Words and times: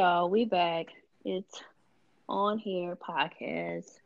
Y'all, 0.00 0.30
we 0.30 0.46
back. 0.46 0.86
It's 1.26 1.62
on 2.26 2.56
here 2.56 2.96
podcast. 2.96 3.98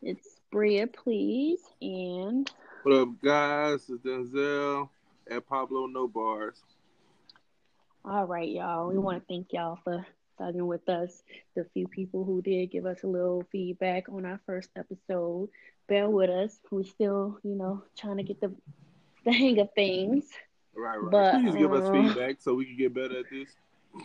It's 0.00 0.40
Bria, 0.50 0.86
please, 0.86 1.60
and 1.82 2.50
What 2.84 2.94
up, 2.94 3.08
guys? 3.22 3.90
It's 3.90 4.02
Denzel 4.02 4.88
at 5.30 5.46
Pablo 5.46 5.88
No 5.88 6.08
Bars. 6.08 6.62
all 8.02 8.24
right, 8.24 8.48
y'all. 8.48 8.88
We 8.88 8.96
want 8.96 9.20
to 9.20 9.26
thank 9.26 9.52
y'all 9.52 9.78
for 9.84 10.06
thugging 10.40 10.66
with 10.66 10.88
us. 10.88 11.22
The 11.54 11.66
few 11.74 11.86
people 11.86 12.24
who 12.24 12.40
did 12.40 12.70
give 12.70 12.86
us 12.86 13.02
a 13.02 13.06
little 13.06 13.44
feedback 13.52 14.08
on 14.08 14.24
our 14.24 14.40
first 14.46 14.70
episode, 14.74 15.50
bear 15.86 16.08
with 16.08 16.30
us. 16.30 16.58
We're 16.70 16.84
still, 16.84 17.38
you 17.42 17.56
know, 17.56 17.82
trying 17.94 18.16
to 18.16 18.22
get 18.22 18.40
the 18.40 18.54
the 19.26 19.32
hang 19.32 19.58
of 19.58 19.68
things. 19.74 20.24
Right, 20.74 20.96
right. 20.96 21.10
But, 21.10 21.42
Please 21.42 21.56
give 21.56 21.74
us 21.74 21.86
uh, 21.86 21.92
feedback 21.92 22.36
so 22.40 22.54
we 22.54 22.64
can 22.64 22.78
get 22.78 22.94
better 22.94 23.18
at 23.18 23.28
this. 23.30 23.50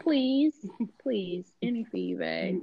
Please, 0.01 0.53
please, 1.01 1.51
any 1.61 1.83
feedback, 1.85 2.53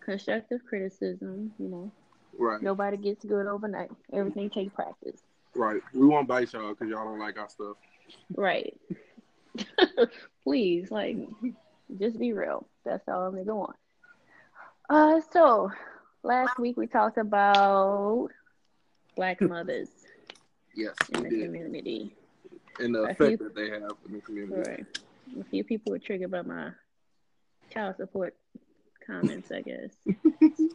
constructive 0.00 0.60
criticism. 0.68 1.52
You 1.58 1.68
know, 1.68 1.92
Right, 2.38 2.60
nobody 2.60 2.96
gets 2.96 3.24
good 3.24 3.46
overnight. 3.46 3.90
Everything 4.12 4.50
takes 4.50 4.74
practice. 4.74 5.22
right. 5.54 5.80
We 5.94 6.06
won't 6.06 6.28
bite 6.28 6.52
y'all 6.52 6.70
because 6.70 6.88
y'all 6.88 7.04
don't 7.04 7.18
like 7.18 7.38
our 7.38 7.48
stuff. 7.48 7.76
Right. 8.34 8.78
Please, 10.44 10.90
like, 10.90 11.16
just 11.98 12.18
be 12.18 12.32
real. 12.32 12.66
That's 12.84 13.06
all 13.08 13.22
I'm 13.26 13.44
gonna 13.44 13.72
Uh, 14.90 15.20
so 15.32 15.70
last 16.22 16.58
week 16.58 16.76
we 16.76 16.86
talked 16.86 17.16
about 17.18 18.28
black 19.16 19.40
mothers 19.40 19.88
Yes, 20.74 20.94
in 21.14 21.22
the 21.22 21.30
did. 21.30 21.44
community. 21.46 22.14
And 22.78 22.94
the 22.94 23.04
effect 23.04 23.18
few- 23.18 23.36
that 23.38 23.54
they 23.54 23.70
have 23.70 23.92
in 24.06 24.12
the 24.12 24.20
community. 24.20 24.68
Right. 24.70 24.86
A 25.40 25.44
few 25.44 25.64
people 25.64 25.92
were 25.92 25.98
triggered 25.98 26.30
by 26.30 26.42
my 26.42 26.70
child 27.72 27.96
support 27.96 28.34
comments, 29.06 29.50
I 29.50 29.62
guess. 29.62 29.96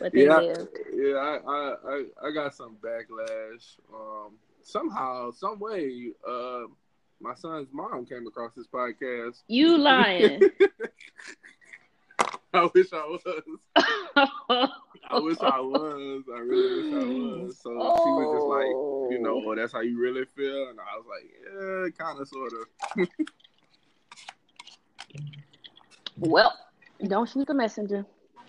But 0.00 0.12
they 0.14 0.22
Yeah, 0.24 0.38
lived. 0.38 0.68
yeah. 0.94 1.14
I, 1.14 1.38
I, 1.46 1.74
I, 1.86 2.04
I 2.28 2.30
got 2.32 2.54
some 2.54 2.76
backlash. 2.80 3.76
Um, 3.92 4.38
somehow, 4.62 5.30
some 5.30 5.58
way, 5.58 6.12
uh, 6.26 6.62
my 7.20 7.34
son's 7.34 7.68
mom 7.70 8.06
came 8.06 8.26
across 8.26 8.54
this 8.54 8.66
podcast. 8.66 9.42
You 9.46 9.76
lying. 9.76 10.40
I 12.54 12.68
wish 12.74 12.92
I 12.92 13.04
was. 13.06 13.20
I 13.76 15.18
wish 15.20 15.38
I 15.42 15.60
was. 15.60 16.24
I 16.34 16.38
really 16.38 16.82
wish 16.82 16.92
I 16.92 17.04
was. 17.04 17.58
So 17.62 17.70
she 17.70 18.10
was 18.10 18.28
just 18.32 18.46
like, 18.48 19.12
you 19.12 19.18
know, 19.22 19.42
oh, 19.46 19.54
that's 19.54 19.72
how 19.72 19.80
you 19.80 19.98
really 20.00 20.24
feel. 20.24 20.68
And 20.70 20.78
I 20.80 20.96
was 20.96 21.06
like, 21.06 21.30
yeah, 21.44 21.90
kind 22.04 22.18
of, 22.20 22.26
sort 22.26 22.52
of. 22.54 23.08
Well, 26.20 26.52
don't 27.06 27.28
shoot 27.28 27.46
the 27.46 27.54
messenger. 27.54 28.04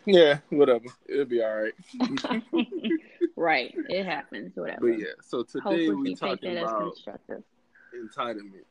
Yeah, 0.06 0.40
whatever. 0.50 0.86
It'll 1.08 1.26
be 1.26 1.44
all 1.44 1.62
right. 1.62 1.74
right. 3.36 3.74
It 3.90 4.06
happens, 4.06 4.56
whatever. 4.56 4.92
But 4.92 5.00
yeah, 5.00 5.08
so 5.22 5.44
today 5.44 5.90
we're 5.90 6.16
talking 6.16 6.56
that 6.56 6.64
about 6.64 6.94
constructive. 6.94 7.44
entitlement. 7.96 8.64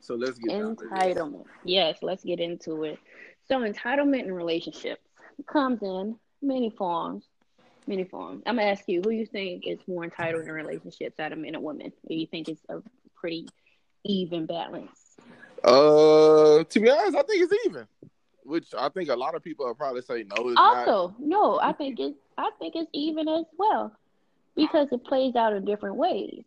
So 0.00 0.16
let's 0.16 0.38
get 0.38 0.58
down 0.58 0.76
to 0.76 0.84
this. 0.84 0.92
Entitlement. 0.92 1.44
Yes, 1.64 1.98
let's 2.02 2.24
get 2.24 2.40
into 2.40 2.84
it. 2.84 2.98
So 3.46 3.60
entitlement 3.60 4.24
in 4.24 4.32
relationships 4.32 5.02
comes 5.46 5.82
in 5.82 6.16
many 6.42 6.70
forms. 6.70 7.24
Many 7.86 8.04
forms. 8.04 8.42
I'm 8.46 8.56
gonna 8.56 8.68
ask 8.68 8.84
you, 8.88 9.02
who 9.02 9.10
you 9.10 9.26
think 9.26 9.66
is 9.66 9.78
more 9.86 10.04
entitled 10.04 10.44
in 10.44 10.52
relationships 10.52 11.20
out 11.20 11.32
of 11.32 11.38
men 11.38 11.54
and 11.54 11.62
women? 11.62 11.92
Do 12.08 12.14
you 12.14 12.26
think 12.26 12.48
it's 12.48 12.62
a 12.68 12.82
pretty 13.14 13.48
even 14.04 14.46
balance? 14.46 15.16
Uh, 15.62 16.64
to 16.64 16.80
be 16.80 16.90
honest, 16.90 17.16
I 17.16 17.22
think 17.22 17.42
it's 17.42 17.66
even. 17.66 17.86
Which 18.44 18.74
I 18.76 18.88
think 18.90 19.08
a 19.08 19.16
lot 19.16 19.34
of 19.34 19.42
people 19.42 19.66
will 19.66 19.74
probably 19.74 20.02
say 20.02 20.24
no, 20.24 20.48
it's 20.48 20.54
not. 20.56 20.88
Also, 20.88 21.14
no, 21.18 21.58
I 21.60 21.72
think 21.72 21.98
it's 21.98 22.16
I 22.36 22.50
think 22.58 22.74
it's 22.76 22.90
even 22.92 23.28
as 23.28 23.44
well. 23.58 23.96
Because 24.56 24.88
it 24.92 25.04
plays 25.04 25.34
out 25.34 25.52
in 25.52 25.64
different 25.64 25.96
ways. 25.96 26.44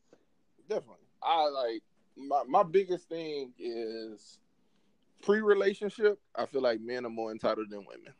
Definitely, 0.70 1.06
I 1.24 1.48
like 1.50 1.82
my 2.16 2.44
my 2.48 2.64
biggest 2.64 3.10
thing 3.10 3.52
is 3.60 4.40
pre-relationship. 5.24 6.20
I 6.36 6.46
feel 6.46 6.62
like 6.62 6.80
men 6.80 7.06
are 7.06 7.10
more 7.10 7.32
entitled 7.32 7.70
than 7.70 7.80
women, 7.86 8.14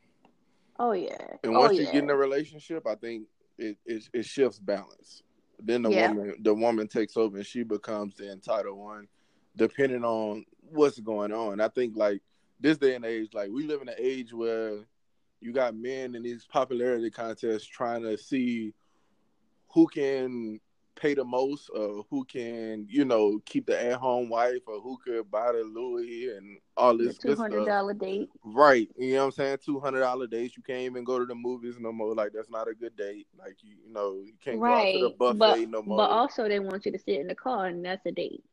Oh 0.80 0.92
yeah. 0.92 1.16
and 1.44 1.56
oh, 1.56 1.60
once 1.62 1.76
yeah. 1.76 1.82
you 1.82 1.92
get 1.92 2.04
in 2.04 2.10
a 2.10 2.16
relationship, 2.16 2.86
I 2.88 2.96
think 2.96 3.28
it 3.58 3.78
it, 3.86 4.10
it 4.14 4.26
shifts 4.26 4.60
balance. 4.60 5.24
Then 5.60 5.84
the 5.84 5.92
Yeah. 5.92 6.10
woman 6.12 6.36
the 6.42 6.54
woman 6.54 6.88
takes 6.88 7.16
over 7.16 7.38
and 7.38 7.46
she 7.46 7.64
becomes 7.64 8.16
the 8.16 8.32
entitled 8.32 8.78
one, 8.78 9.08
depending 9.56 10.04
on 10.04 10.46
what's 10.62 11.00
going 11.00 11.32
on. 11.32 11.62
I 11.62 11.68
think 11.70 11.96
like 11.96 12.22
this 12.60 12.78
day 12.78 12.96
and 12.96 13.06
age, 13.06 13.30
like 13.34 13.50
we 13.52 13.66
live 13.66 13.82
in 13.82 13.90
an 13.90 13.96
age 13.98 14.34
where 14.34 14.80
you 15.40 15.54
got 15.54 15.76
men 15.76 16.16
in 16.16 16.24
these 16.24 16.46
popularity 16.46 17.10
contests 17.12 17.66
trying 17.66 18.02
to 18.04 18.18
see 18.18 18.74
who 19.74 19.88
can 19.88 20.60
pay 20.96 21.14
the 21.14 21.24
most 21.24 21.70
or 21.76 22.04
who 22.10 22.26
can, 22.26 22.88
you 22.90 23.06
know, 23.06 23.40
keep 23.46 23.68
the 23.68 23.80
at 23.80 24.00
home 24.00 24.30
wife 24.30 24.62
or 24.66 24.80
who 24.82 24.98
could 24.98 25.30
buy 25.30 25.52
the 25.52 25.64
Louis 25.64 26.36
and 26.36 26.58
all 26.76 26.98
this 26.98 27.20
two 27.20 27.36
hundred 27.36 27.66
dollar 27.66 27.94
date. 27.94 28.30
Right. 28.44 28.90
You 28.98 29.14
know 29.14 29.20
what 29.20 29.26
I'm 29.26 29.32
saying? 29.34 29.58
Two 29.64 29.80
hundred 29.80 30.00
dollar 30.00 30.26
dates. 30.26 30.58
You 30.58 30.64
can't 30.64 30.82
even 30.82 31.04
go 31.04 31.20
to 31.20 31.26
the 31.26 31.36
movies 31.36 31.76
no 31.80 31.92
more. 31.92 32.16
Like 32.16 32.32
that's 32.34 32.50
not 32.50 32.68
a 32.68 32.74
good 32.74 32.96
date. 32.96 33.28
Like 33.38 33.58
you 33.62 33.76
you 33.86 33.94
know, 33.94 34.22
you 34.26 34.34
can't 34.44 34.60
Right. 34.60 34.94
go 34.96 35.00
to 35.02 35.06
the 35.10 35.16
buffet 35.36 35.38
But 35.66 35.70
no 35.70 35.84
more. 35.84 35.98
but 35.98 36.10
also 36.10 36.48
they 36.48 36.60
want 36.60 36.86
you 36.88 36.92
to 36.92 37.00
sit 37.00 37.20
in 37.20 37.28
the 37.28 37.36
car 37.36 37.68
and 37.68 37.86
that's 37.86 38.06
a 38.08 38.12
date. 38.12 38.44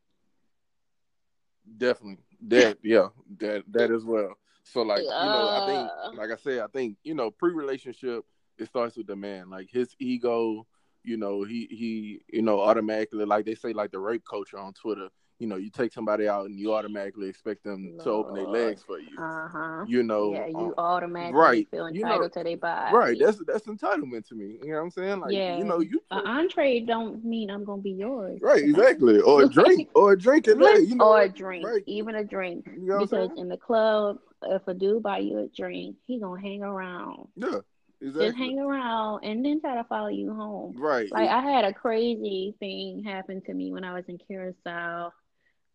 Definitely. 1.77 2.23
That 2.47 2.77
yeah, 2.83 3.07
that 3.39 3.63
that 3.71 3.91
as 3.91 4.03
well. 4.03 4.37
So 4.63 4.81
like, 4.81 4.99
you 4.99 5.05
know, 5.05 5.49
I 5.49 5.65
think 5.65 5.89
like 6.17 6.31
I 6.31 6.35
said, 6.35 6.59
I 6.59 6.67
think, 6.67 6.97
you 7.03 7.13
know, 7.13 7.31
pre 7.31 7.51
relationship 7.51 8.25
it 8.57 8.67
starts 8.67 8.97
with 8.97 9.07
the 9.07 9.15
man. 9.15 9.49
Like 9.49 9.69
his 9.69 9.95
ego, 9.99 10.65
you 11.03 11.17
know, 11.17 11.43
he 11.43 11.67
he, 11.69 12.21
you 12.31 12.41
know, 12.41 12.59
automatically 12.59 13.25
like 13.25 13.45
they 13.45 13.55
say 13.55 13.73
like 13.73 13.91
the 13.91 13.99
rape 13.99 14.23
culture 14.29 14.57
on 14.57 14.73
Twitter, 14.73 15.09
you 15.39 15.47
know, 15.47 15.57
you 15.57 15.69
take 15.69 15.91
somebody 15.91 16.27
out 16.29 16.45
and 16.45 16.57
you 16.57 16.73
automatically 16.73 17.27
expect 17.27 17.63
them 17.63 17.97
to 18.03 18.09
open 18.09 18.35
their 18.35 18.47
legs 18.47 18.83
for 18.83 18.99
you. 18.99 19.09
Uh 19.19 19.47
huh. 19.49 19.85
You 19.87 20.01
know, 20.03 20.31
yeah, 20.33 20.47
you 20.47 20.57
um, 20.57 20.73
automatically 20.77 21.39
right. 21.39 21.67
feel 21.69 21.89
You 21.89 22.03
know- 22.03 22.27
to 22.27 22.43
their 22.43 22.57
body. 22.57 22.95
right. 22.95 23.17
That's 23.19 23.37
that's 23.45 23.65
entitlement 23.67 24.27
to 24.29 24.35
me. 24.35 24.57
You 24.63 24.69
know 24.69 24.75
what 24.77 24.83
I'm 24.83 24.91
saying? 24.91 25.19
Like 25.19 25.33
Yeah. 25.33 25.57
you 25.57 25.65
know, 25.65 25.79
you 25.81 25.99
An 26.11 26.25
entree 26.25 26.79
don't 26.79 27.23
mean 27.25 27.49
I'm 27.49 27.65
gonna 27.65 27.81
be 27.81 27.91
yours. 27.91 28.39
Right, 28.41 28.63
exactly. 28.63 29.19
Or 29.19 29.43
a 29.43 29.49
drink, 29.49 29.89
or 29.93 30.13
a 30.13 30.17
drink 30.17 30.47
in 30.47 30.59
there, 30.59 30.79
you 30.79 30.95
know. 30.95 31.09
or 31.09 31.21
a 31.23 31.29
drink, 31.29 31.65
Right. 31.67 31.83
even 31.85 32.15
a 32.15 32.23
drink. 32.23 32.65
You 32.73 32.85
know 32.87 32.99
because 32.99 33.29
in 33.37 33.49
the 33.49 33.57
club, 33.57 34.17
if 34.43 34.65
a 34.67 34.73
dude 34.73 35.03
buy 35.03 35.17
you 35.19 35.39
a 35.39 35.47
drink, 35.47 35.97
he 36.05 36.19
gonna 36.19 36.39
hang 36.41 36.61
around, 36.63 37.27
Yeah, 37.35 37.59
exactly. 37.99 38.25
just 38.27 38.37
hang 38.37 38.59
around, 38.59 39.23
and 39.23 39.43
then 39.43 39.59
try 39.59 39.75
to 39.75 39.83
follow 39.85 40.07
you 40.07 40.33
home. 40.33 40.75
Right. 40.77 41.11
Like 41.11 41.29
I 41.29 41.41
had 41.41 41.65
a 41.65 41.73
crazy 41.73 42.55
thing 42.59 43.03
happen 43.03 43.41
to 43.41 43.53
me 43.53 43.71
when 43.73 43.83
I 43.83 43.93
was 43.93 44.05
in 44.07 44.17
Curacao. 44.17 45.11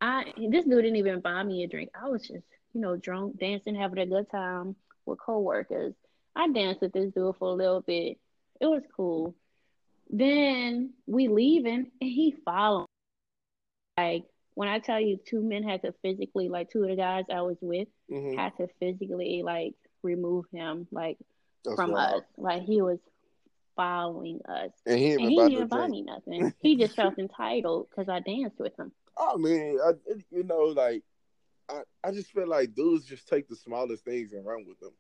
I 0.01 0.33
this 0.37 0.65
dude 0.65 0.83
didn't 0.83 0.97
even 0.97 1.21
buy 1.21 1.43
me 1.43 1.63
a 1.65 1.69
drink. 1.69 1.91
I 2.01 2.09
was 2.09 2.23
just, 2.23 2.45
you 2.73 2.81
know, 2.81 2.97
drunk, 2.97 3.39
dancing, 3.39 3.75
having 3.75 3.99
a 3.99 4.07
good 4.07 4.31
time 4.31 4.77
with 5.07 5.19
coworkers. 5.21 5.95
I 6.35 6.49
danced 6.49 6.81
with 6.81 6.93
this 6.93 7.13
dude 7.13 7.37
for 7.37 7.49
a 7.49 7.55
little 7.55 7.81
bit. 7.81 8.19
It 8.61 8.67
was 8.67 8.83
cool. 8.97 9.35
Then 10.09 10.91
we 11.07 11.29
leaving 11.29 11.91
and 12.01 12.11
he 12.11 12.35
followed. 12.45 12.87
Like 13.99 14.25
when 14.55 14.69
I 14.69 14.79
tell 14.79 15.01
you 15.01 15.19
two 15.19 15.43
men 15.43 15.63
had 15.63 15.83
to 15.83 15.93
physically 16.03 16.49
like 16.49 16.71
two 16.71 16.83
of 16.83 16.89
the 16.89 16.97
guys 16.97 17.25
I 17.33 17.43
was 17.43 17.59
with 17.61 17.89
Mhm. 18.11 18.37
had 18.37 18.57
to 18.57 18.69
physically 18.79 19.43
like 19.43 19.75
remove 20.03 20.47
him 20.53 20.87
like 20.91 21.19
That's 21.65 21.77
from 21.77 21.93
wild. 21.93 22.23
us. 22.23 22.29
Like 22.39 22.63
he 22.63 22.81
was 22.83 22.99
following 23.77 24.41
us. 24.47 24.71
And 24.87 24.99
he 24.99 25.13
And 25.13 25.23
he 25.23 25.37
didn't 25.49 25.69
buy 25.69 25.87
me 25.87 26.03
nothing. 26.03 26.53
He 26.63 26.77
just 26.77 26.97
felt 26.97 27.19
entitled 27.19 27.89
because 27.91 28.09
I 28.09 28.21
danced 28.21 28.59
with 28.59 28.77
him. 28.79 28.93
I 29.21 29.37
mean, 29.37 29.79
I, 29.85 29.93
you 30.31 30.45
know, 30.45 30.65
like 30.65 31.03
I, 31.69 31.83
I 32.05 32.11
just 32.13 32.33
feel 32.33 32.49
like 32.49 32.75
dudes 32.75 33.05
just 33.05 33.29
take 33.29 33.49
the 33.49 33.57
smallest 33.57 34.05
things 34.05 34.33
and 34.33 34.45
run 34.47 34.65
with 34.67 34.81
them. 34.81 34.93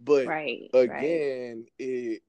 But 0.00 0.26
Right. 0.28 0.70
right. 0.72 0.90
again, 0.90 1.66
it, 1.78 2.22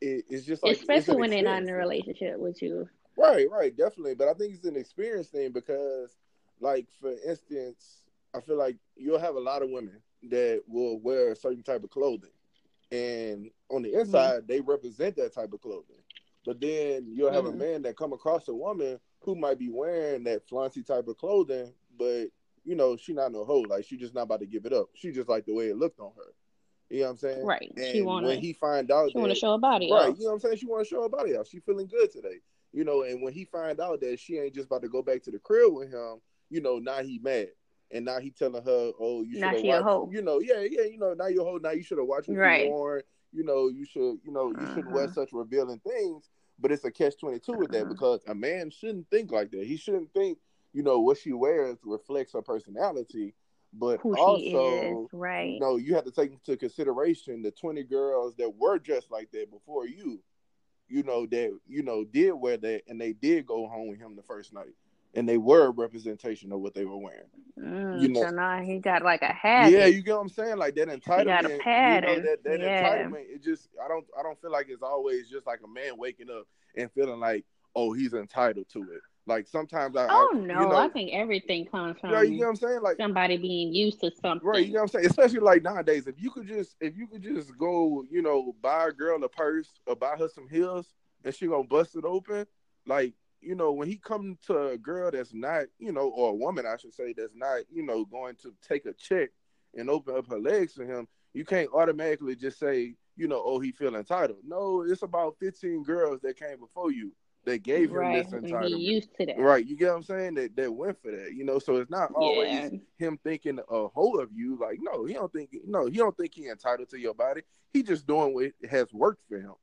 it 0.00 0.24
it's 0.30 0.46
just 0.46 0.62
like 0.62 0.76
Especially 0.76 1.16
when 1.16 1.30
they're 1.30 1.42
not 1.42 1.62
in 1.62 1.68
a 1.68 1.74
relationship 1.74 2.38
with 2.38 2.62
you. 2.62 2.88
Right, 3.16 3.50
right, 3.50 3.76
definitely. 3.76 4.14
But 4.14 4.28
I 4.28 4.34
think 4.34 4.54
it's 4.54 4.64
an 4.64 4.76
experience 4.76 5.28
thing 5.28 5.52
because, 5.52 6.16
like, 6.60 6.88
for 7.00 7.12
instance, 7.26 8.04
I 8.34 8.40
feel 8.40 8.56
like 8.56 8.76
you'll 8.96 9.18
have 9.18 9.34
a 9.36 9.40
lot 9.40 9.62
of 9.62 9.70
women 9.70 10.00
that 10.30 10.62
will 10.66 10.98
wear 11.00 11.32
a 11.32 11.36
certain 11.36 11.62
type 11.62 11.82
of 11.84 11.90
clothing, 11.90 12.30
and 12.92 13.50
on 13.70 13.82
the 13.82 13.92
inside 13.98 14.46
they 14.46 14.60
represent 14.60 15.16
that 15.16 15.34
type 15.34 15.52
of 15.52 15.60
clothing. 15.60 16.02
But 16.46 16.60
then 16.60 17.08
you'll 17.12 17.32
have 17.32 17.44
Mhm. 17.44 17.50
a 17.50 17.56
man 17.56 17.82
that 17.82 17.96
come 17.96 18.12
across 18.12 18.48
a 18.48 18.54
woman 18.54 18.98
who 19.20 19.34
might 19.34 19.58
be 19.58 19.68
wearing 19.68 20.24
that 20.24 20.46
flaunty 20.48 20.82
type 20.82 21.08
of 21.08 21.16
clothing, 21.16 21.72
but 21.98 22.26
you 22.64 22.74
know 22.74 22.96
she 22.96 23.12
not 23.12 23.32
no 23.32 23.44
hoe. 23.44 23.60
Like 23.62 23.84
she 23.84 23.96
just 23.96 24.14
not 24.14 24.22
about 24.22 24.40
to 24.40 24.46
give 24.46 24.66
it 24.66 24.72
up. 24.72 24.88
She 24.94 25.12
just 25.12 25.28
like 25.28 25.46
the 25.46 25.54
way 25.54 25.68
it 25.68 25.76
looked 25.76 26.00
on 26.00 26.12
her. 26.16 26.32
You 26.90 27.00
know 27.00 27.04
what 27.06 27.10
I'm 27.12 27.16
saying? 27.18 27.46
Right. 27.46 27.72
And 27.76 27.86
she 27.86 28.02
wanna 28.02 28.26
when 28.28 28.38
he 28.40 28.52
find 28.52 28.90
out 28.90 29.12
she 29.12 29.18
wanna 29.18 29.34
show 29.34 29.52
her 29.52 29.58
body 29.58 29.90
Right, 29.90 30.10
off. 30.10 30.18
you 30.18 30.24
know 30.24 30.30
what 30.30 30.34
I'm 30.34 30.40
saying? 30.40 30.56
She 30.56 30.66
want 30.66 30.84
to 30.84 30.88
show 30.88 31.02
her 31.02 31.08
body 31.08 31.36
out. 31.36 31.46
She 31.46 31.60
feeling 31.60 31.86
good 31.86 32.10
today, 32.10 32.40
you 32.72 32.84
know. 32.84 33.02
And 33.02 33.22
when 33.22 33.32
he 33.32 33.44
find 33.44 33.78
out 33.80 34.00
that 34.00 34.18
she 34.18 34.38
ain't 34.38 34.54
just 34.54 34.66
about 34.66 34.82
to 34.82 34.88
go 34.88 35.00
back 35.02 35.22
to 35.22 35.30
the 35.30 35.38
crib 35.38 35.72
with 35.72 35.90
him, 35.92 36.20
you 36.50 36.60
know, 36.60 36.78
now 36.78 37.02
he 37.02 37.18
mad. 37.22 37.48
and 37.92 38.04
now 38.04 38.20
he 38.20 38.30
telling 38.30 38.62
her, 38.62 38.92
"Oh, 39.00 39.22
you 39.22 39.32
should 39.34 39.40
Now 39.42 39.50
have 39.50 39.60
she 39.60 39.68
a 39.68 39.82
watched." 39.82 40.12
You 40.12 40.22
know, 40.22 40.40
yeah, 40.40 40.60
yeah, 40.60 40.82
you 40.84 40.96
know, 40.98 41.12
now 41.14 41.26
you're 41.26 41.42
a 41.42 41.50
hoe. 41.50 41.58
Now 41.58 41.70
you 41.70 41.82
should 41.82 41.98
have 41.98 42.06
watched 42.06 42.28
what 42.28 42.36
Right. 42.38 42.64
you 42.66 42.70
worn. 42.70 43.02
You 43.32 43.44
know, 43.44 43.68
you 43.68 43.84
should, 43.84 44.18
you 44.24 44.30
know, 44.32 44.52
you 44.52 44.66
shouldn't 44.66 44.92
wear 44.92 45.04
Uh-huh. 45.04 45.12
such 45.12 45.32
revealing 45.32 45.80
things. 45.80 46.28
But 46.60 46.72
it's 46.72 46.84
a 46.84 46.90
catch 46.90 47.18
twenty 47.18 47.38
two 47.38 47.52
with 47.54 47.70
that 47.72 47.82
Uh-huh. 47.82 47.92
because 47.92 48.20
a 48.26 48.34
man 48.34 48.70
shouldn't 48.70 49.08
think 49.10 49.32
like 49.32 49.50
that. 49.52 49.66
He 49.66 49.76
shouldn't 49.76 50.12
think, 50.12 50.38
you 50.72 50.82
know, 50.82 51.00
what 51.00 51.18
she 51.18 51.32
wears 51.32 51.78
reflects 51.84 52.32
her 52.34 52.42
personality. 52.42 53.34
But 53.72 54.00
Who 54.00 54.16
also, 54.16 55.04
is, 55.04 55.08
right? 55.12 55.52
you 55.52 55.60
know, 55.60 55.76
you 55.76 55.94
have 55.94 56.04
to 56.04 56.10
take 56.10 56.32
into 56.32 56.56
consideration 56.56 57.40
the 57.40 57.52
20 57.52 57.84
girls 57.84 58.34
that 58.36 58.54
were 58.56 58.78
dressed 58.78 59.10
like 59.12 59.30
that 59.30 59.50
before 59.50 59.86
you, 59.86 60.20
you 60.88 61.04
know, 61.04 61.24
that, 61.26 61.56
you 61.68 61.82
know, 61.84 62.04
did 62.04 62.32
wear 62.32 62.56
that 62.56 62.82
and 62.88 63.00
they 63.00 63.12
did 63.12 63.46
go 63.46 63.68
home 63.68 63.88
with 63.88 64.00
him 64.00 64.16
the 64.16 64.24
first 64.24 64.52
night. 64.52 64.74
And 65.14 65.28
they 65.28 65.38
were 65.38 65.66
a 65.66 65.70
representation 65.70 66.52
of 66.52 66.60
what 66.60 66.74
they 66.74 66.84
were 66.84 66.96
wearing. 66.96 67.24
Mm, 67.58 68.00
you 68.00 68.08
know- 68.08 68.22
so 68.22 68.30
now 68.30 68.60
he 68.62 68.78
got 68.78 69.02
like 69.02 69.22
a 69.22 69.32
hat. 69.32 69.70
Yeah, 69.70 69.86
you 69.86 70.02
get 70.02 70.14
what 70.14 70.22
I'm 70.22 70.28
saying? 70.28 70.56
Like 70.56 70.74
that 70.76 70.88
entitlement. 70.88 71.24
got 71.24 71.44
a 71.44 71.94
You 71.94 72.00
know, 72.00 72.20
that, 72.20 72.44
that 72.44 72.60
Yeah. 72.60 72.82
entitlement, 72.82 73.24
it 73.28 73.42
just 73.42 73.68
I 73.84 73.88
don't 73.88 74.06
I 74.18 74.22
don't 74.22 74.40
feel 74.40 74.52
like 74.52 74.68
it's 74.68 74.82
always 74.82 75.28
just 75.28 75.46
like 75.46 75.60
a 75.64 75.68
man 75.68 75.96
waking 75.98 76.30
up 76.30 76.46
and 76.76 76.90
feeling 76.92 77.18
like, 77.20 77.44
oh, 77.74 77.92
he's 77.92 78.14
entitled 78.14 78.68
to 78.72 78.82
it. 78.82 79.00
Like 79.26 79.46
sometimes 79.46 79.96
I 79.96 80.06
oh 80.10 80.30
I, 80.32 80.36
no, 80.38 80.60
you 80.60 80.68
know, 80.68 80.76
I 80.76 80.88
think 80.88 81.12
everything 81.12 81.66
comes 81.66 81.98
from 82.00 82.10
yeah, 82.10 82.22
you 82.22 82.30
get 82.30 82.40
what 82.40 82.48
I'm 82.48 82.56
saying? 82.56 82.82
Like 82.82 82.96
somebody 82.96 83.36
being 83.36 83.72
used 83.74 84.00
to 84.00 84.10
something. 84.20 84.46
Right, 84.48 84.66
you 84.66 84.72
know 84.72 84.80
what 84.80 84.94
I'm 84.94 85.00
saying? 85.00 85.06
Especially 85.06 85.40
like 85.40 85.62
nowadays, 85.62 86.06
if 86.06 86.20
you 86.20 86.30
could 86.30 86.46
just 86.46 86.76
if 86.80 86.96
you 86.96 87.06
could 87.06 87.22
just 87.22 87.56
go, 87.58 88.04
you 88.10 88.22
know, 88.22 88.54
buy 88.62 88.88
a 88.88 88.92
girl 88.92 89.22
a 89.22 89.28
purse 89.28 89.68
or 89.86 89.94
buy 89.94 90.16
her 90.16 90.28
some 90.28 90.48
heels 90.48 90.94
and 91.24 91.34
she 91.34 91.46
gonna 91.46 91.64
bust 91.64 91.94
it 91.96 92.04
open, 92.04 92.46
like, 92.86 93.12
you 93.40 93.54
know, 93.54 93.72
when 93.72 93.88
he 93.88 93.96
come 93.96 94.38
to 94.46 94.68
a 94.68 94.78
girl 94.78 95.10
that's 95.10 95.34
not, 95.34 95.64
you 95.78 95.92
know, 95.92 96.08
or 96.08 96.30
a 96.30 96.34
woman 96.34 96.66
I 96.66 96.76
should 96.76 96.94
say 96.94 97.12
that's 97.16 97.34
not, 97.34 97.60
you 97.72 97.82
know, 97.82 98.04
going 98.04 98.36
to 98.42 98.54
take 98.66 98.86
a 98.86 98.92
check 98.92 99.30
and 99.76 99.88
open 99.88 100.16
up 100.16 100.28
her 100.28 100.38
legs 100.38 100.74
for 100.74 100.84
him, 100.84 101.06
you 101.32 101.44
can't 101.44 101.70
automatically 101.72 102.34
just 102.36 102.58
say, 102.58 102.94
you 103.16 103.28
know, 103.28 103.42
oh 103.44 103.60
he 103.60 103.72
feel 103.72 103.96
entitled. 103.96 104.38
No, 104.46 104.82
it's 104.82 105.02
about 105.02 105.36
fifteen 105.38 105.82
girls 105.82 106.20
that 106.22 106.38
came 106.38 106.58
before 106.58 106.90
you 106.92 107.12
that 107.44 107.62
gave 107.62 107.90
him 107.90 107.96
right, 107.96 108.22
this 108.22 108.32
and 108.32 108.46
he 108.46 108.52
entitlement. 108.52 108.80
used 108.80 109.08
to 109.18 109.26
that. 109.26 109.38
Right, 109.38 109.64
you 109.64 109.76
get 109.76 109.88
what 109.88 109.96
I'm 109.96 110.02
saying? 110.02 110.34
That 110.34 110.56
that 110.56 110.72
went 110.72 111.00
for 111.02 111.10
that, 111.10 111.32
you 111.34 111.44
know. 111.44 111.58
So 111.58 111.76
it's 111.76 111.90
not 111.90 112.10
always 112.14 112.48
Yeah. 112.48 112.68
him 112.98 113.18
thinking 113.22 113.58
a 113.70 113.88
whole 113.88 114.20
of 114.20 114.30
you. 114.32 114.58
Like, 114.60 114.78
no, 114.80 115.04
he 115.04 115.14
don't 115.14 115.32
think 115.32 115.50
no, 115.66 115.86
he 115.86 115.96
don't 115.96 116.16
think 116.16 116.34
he 116.34 116.48
entitled 116.48 116.90
to 116.90 116.98
your 116.98 117.14
body. 117.14 117.42
He 117.72 117.82
just 117.82 118.06
doing 118.06 118.34
what 118.34 118.52
has 118.70 118.92
worked 118.92 119.22
for 119.28 119.38
him. 119.38 119.54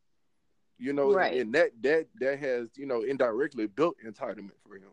You 0.80 0.94
know, 0.94 1.14
Right. 1.14 1.40
and 1.42 1.54
that 1.56 1.72
that 1.82 2.08
that 2.20 2.40
has 2.40 2.70
you 2.76 2.86
know 2.86 3.02
indirectly 3.02 3.68
built 3.68 3.96
entitlement 4.06 4.52
for 4.68 4.76
him. 4.76 4.92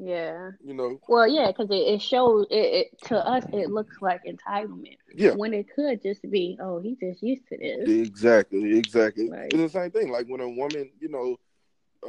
Yeah. 0.00 0.52
You 0.64 0.74
know, 0.74 1.00
Well, 1.08 1.26
yeah, 1.26 1.48
because 1.48 1.70
it, 1.70 1.74
it 1.94 2.00
shows 2.02 2.46
it, 2.50 2.54
it 2.54 3.02
to 3.08 3.16
us. 3.18 3.44
It 3.52 3.68
looks 3.70 3.96
like 4.00 4.22
entitlement 4.24 4.96
yeah, 5.12 5.32
when 5.34 5.52
it 5.52 5.66
could 5.74 6.00
just 6.00 6.22
be, 6.30 6.56
oh, 6.62 6.78
he 6.78 6.94
just 6.94 7.20
used 7.20 7.48
to 7.48 7.56
this. 7.58 7.88
exactly, 7.88 8.78
exactly. 8.78 9.28
Right. 9.28 9.52
It's 9.52 9.56
the 9.72 9.80
same 9.80 9.90
thing. 9.90 10.12
Like 10.12 10.26
when 10.28 10.40
a 10.40 10.48
woman, 10.48 10.92
you 11.00 11.08
know, 11.08 11.36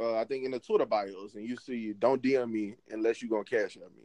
uh, 0.00 0.14
I 0.20 0.24
think 0.24 0.44
in 0.44 0.52
the 0.52 0.60
Twitter 0.60 0.86
bios, 0.86 1.34
and 1.34 1.44
you 1.44 1.56
see, 1.56 1.92
don't 1.92 2.22
DM 2.22 2.52
me 2.52 2.76
unless 2.90 3.20
you're 3.20 3.28
gonna 3.30 3.42
Cash 3.42 3.76
App 3.76 3.90
me. 3.96 4.04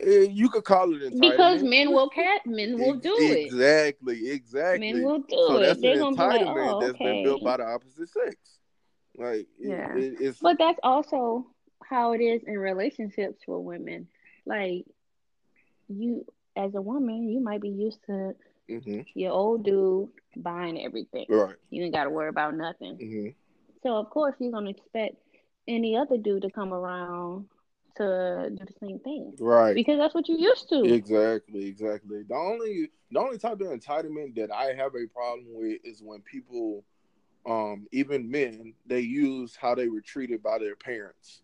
Eh, 0.00 0.26
You 0.30 0.48
could 0.48 0.64
call 0.64 0.92
it 0.94 1.02
entitlement 1.02 1.20
Because 1.20 1.62
men 1.62 1.92
will 1.92 2.08
cat, 2.08 2.46
men 2.46 2.78
will 2.78 2.94
do 2.96 3.30
it. 3.32 3.54
Exactly, 3.54 4.30
exactly. 4.30 4.80
Men 4.80 5.02
will 5.02 5.18
do 5.20 5.36
so 5.46 5.58
it. 5.58 5.60
that's 5.60 5.82
They're 5.82 5.96
an 5.96 5.98
gonna 5.98 6.16
be 6.16 6.24
like, 6.26 6.46
entitlement 6.46 6.46
oh, 6.46 6.80
that's 6.80 6.98
been 6.98 7.20
built 7.22 7.42
by 7.42 7.56
the 7.56 7.64
opposite 7.64 8.08
sex. 8.08 8.58
Like, 9.16 9.46
Yeah. 9.58 9.92
it, 9.94 10.16
it's 10.20 10.40
But 10.40 10.58
that's 10.58 10.80
also 10.82 11.46
how 11.84 12.12
it 12.12 12.20
is 12.20 12.42
in 12.46 12.58
relationships 12.58 13.42
for 13.44 13.60
women. 13.60 14.08
Like 14.46 14.84
you, 15.88 16.24
as 16.56 16.74
a 16.74 16.80
woman, 16.80 17.28
you 17.28 17.40
might 17.40 17.60
be 17.60 17.68
used 17.68 17.98
to 18.06 18.34
mhm, 18.68 19.04
your 19.14 19.32
old 19.32 19.64
dude 19.64 20.08
buying 20.36 20.80
everything. 20.82 21.26
right. 21.28 21.56
You 21.70 21.84
ain't 21.84 21.94
got 21.94 22.04
to 22.04 22.10
worry 22.10 22.28
about 22.28 22.54
nothing. 22.54 23.00
hmm 23.00 23.28
So 23.82 23.96
of 23.96 24.10
course 24.10 24.34
you're 24.38 24.52
gonna 24.52 24.70
expect 24.70 25.16
any 25.68 25.96
other 25.96 26.16
dude 26.16 26.42
to 26.42 26.50
come 26.50 26.72
around 26.72 27.46
to 27.96 28.50
do 28.50 28.64
the 28.64 28.72
same 28.80 28.98
thing 29.00 29.34
Right. 29.38 29.74
because 29.74 29.98
that's 29.98 30.14
what 30.14 30.28
you 30.28 30.36
used 30.36 30.68
to. 30.70 30.84
Exactly, 30.84 31.66
exactly. 31.66 32.22
The 32.22 32.34
only 32.34 32.90
the 33.10 33.20
only 33.20 33.38
type 33.38 33.60
of 33.60 33.68
entitlement 33.68 34.34
that 34.36 34.50
I 34.50 34.72
have 34.74 34.94
a 34.94 35.06
problem 35.06 35.46
with 35.52 35.78
is 35.84 36.02
when 36.02 36.20
people, 36.22 36.84
um, 37.44 37.86
even 37.92 38.30
men, 38.30 38.74
they 38.86 39.00
use 39.00 39.54
how 39.54 39.74
they 39.74 39.88
were 39.88 40.00
treated 40.00 40.42
by 40.42 40.58
their 40.58 40.76
parents 40.76 41.42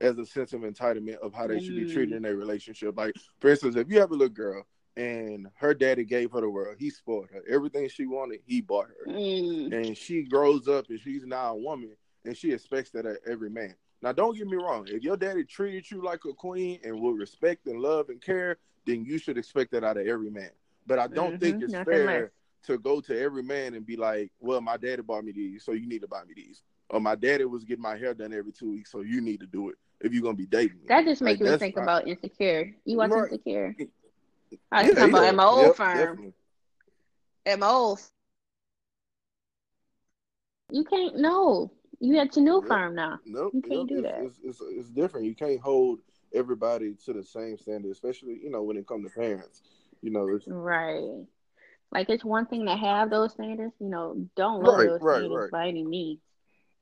as 0.00 0.18
a 0.18 0.26
sense 0.26 0.52
of 0.52 0.62
entitlement 0.62 1.18
of 1.18 1.32
how 1.34 1.46
they 1.46 1.60
should 1.60 1.76
be 1.76 1.92
treated 1.92 2.16
in 2.16 2.22
their 2.22 2.36
relationship. 2.36 2.96
Like, 2.96 3.14
for 3.40 3.50
instance, 3.50 3.76
if 3.76 3.88
you 3.90 4.00
have 4.00 4.10
a 4.10 4.14
little 4.14 4.28
girl 4.28 4.66
and 4.96 5.46
her 5.56 5.74
daddy 5.74 6.04
gave 6.04 6.32
her 6.32 6.40
the 6.40 6.50
world, 6.50 6.76
he 6.78 6.90
spoiled 6.90 7.28
her. 7.32 7.42
Everything 7.48 7.88
she 7.88 8.06
wanted, 8.06 8.40
he 8.44 8.60
bought 8.60 8.88
her. 8.88 9.12
Mm. 9.12 9.72
and 9.72 9.96
she 9.96 10.22
grows 10.22 10.66
up 10.68 10.86
and 10.88 10.98
she's 11.00 11.24
now 11.24 11.52
a 11.52 11.56
woman 11.56 11.96
and 12.24 12.36
she 12.36 12.52
expects 12.52 12.90
that 12.90 13.06
of 13.06 13.16
every 13.26 13.50
man. 13.50 13.74
Now, 14.00 14.12
don't 14.12 14.36
get 14.36 14.46
me 14.46 14.56
wrong. 14.56 14.86
If 14.88 15.02
your 15.02 15.16
daddy 15.16 15.44
treated 15.44 15.90
you 15.90 16.02
like 16.02 16.24
a 16.24 16.32
queen 16.32 16.78
and 16.84 17.00
with 17.00 17.16
respect 17.16 17.66
and 17.66 17.80
love 17.80 18.10
and 18.10 18.20
care, 18.22 18.56
then 18.86 19.04
you 19.04 19.18
should 19.18 19.36
expect 19.38 19.72
that 19.72 19.84
out 19.84 19.96
of 19.96 20.06
every 20.06 20.30
man. 20.30 20.50
But 20.86 20.98
I 20.98 21.08
don't 21.08 21.38
think 21.40 21.56
Mhm, 21.58 21.62
it's 21.64 21.72
nothing 21.72 21.92
fair 21.92 22.06
less. 22.06 22.30
to 22.66 22.78
go 22.78 23.00
to 23.00 23.18
every 23.20 23.42
man 23.42 23.74
and 23.74 23.84
be 23.84 23.96
like, 23.96 24.30
"Well, 24.40 24.60
my 24.60 24.76
daddy 24.76 25.02
bought 25.02 25.24
me 25.24 25.32
these, 25.32 25.64
so 25.64 25.72
you 25.72 25.86
need 25.86 26.00
to 26.02 26.08
buy 26.08 26.24
me 26.24 26.34
these." 26.34 26.62
Or 26.90 27.00
my 27.00 27.14
daddy 27.16 27.44
was 27.44 27.64
getting 27.64 27.82
my 27.82 27.96
hair 27.96 28.14
done 28.14 28.32
every 28.32 28.52
two 28.52 28.70
weeks, 28.70 28.90
so 28.90 29.00
you 29.00 29.20
need 29.20 29.40
to 29.40 29.46
do 29.46 29.68
it 29.68 29.76
if 30.00 30.12
you're 30.12 30.22
gonna 30.22 30.34
be 30.36 30.46
dating. 30.46 30.78
me. 30.80 30.86
That 30.88 31.04
just 31.04 31.20
Like, 31.20 31.40
makes 31.40 31.50
me 31.50 31.58
think 31.58 31.76
not- 31.76 31.82
about 31.82 32.08
insecure. 32.08 32.74
You 32.84 32.96
watch 32.98 33.10
Right. 33.10 33.30
insecure? 33.32 33.76
Yeah, 33.78 33.86
I 34.72 34.84
was 34.84 34.94
talking 34.94 35.10
about 35.10 35.22
yeah. 35.24 35.28
at 35.28 35.34
my 35.34 35.44
old 35.44 35.66
Yep, 35.66 35.76
firm. 35.76 35.96
definitely. 35.98 36.34
At 37.44 37.58
my 37.58 37.68
old, 37.68 38.00
you 40.70 40.84
can't. 40.84 41.16
No, 41.16 41.70
you 42.00 42.18
at 42.18 42.36
your 42.36 42.44
new 42.44 42.62
Yep. 42.62 42.68
firm 42.68 42.94
now. 42.94 43.18
Nope, 43.24 43.54
You 43.54 43.62
can't 43.62 43.86
yep, 43.88 43.88
do 43.88 44.00
it's, 44.00 44.02
that. 44.02 44.20
It's, 44.20 44.40
it's, 44.42 44.60
it's 44.62 44.90
different. 44.90 45.26
You 45.26 45.34
can't 45.34 45.60
hold 45.60 46.00
everybody 46.34 46.94
to 47.04 47.12
the 47.12 47.22
same 47.22 47.56
standard, 47.58 47.90
especially 47.90 48.38
you 48.42 48.50
know 48.50 48.62
when 48.62 48.76
it 48.76 48.86
comes 48.86 49.04
to 49.04 49.18
parents. 49.18 49.62
You 50.02 50.10
know, 50.10 50.28
it's 50.28 50.46
Right. 50.46 51.26
Like 51.92 52.08
it's 52.08 52.24
one 52.24 52.46
thing 52.46 52.66
to 52.66 52.76
have 52.76 53.10
those 53.10 53.32
standards, 53.32 53.74
you 53.80 53.88
know, 53.88 54.16
don't 54.36 54.62
lower 54.62 54.82
Right, 54.82 54.84
those 54.84 55.02
right, 55.02 55.06
standards 55.06 55.46
right. 55.46 55.50
by 55.50 55.68
any 55.68 55.84
means. 55.84 56.20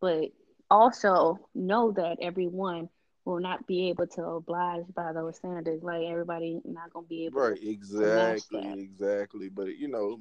But 0.01 0.31
also 0.71 1.49
know 1.55 1.93
that 1.93 2.19
everyone 2.21 2.89
will 3.25 3.41
not 3.41 3.67
be 3.67 3.89
able 3.91 4.07
to 4.07 4.23
oblige 4.25 4.85
by 4.95 5.13
those 5.13 5.37
standards. 5.37 5.83
Like 5.83 6.05
everybody 6.07 6.61
not 6.65 6.93
gonna 6.93 7.07
be 7.07 7.27
able 7.27 7.45
right, 7.45 7.59
exactly, 7.63 8.81
exactly. 8.81 9.49
But 9.49 9.77
you 9.79 9.89
know, 9.89 10.19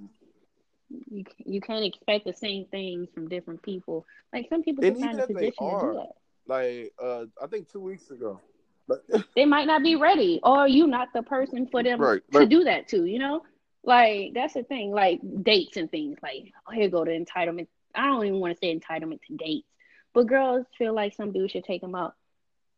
you 1.09 1.23
you 1.45 1.61
can't 1.61 1.85
expect 1.85 2.25
the 2.25 2.33
same 2.33 2.65
things 2.65 3.09
from 3.13 3.27
different 3.29 3.61
people. 3.63 4.05
Like 4.33 4.47
some 4.49 4.63
people 4.63 4.83
And 4.83 4.95
can 4.95 4.95
find 4.99 5.19
a 5.19 5.23
position 5.23 5.67
to 5.69 5.75
do 5.75 5.93
that. 5.93 6.13
like 6.47 6.93
uh, 7.01 7.25
I 7.41 7.47
think 7.47 7.71
two 7.71 7.79
weeks 7.79 8.09
ago, 8.11 8.39
but 8.87 9.03
They 9.35 9.45
might 9.45 9.67
not 9.67 9.83
be 9.83 9.95
ready, 9.95 10.39
or 10.43 10.67
you 10.67 10.87
not 10.87 11.09
the 11.13 11.23
person 11.23 11.67
for 11.67 11.83
them 11.83 12.07
right, 12.07 12.21
to 12.33 12.45
do 12.45 12.63
that 12.65 12.87
too, 12.87 13.05
you 13.05 13.19
know? 13.19 13.43
Like 13.83 14.33
that's 14.33 14.53
the 14.53 14.63
thing, 14.63 14.91
like 14.91 15.19
dates 15.43 15.77
and 15.77 15.89
things. 15.89 16.17
Like, 16.21 16.51
oh, 16.67 16.71
here 16.71 16.89
go 16.89 17.03
the 17.05 17.11
entitlement. 17.11 17.67
I 17.95 18.05
don't 18.07 18.25
even 18.25 18.39
want 18.39 18.53
to 18.53 18.59
say 18.59 18.75
entitlement 18.75 19.21
to 19.27 19.35
dates, 19.35 19.67
but 20.13 20.27
girls 20.27 20.65
feel 20.77 20.93
like 20.93 21.13
some 21.13 21.31
dudes 21.31 21.51
should 21.51 21.63
take 21.65 21.81
them 21.81 21.95
out. 21.95 22.13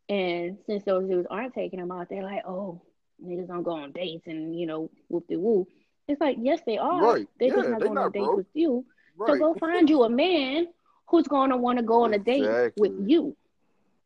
And 0.08 0.58
since 0.66 0.84
those 0.84 1.08
dudes 1.08 1.26
aren't 1.30 1.54
taking 1.54 1.80
them 1.80 1.90
out, 1.90 2.08
they're 2.08 2.22
like, 2.22 2.42
oh, 2.46 2.80
niggas 3.24 3.48
don't 3.48 3.62
go 3.62 3.72
on 3.72 3.92
dates 3.92 4.26
and 4.26 4.58
you 4.58 4.66
know, 4.66 4.90
whoop 5.08 5.26
de 5.28 5.36
woo. 5.38 5.66
It's 6.08 6.20
like, 6.20 6.38
yes, 6.40 6.60
they 6.66 6.78
are. 6.78 7.02
Right. 7.02 7.28
They're 7.38 7.50
just 7.50 7.64
Yeah, 7.64 7.70
not 7.72 7.80
they 7.80 7.86
going 7.86 7.98
on 7.98 8.04
not 8.04 8.12
dates 8.14 8.24
broke. 8.24 8.36
with 8.38 8.46
you. 8.54 8.84
So 9.26 9.36
go 9.36 9.54
find 9.54 9.88
you 9.90 10.04
a 10.04 10.08
man 10.08 10.68
who's 11.06 11.26
going 11.28 11.50
to 11.50 11.56
want 11.56 11.78
to 11.78 11.84
go 11.84 12.02
on 12.04 12.14
a 12.14 12.18
date 12.18 12.44
Exactly. 12.44 12.88
with 12.90 13.08
you. 13.08 13.36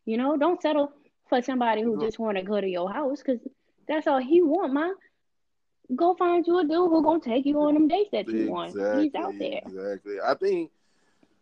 You 0.04 0.16
know, 0.16 0.36
don't 0.36 0.60
settle 0.60 0.92
for 1.28 1.40
somebody 1.42 1.82
who 1.82 1.94
Right. 1.96 2.04
just 2.04 2.18
want 2.18 2.36
to 2.38 2.42
go 2.42 2.60
to 2.60 2.68
your 2.68 2.90
house 2.92 3.22
because 3.22 3.40
that's 3.86 4.06
all 4.08 4.18
he 4.18 4.42
want, 4.42 4.72
man. 4.72 4.94
Go 5.94 6.14
find 6.14 6.46
you 6.46 6.58
a 6.58 6.62
dude 6.62 6.90
who's 6.90 7.02
gonna 7.04 7.20
take 7.20 7.44
you 7.46 7.60
on 7.60 7.74
them 7.74 7.86
dates 7.88 8.10
that 8.12 8.28
you 8.28 8.50
want. 8.50 8.70
He's 9.00 9.14
out 9.14 9.34
there. 9.38 9.60
exactly. 9.66 10.16
I 10.24 10.34
think, 10.34 10.70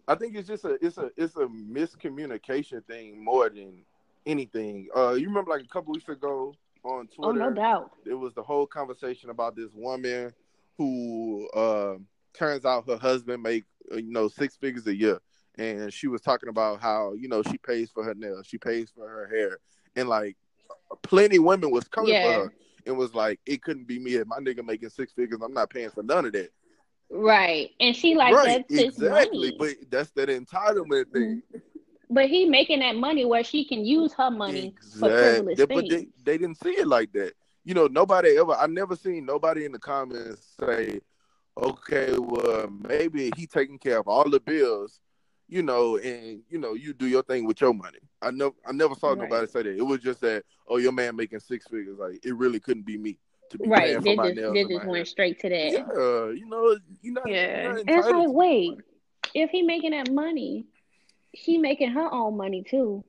I 0.08 0.14
think 0.14 0.36
it's 0.36 0.48
just 0.48 0.64
a, 0.64 0.78
it's 0.84 0.98
a, 0.98 1.10
it's 1.16 1.36
a 1.36 1.46
miscommunication 1.46 2.84
thing 2.84 3.22
more 3.22 3.48
than 3.48 3.84
anything. 4.26 4.88
Uh, 4.94 5.12
you 5.12 5.28
remember 5.28 5.50
like 5.50 5.62
a 5.64 5.68
couple 5.68 5.92
weeks 5.92 6.08
ago 6.08 6.54
on 6.84 7.06
Twitter? 7.06 7.30
Oh, 7.30 7.32
no 7.32 7.50
doubt. 7.50 7.92
it 8.04 8.14
was 8.14 8.34
the 8.34 8.42
whole 8.42 8.66
conversation 8.66 9.30
about 9.30 9.54
this 9.54 9.70
woman 9.74 10.32
who 10.80 11.46
uh, 11.50 11.96
turns 12.32 12.64
out 12.64 12.88
her 12.88 12.96
husband 12.96 13.42
make 13.42 13.64
uh, 13.92 13.96
you 13.96 14.10
know 14.10 14.28
six 14.28 14.56
figures 14.56 14.86
a 14.86 14.96
year, 14.96 15.20
and 15.58 15.92
she 15.92 16.08
was 16.08 16.22
talking 16.22 16.48
about 16.48 16.80
how 16.80 17.12
you 17.12 17.28
know 17.28 17.42
she 17.42 17.58
pays 17.58 17.90
for 17.90 18.02
her 18.02 18.14
nails, 18.14 18.46
she 18.46 18.56
pays 18.56 18.90
for 18.90 19.06
her 19.06 19.28
hair, 19.28 19.58
and 19.94 20.08
like 20.08 20.38
plenty 21.02 21.38
women 21.38 21.70
was 21.70 21.86
coming 21.86 22.14
Yeah. 22.14 22.22
for 22.22 22.44
her 22.44 22.52
and 22.86 22.96
was 22.96 23.14
like, 23.14 23.38
it 23.44 23.60
couldn't 23.62 23.86
be 23.86 23.98
me 23.98 24.14
if 24.14 24.26
my 24.26 24.38
nigga 24.38 24.64
making 24.64 24.88
six 24.88 25.12
figures, 25.12 25.40
I'm 25.44 25.52
not 25.52 25.68
paying 25.68 25.90
for 25.90 26.02
none 26.02 26.24
of 26.24 26.32
that. 26.32 26.48
Right. 27.10 27.70
And 27.78 27.94
she 27.94 28.14
like 28.14 28.34
right, 28.34 28.64
exactly. 28.70 29.38
money. 29.38 29.56
But 29.58 29.74
that's 29.90 30.10
that 30.12 30.30
entitlement 30.30 31.12
thing. 31.12 31.42
But 32.08 32.28
he 32.30 32.46
making 32.46 32.80
that 32.80 32.96
money 32.96 33.26
where 33.26 33.44
she 33.44 33.66
can 33.66 33.84
use 33.84 34.14
her 34.14 34.30
money 34.30 34.74
for 34.98 35.08
Exactly. 35.08 35.10
frivolous 35.10 35.58
They- 35.58 35.66
but 35.66 35.88
they, 35.88 36.06
they 36.24 36.38
didn't 36.38 36.56
see 36.56 36.70
it 36.70 36.86
like 36.86 37.12
that. 37.12 37.34
You 37.64 37.74
know, 37.74 37.86
nobody 37.86 38.36
ever. 38.38 38.52
I 38.52 38.66
never 38.66 38.96
seen 38.96 39.24
nobody 39.26 39.64
in 39.64 39.72
the 39.72 39.78
comments 39.78 40.56
say, 40.58 41.00
"Okay, 41.56 42.18
well, 42.18 42.70
maybe 42.88 43.30
he 43.36 43.46
taking 43.46 43.78
care 43.78 43.98
of 43.98 44.08
all 44.08 44.28
the 44.28 44.40
bills." 44.40 45.00
You 45.48 45.62
know, 45.62 45.96
and 45.96 46.42
you 46.48 46.58
know, 46.58 46.74
you 46.74 46.92
do 46.94 47.06
your 47.06 47.24
thing 47.24 47.44
with 47.44 47.60
your 47.60 47.74
money. 47.74 47.98
I 48.22 48.30
never, 48.30 48.54
I 48.64 48.72
never 48.72 48.94
saw 48.94 49.10
Right. 49.10 49.18
nobody 49.18 49.46
say 49.48 49.62
that. 49.64 49.76
It 49.76 49.82
was 49.82 49.98
just 49.98 50.20
that, 50.20 50.44
oh, 50.68 50.76
your 50.76 50.92
man 50.92 51.16
making 51.16 51.40
six 51.40 51.66
figures. 51.66 51.98
Like 51.98 52.24
it 52.24 52.36
really 52.36 52.60
couldn't 52.60 52.86
be 52.86 52.96
me 52.96 53.18
Right. 53.58 54.02
They 54.02 54.16
just 54.16 54.34
they 54.36 54.64
just 54.64 54.86
went 54.86 55.08
straight 55.08 55.40
to 55.40 55.48
that. 55.48 55.72
Yeah, 55.72 56.30
you 56.32 56.46
know, 56.48 56.76
you're 57.02 57.14
not. 57.14 57.28
Yeah. 57.28 57.76
And 57.78 57.88
it's 57.88 58.08
like, 58.08 58.28
wait, 58.28 58.78
if 59.34 59.50
he 59.50 59.62
making 59.62 59.90
that 59.90 60.10
money, 60.10 60.66
she 61.34 61.58
making 61.58 61.90
her 61.90 62.12
own 62.12 62.36
money 62.36 62.62
too. 62.62 63.04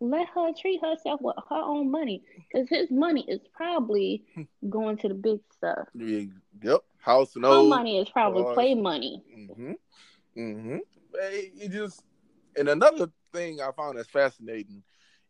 Let 0.00 0.28
her 0.28 0.52
treat 0.58 0.80
herself 0.80 1.20
with 1.20 1.36
her 1.48 1.56
own 1.56 1.90
money, 1.90 2.22
because 2.52 2.68
his 2.68 2.90
money 2.90 3.24
is 3.28 3.40
probably 3.52 4.24
going 4.68 4.96
to 4.98 5.08
the 5.08 5.14
big 5.14 5.40
stuff. 5.52 5.88
Yep, 5.94 6.80
house 6.98 7.34
and 7.36 7.44
Her 7.44 7.62
money 7.62 7.98
is 7.98 8.08
probably 8.08 8.42
cars. 8.44 8.54
play 8.54 8.74
money. 8.74 9.22
Mm-hmm. 9.36 9.72
Mm-hmm. 10.38 10.76
It, 11.14 11.52
it 11.56 11.72
just 11.72 12.02
and 12.56 12.68
another 12.68 13.08
thing 13.32 13.60
I 13.60 13.70
found 13.72 13.98
that's 13.98 14.08
fascinating 14.08 14.82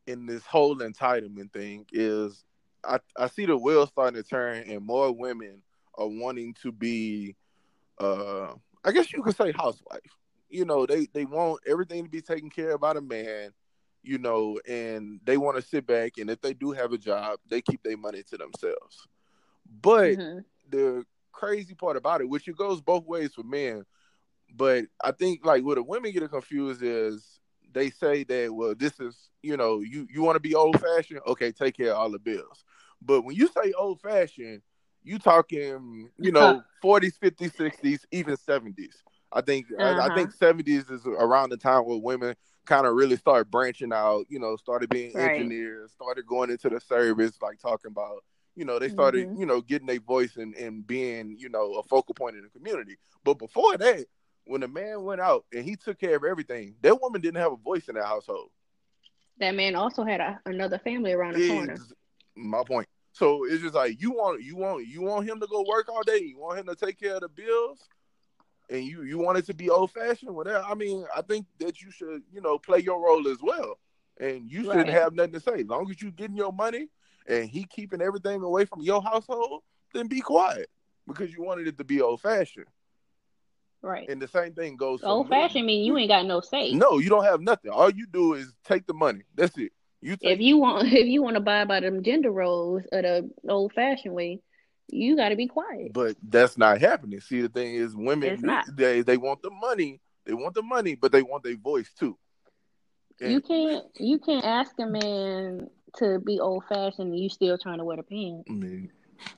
in 0.07 0.27
this 0.27 0.45
whole 0.45 0.77
entitlement 0.77 1.53
thing 1.53 1.87
is 1.93 2.45
I, 2.85 2.99
I 3.17 3.27
see 3.29 3.47
the 3.47 3.57
wheels 3.57 3.89
starting 3.91 4.23
to 4.23 4.29
turn 4.29 4.65
and 4.69 4.85
more 4.85 5.13
women 5.13 5.63
are 5.97 6.09
wanting 6.09 6.55
to 6.63 6.73
be 6.73 7.37
uh 8.01 8.53
I 8.85 8.93
guess 8.93 9.13
you 9.13 9.23
could 9.23 9.37
say 9.37 9.53
housewife. 9.53 10.01
You 10.51 10.65
know, 10.65 10.87
they 10.87 11.07
they 11.13 11.25
want 11.25 11.61
everything 11.67 12.05
to 12.05 12.11
be 12.11 12.21
taken 12.23 12.49
care 12.51 12.73
of 12.73 12.81
by 12.81 12.95
the 12.95 13.01
man, 13.03 13.51
you 14.09 14.19
know, 14.19 14.59
and 14.69 15.21
they 15.25 15.37
want 15.39 15.57
to 15.57 15.63
sit 15.63 15.87
back 15.87 16.15
and 16.19 16.31
if 16.31 16.41
they 16.41 16.55
do 16.55 16.73
have 16.73 16.93
a 16.93 16.99
job, 16.99 17.39
they 17.49 17.61
keep 17.63 17.83
their 17.83 17.97
money 17.99 18.23
to 18.25 18.39
themselves. 18.39 19.07
But 19.83 20.19
Mhm. 20.19 20.45
the 20.69 21.05
crazy 21.33 21.75
part 21.75 21.97
about 21.97 22.21
it, 22.21 22.29
which 22.29 22.49
it 22.49 22.57
goes 22.57 22.81
both 22.81 23.07
ways 23.07 23.35
for 23.35 23.45
men, 23.45 23.85
but 24.55 24.85
I 25.03 25.13
think 25.13 25.45
like 25.45 25.65
where 25.65 25.77
the 25.77 25.83
women 25.83 26.13
get 26.13 26.29
confused 26.31 26.83
is 26.83 27.41
they 27.73 27.91
say 27.91 28.25
that 28.25 28.55
well, 28.55 28.75
this 28.75 29.01
is 29.01 29.31
you 29.43 29.57
know 29.57 29.81
you 29.81 30.07
you 30.11 30.23
want 30.23 30.37
to 30.37 30.41
be 30.41 30.55
old 30.55 30.81
fashioned, 30.81 31.21
okay, 31.27 31.53
take 31.53 31.77
care 31.77 31.93
of 31.93 31.99
all 31.99 32.11
the 32.11 32.19
bills. 32.19 32.65
But 33.01 33.23
when 33.23 33.37
you 33.37 33.49
say 33.49 33.73
old 33.73 34.01
fashioned, 34.01 34.63
you 35.03 35.19
talking 35.19 36.11
you 36.19 36.33
know 36.33 36.65
forties, 36.81 37.17
fifties, 37.17 37.55
sixties, 37.55 38.07
even 38.13 38.37
seventies. 38.37 39.03
I 39.33 39.43
think 39.43 39.67
I, 39.81 40.07
I 40.07 40.09
Uh-huh. 40.09 40.11
think 40.11 40.33
seventies 40.33 40.91
is 40.91 41.07
around 41.07 41.51
the 41.51 41.57
time 41.57 41.85
where 41.85 41.99
women 41.99 42.35
kind 42.69 42.87
of 42.87 42.95
really 42.95 43.17
started 43.17 43.51
branching 43.51 43.93
out. 43.93 44.27
You 44.29 44.39
know, 44.39 44.57
started 44.57 44.91
being 44.91 45.17
Right. 45.17 45.33
engineers, 45.33 45.93
started 45.93 46.27
going 46.27 46.51
into 46.51 46.69
the 46.69 46.79
service, 46.81 47.41
like 47.43 47.59
talking 47.59 47.91
about 47.91 48.23
you 48.55 48.65
know, 48.65 48.81
they 48.81 48.89
started, 48.89 49.29
Mhm. 49.29 49.39
you 49.39 49.47
know, 49.47 49.61
getting 49.61 49.87
their 49.87 50.01
voice 50.01 50.37
and, 50.37 50.53
and 50.57 50.85
being, 50.85 51.37
you 51.39 51.49
know, 51.49 51.75
a 51.75 51.83
focal 51.85 52.13
point 52.13 52.35
in 52.35 52.43
the 52.43 52.49
community. 52.49 52.97
But 53.23 53.35
before 53.35 53.77
that, 53.77 54.07
when 54.47 54.63
the 54.63 54.67
man 54.67 55.05
went 55.05 55.21
out 55.21 55.45
and 55.53 55.65
he 55.65 55.77
took 55.77 56.01
care 56.01 56.17
of 56.17 56.25
everything, 56.25 56.75
that 56.81 57.01
woman 57.01 57.21
didn't 57.21 57.41
have 57.41 57.53
a 57.53 57.57
voice 57.57 57.89
in 57.89 57.95
that 57.95 58.07
household. 58.07 58.51
That 59.39 59.55
man 59.55 59.77
also 59.77 60.03
had 60.03 60.21
a, 60.21 60.41
another 60.45 60.81
family 60.81 61.13
around 61.13 61.35
the 61.35 61.47
corner. 61.47 61.79
My 62.35 62.65
point. 62.65 62.89
So 63.13 63.45
it's 63.45 63.63
just 63.63 63.75
like 63.75 64.03
you 64.03 64.11
want 64.11 64.43
you 64.43 64.57
want 64.57 64.89
you 64.89 65.03
want 65.03 65.29
him 65.29 65.39
to 65.39 65.47
go 65.47 65.65
work 65.69 65.89
all 65.89 66.03
day, 66.03 66.19
you 66.19 66.37
want 66.37 66.59
him 66.59 66.67
to 66.67 66.75
take 66.75 66.99
care 66.99 67.15
of 67.15 67.21
the 67.21 67.29
bills, 67.29 67.89
and 68.71 68.85
you 68.85 69.03
you 69.03 69.19
want 69.19 69.39
it 69.39 69.47
to 69.47 69.55
be 69.55 69.71
old 69.71 69.91
fashioned, 69.91 70.35
whatever. 70.35 70.65
I 70.67 70.75
mean, 70.75 71.05
I 71.17 71.23
think 71.23 71.47
that 71.59 71.81
you 71.81 71.91
should, 71.91 72.23
you 72.33 72.41
know, 72.41 72.59
play 72.59 72.81
your 72.81 73.01
role 73.03 73.27
as 73.29 73.39
well. 73.43 73.79
And 74.21 74.51
you 74.51 74.65
shouldn't 74.65 74.87
Right. 74.89 74.93
have 74.93 75.15
nothing 75.15 75.33
to 75.35 75.41
say. 75.41 75.61
As 75.61 75.67
long 75.67 75.91
as 75.91 76.03
you 76.03 76.11
getting 76.11 76.37
your 76.37 76.53
money 76.53 76.89
and 77.27 77.49
he 77.49 77.65
keeping 77.65 78.03
everything 78.03 78.43
away 78.43 78.65
from 78.65 78.81
your 78.83 79.01
household, 79.03 79.63
then 79.95 80.09
be 80.09 80.21
quiet. 80.21 80.69
Because 81.07 81.33
you 81.33 81.43
wanted 81.43 81.69
it 81.69 81.79
to 81.79 81.85
be 81.85 82.01
old 82.03 82.21
fashioned. 82.21 82.67
Right. 83.81 84.09
And 84.09 84.21
the 84.21 84.27
same 84.29 84.55
thing 84.55 84.77
goes 84.77 85.05
Old 85.05 85.29
fashioned 85.29 85.65
mean 85.65 85.85
you 85.85 85.97
ain't 85.97 86.11
got 86.11 86.27
no 86.27 86.41
say. 86.41 86.73
No, 86.73 86.99
you 86.99 87.09
don't 87.09 87.25
have 87.25 87.41
nothing. 87.41 87.71
All 87.71 87.91
you 87.91 88.07
do 88.07 88.35
is 88.35 88.53
take 88.65 88.87
the 88.87 88.93
money. 88.95 89.23
That's 89.35 89.57
it. 89.57 89.73
You 90.01 90.17
take 90.17 90.33
If 90.33 90.41
you 90.41 90.59
want 90.59 90.89
if 90.93 91.07
you 91.07 91.23
want 91.23 91.35
to 91.37 91.41
buy 91.41 91.65
by 91.65 91.81
them 91.81 92.03
gender 92.03 92.31
roles 92.33 92.83
of 92.93 93.03
the 93.03 93.31
old 93.49 93.73
fashioned 93.73 94.15
way, 94.15 94.41
you 94.91 95.17
got 95.17 95.29
to 95.31 95.37
be 95.37 95.47
quiet. 95.47 95.93
But 95.93 96.17
that's 96.23 96.57
not 96.59 96.81
happening. 96.81 97.21
See, 97.21 97.41
the 97.43 97.49
thing 97.49 97.75
is, 97.75 97.95
women 97.95 98.41
they 98.75 99.03
they 99.03 99.17
want 99.17 99.43
the 99.43 99.51
money, 99.51 100.01
they 100.25 100.35
want 100.35 100.55
the 100.55 100.63
money, 100.63 100.95
but 100.95 101.13
they 101.13 101.23
want 101.23 101.43
their 101.45 101.57
voice 101.57 101.91
too. 101.99 102.17
And- 103.21 103.33
You 103.33 103.41
can't 103.41 103.85
you 103.99 104.19
can't 104.19 104.45
ask 104.45 104.73
a 104.79 104.87
man 104.87 105.69
to 105.97 106.19
be 106.21 106.39
old 106.41 106.65
fashioned 106.69 107.13
and 107.13 107.19
you 107.19 107.29
still 107.29 107.59
trying 107.59 107.79
to 107.79 107.85
wear 107.85 107.97
the 107.97 108.03
pants. 108.03 108.45
I 108.49 108.53
mean, 108.53 108.91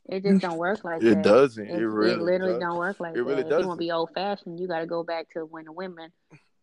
It 0.09 0.23
just 0.23 0.43
don't 0.43 0.59
work 0.59 0.85
like 0.85 1.01
that. 1.01 1.07
it 1.11 1.15
that. 1.17 1.25
doesn't. 1.25 1.67
It, 1.67 1.81
It, 1.81 1.87
really 1.87 2.13
it 2.13 2.21
literally 2.21 2.53
does. 2.55 2.61
don't 2.63 2.77
work 2.79 3.01
like 3.01 3.17
It 3.17 3.23
really 3.23 3.37
that. 3.37 3.41
If 3.41 3.45
you 3.47 3.51
doesn't. 3.51 3.69
want 3.69 3.79
to 3.79 3.85
be 3.85 3.91
old 3.93 4.11
fashioned, 4.15 4.59
you 4.61 4.67
got 4.67 4.81
to 4.81 4.87
go 4.87 5.03
back 5.05 5.31
to 5.31 5.45
when 5.47 5.65
the 5.67 5.73
women 5.73 6.11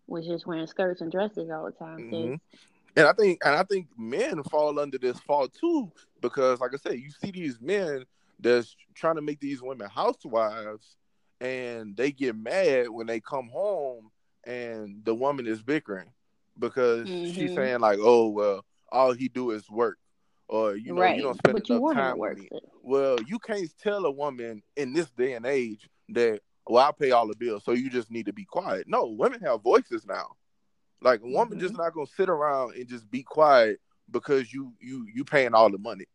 was 0.08 0.26
just 0.28 0.46
wearing 0.46 0.68
skirts 0.68 1.02
and 1.02 1.12
dresses 1.12 1.50
all 1.50 1.66
the 1.66 1.72
time. 1.72 2.12
Mhm. 2.12 2.40
And 2.96 3.08
I 3.08 3.14
think, 3.14 3.40
and 3.46 3.56
I 3.56 3.64
think 3.64 3.88
men 3.98 4.42
fall 4.44 4.80
under 4.80 4.98
this 4.98 5.20
fall 5.20 5.48
too, 5.48 5.92
because, 6.22 6.60
like 6.60 6.74
I 6.74 6.78
said, 6.78 7.00
you 7.00 7.10
see 7.12 7.32
these 7.32 7.60
men 7.62 8.04
that's 8.40 8.76
trying 8.96 9.16
to 9.16 9.22
make 9.22 9.40
these 9.40 9.62
women 9.62 9.90
housewives, 9.90 10.96
and 11.42 11.96
they 11.96 12.12
get 12.12 12.36
mad 12.36 12.90
when 12.90 13.08
they 13.08 13.20
come 13.20 13.48
home 13.50 14.10
and 14.46 15.04
the 15.04 15.14
woman 15.14 15.46
is 15.46 15.62
bickering 15.62 16.12
because 16.58 17.08
she's 17.10 17.52
Mhm. 17.52 17.56
saying 17.56 17.80
like, 17.82 18.00
"Oh 18.02 18.30
well, 18.30 18.66
all 18.92 19.12
he 19.12 19.28
do 19.28 19.52
is 19.52 19.70
work," 19.70 19.98
or 20.48 20.76
you 20.76 20.94
know, 20.94 21.02
right. 21.02 21.16
you 21.18 21.22
don't 21.24 21.38
spend 21.38 21.58
but 21.58 21.70
enough 21.70 21.82
want 21.82 21.98
him 21.98 22.04
to 22.06 22.10
time 22.12 22.18
with 22.20 22.38
me. 22.38 22.48
it. 22.52 22.64
Well, 22.82 23.18
you 23.28 23.38
can't 23.40 23.70
tell 23.78 24.06
a 24.06 24.12
woman 24.12 24.64
in 24.76 24.94
this 24.94 25.10
day 25.12 25.34
and 25.34 25.46
age 25.46 25.90
that, 26.10 26.42
well, 26.66 26.88
I 26.88 26.92
pay 26.92 27.12
all 27.12 27.28
the 27.28 27.36
bills, 27.36 27.64
so 27.66 27.74
you 27.74 27.90
just 27.90 28.10
need 28.10 28.28
to 28.28 28.34
be 28.34 28.46
quiet. 28.46 28.88
No, 28.88 29.08
women 29.08 29.42
have 29.42 29.62
voices 29.62 30.06
now. 30.06 30.36
Like 31.02 31.22
a 31.22 31.28
woman 31.28 31.58
Mhm. 31.58 31.62
just 31.62 31.78
not 31.78 31.94
gonna 31.94 32.08
sit 32.08 32.30
around 32.30 32.76
and 32.76 32.88
just 32.88 33.10
be 33.12 33.24
quiet 33.24 33.80
because 34.10 34.52
you 34.54 34.74
you 34.80 35.06
you 35.14 35.26
paying 35.26 35.54
all 35.54 35.70
the 35.70 35.78
money. 35.78 36.06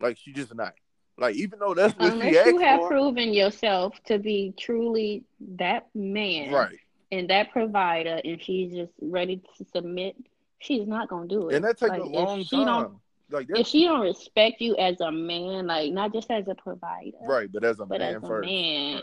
Like 0.00 0.16
she 0.16 0.32
just 0.32 0.54
not. 0.54 0.74
Like 1.18 1.34
even 1.36 1.58
though 1.58 1.74
that's 1.74 1.96
what 1.98 2.08
she 2.12 2.12
Unless 2.12 2.36
asked 2.36 2.46
you 2.48 2.58
have 2.58 2.80
for, 2.80 2.88
proven 2.88 3.32
yourself 3.32 3.94
to 4.04 4.18
be 4.18 4.52
truly 4.58 5.24
that 5.56 5.86
man 5.94 6.52
right? 6.52 6.78
and 7.10 7.30
that 7.30 7.50
provider, 7.52 8.20
and 8.24 8.40
she's 8.42 8.72
just 8.72 8.92
ready 9.00 9.40
to 9.56 9.64
submit, 9.72 10.16
she's 10.58 10.86
not 10.86 11.08
gonna 11.08 11.26
do 11.28 11.48
it. 11.48 11.54
And 11.56 11.64
that 11.64 11.78
takes 11.78 11.90
Like, 11.90 12.02
a 12.02 12.04
if 12.06 12.12
long 12.12 12.42
she 12.44 12.56
don't- 12.56 12.66
time. 12.66 13.00
Like 13.28 13.46
If 13.48 13.66
she 13.66 13.84
don't 13.84 14.02
respect 14.02 14.60
you 14.60 14.76
as 14.76 15.00
a 15.00 15.10
man, 15.10 15.66
like 15.66 15.92
not 15.92 16.12
just 16.12 16.30
as 16.30 16.46
a 16.46 16.54
provider, 16.54 17.16
right, 17.22 17.50
but 17.50 17.64
as 17.64 17.80
a 17.80 17.84
but 17.86 17.98
man 17.98 18.14
as 18.16 18.22
a 18.22 18.26
first, 18.26 18.48
man, 18.48 19.02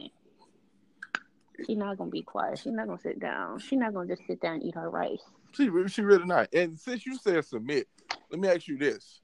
she's 1.66 1.78
not 1.78 1.98
gonna 1.98 2.10
be 2.10 2.22
quiet. 2.22 2.58
She's 2.60 2.72
not 2.72 2.88
gonna 2.88 3.00
sit 3.02 3.20
down. 3.20 3.60
She's 3.60 3.80
not 3.80 3.94
gonna 3.94 4.08
just 4.08 4.26
sit 4.26 4.40
down 4.40 4.56
and 4.56 4.64
eat 4.64 4.76
her 4.76 4.90
rice. 4.90 5.20
she 5.52 5.70
she 5.88 6.02
really 6.04 6.24
not. 6.26 6.48
And 6.54 6.80
since 6.80 7.06
you 7.06 7.18
said 7.18 7.44
submit, 7.44 7.88
let 8.32 8.40
me 8.40 8.48
ask 8.48 8.66
you 8.68 8.78
this: 8.78 9.20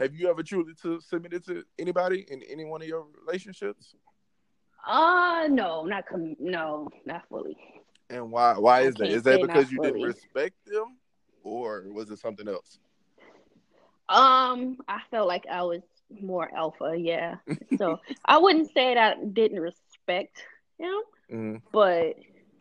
Have 0.00 0.14
you 0.14 0.30
ever 0.30 0.42
truly 0.42 0.72
to 0.82 0.98
submitted 1.00 1.44
to 1.46 1.62
anybody 1.78 2.24
in 2.30 2.42
any 2.50 2.64
one 2.64 2.80
of 2.80 2.88
your 2.88 3.06
relationships? 3.26 3.94
Uh 4.86 5.46
no, 5.50 5.84
not 5.84 6.06
com- 6.06 6.36
no, 6.40 6.88
not 7.04 7.22
fully. 7.28 7.56
And 8.08 8.32
why 8.32 8.58
why 8.58 8.80
is 8.80 8.96
that? 8.96 9.10
can't 9.10 9.24
that 9.24 9.40
because 9.42 9.70
you 9.70 9.78
didn't 9.78 10.02
respect 10.02 10.56
them, 10.64 10.96
or 11.44 11.84
was 11.92 12.10
it 12.10 12.18
something 12.18 12.48
else? 12.48 12.78
Um, 14.08 14.78
I 14.88 15.00
felt 15.10 15.28
like 15.28 15.44
I 15.46 15.62
was 15.62 15.82
more 16.20 16.50
alpha, 16.56 16.94
yeah. 16.96 17.36
So 17.78 18.00
I 18.24 18.38
wouldn't 18.38 18.72
say 18.72 18.94
that 18.94 19.18
I 19.18 19.24
didn't 19.24 19.60
respect 19.60 20.44
him, 20.78 21.02
hmm 21.30 21.56
but 21.72 22.16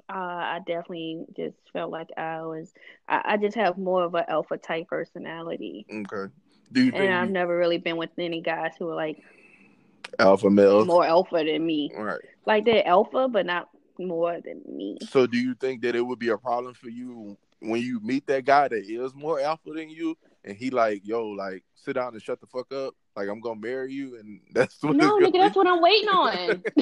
uh, 0.10 0.13
I 0.13 0.60
definitely 0.67 1.25
just 1.36 1.58
felt 1.72 1.89
like 1.89 2.10
I 2.17 2.41
was. 2.41 2.74
I, 3.08 3.22
I 3.25 3.38
just 3.38 3.55
have 3.55 3.77
more 3.77 4.03
of 4.03 4.13
an 4.13 4.25
alpha 4.27 4.58
type 4.58 4.88
personality, 4.88 5.88
Okay. 5.89 6.31
Do 6.72 6.84
you 6.84 6.92
and 6.94 7.14
I've 7.14 7.28
you- 7.28 7.34
never 7.34 7.58
really 7.58 7.78
been 7.78 7.98
with 7.98 8.12
any 8.18 8.42
guys 8.42 8.72
who 8.78 8.90
are 8.90 8.96
like 8.96 9.24
alpha 10.18 10.50
males? 10.50 10.88
more 10.88 11.06
alpha 11.06 11.44
than 11.44 11.66
me. 11.66 11.92
Right. 11.96 12.20
Like 12.46 12.66
they're 12.66 12.88
alpha, 12.88 13.28
but 13.28 13.46
not 13.46 13.70
more 13.98 14.40
than 14.42 14.62
me. 14.68 14.98
So 15.10 15.28
do 15.28 15.38
you 15.38 15.56
think 15.56 15.82
that 15.82 15.96
it 15.96 16.02
would 16.02 16.20
be 16.20 16.30
a 16.30 16.38
problem 16.38 16.74
for 16.74 16.90
you 16.90 17.38
when 17.60 17.82
you 17.82 18.00
meet 18.02 18.26
that 18.28 18.46
guy 18.46 18.68
that 18.68 18.86
is 18.90 19.14
more 19.14 19.40
alpha 19.40 19.72
than 19.72 19.90
you, 19.90 20.18
and 20.46 20.56
he 20.56 20.70
like, 20.70 21.02
yo, 21.06 21.28
like, 21.28 21.64
sit 21.76 21.94
down 21.94 22.14
and 22.14 22.22
shut 22.22 22.40
the 22.40 22.48
fuck 22.48 22.72
up, 22.72 22.94
like 23.16 23.28
I'm 23.30 23.39
gonna 23.42 23.60
marry 23.60 23.94
you, 23.94 24.18
and 24.18 24.39
that's 24.54 24.82
what 24.82 24.96
No, 24.96 25.18
nigga, 25.18 25.32
gonna 25.32 25.38
that's 25.39 25.56
what 25.56 25.68
I'm 25.68 25.82
waiting 25.82 26.10
on. 26.10 26.63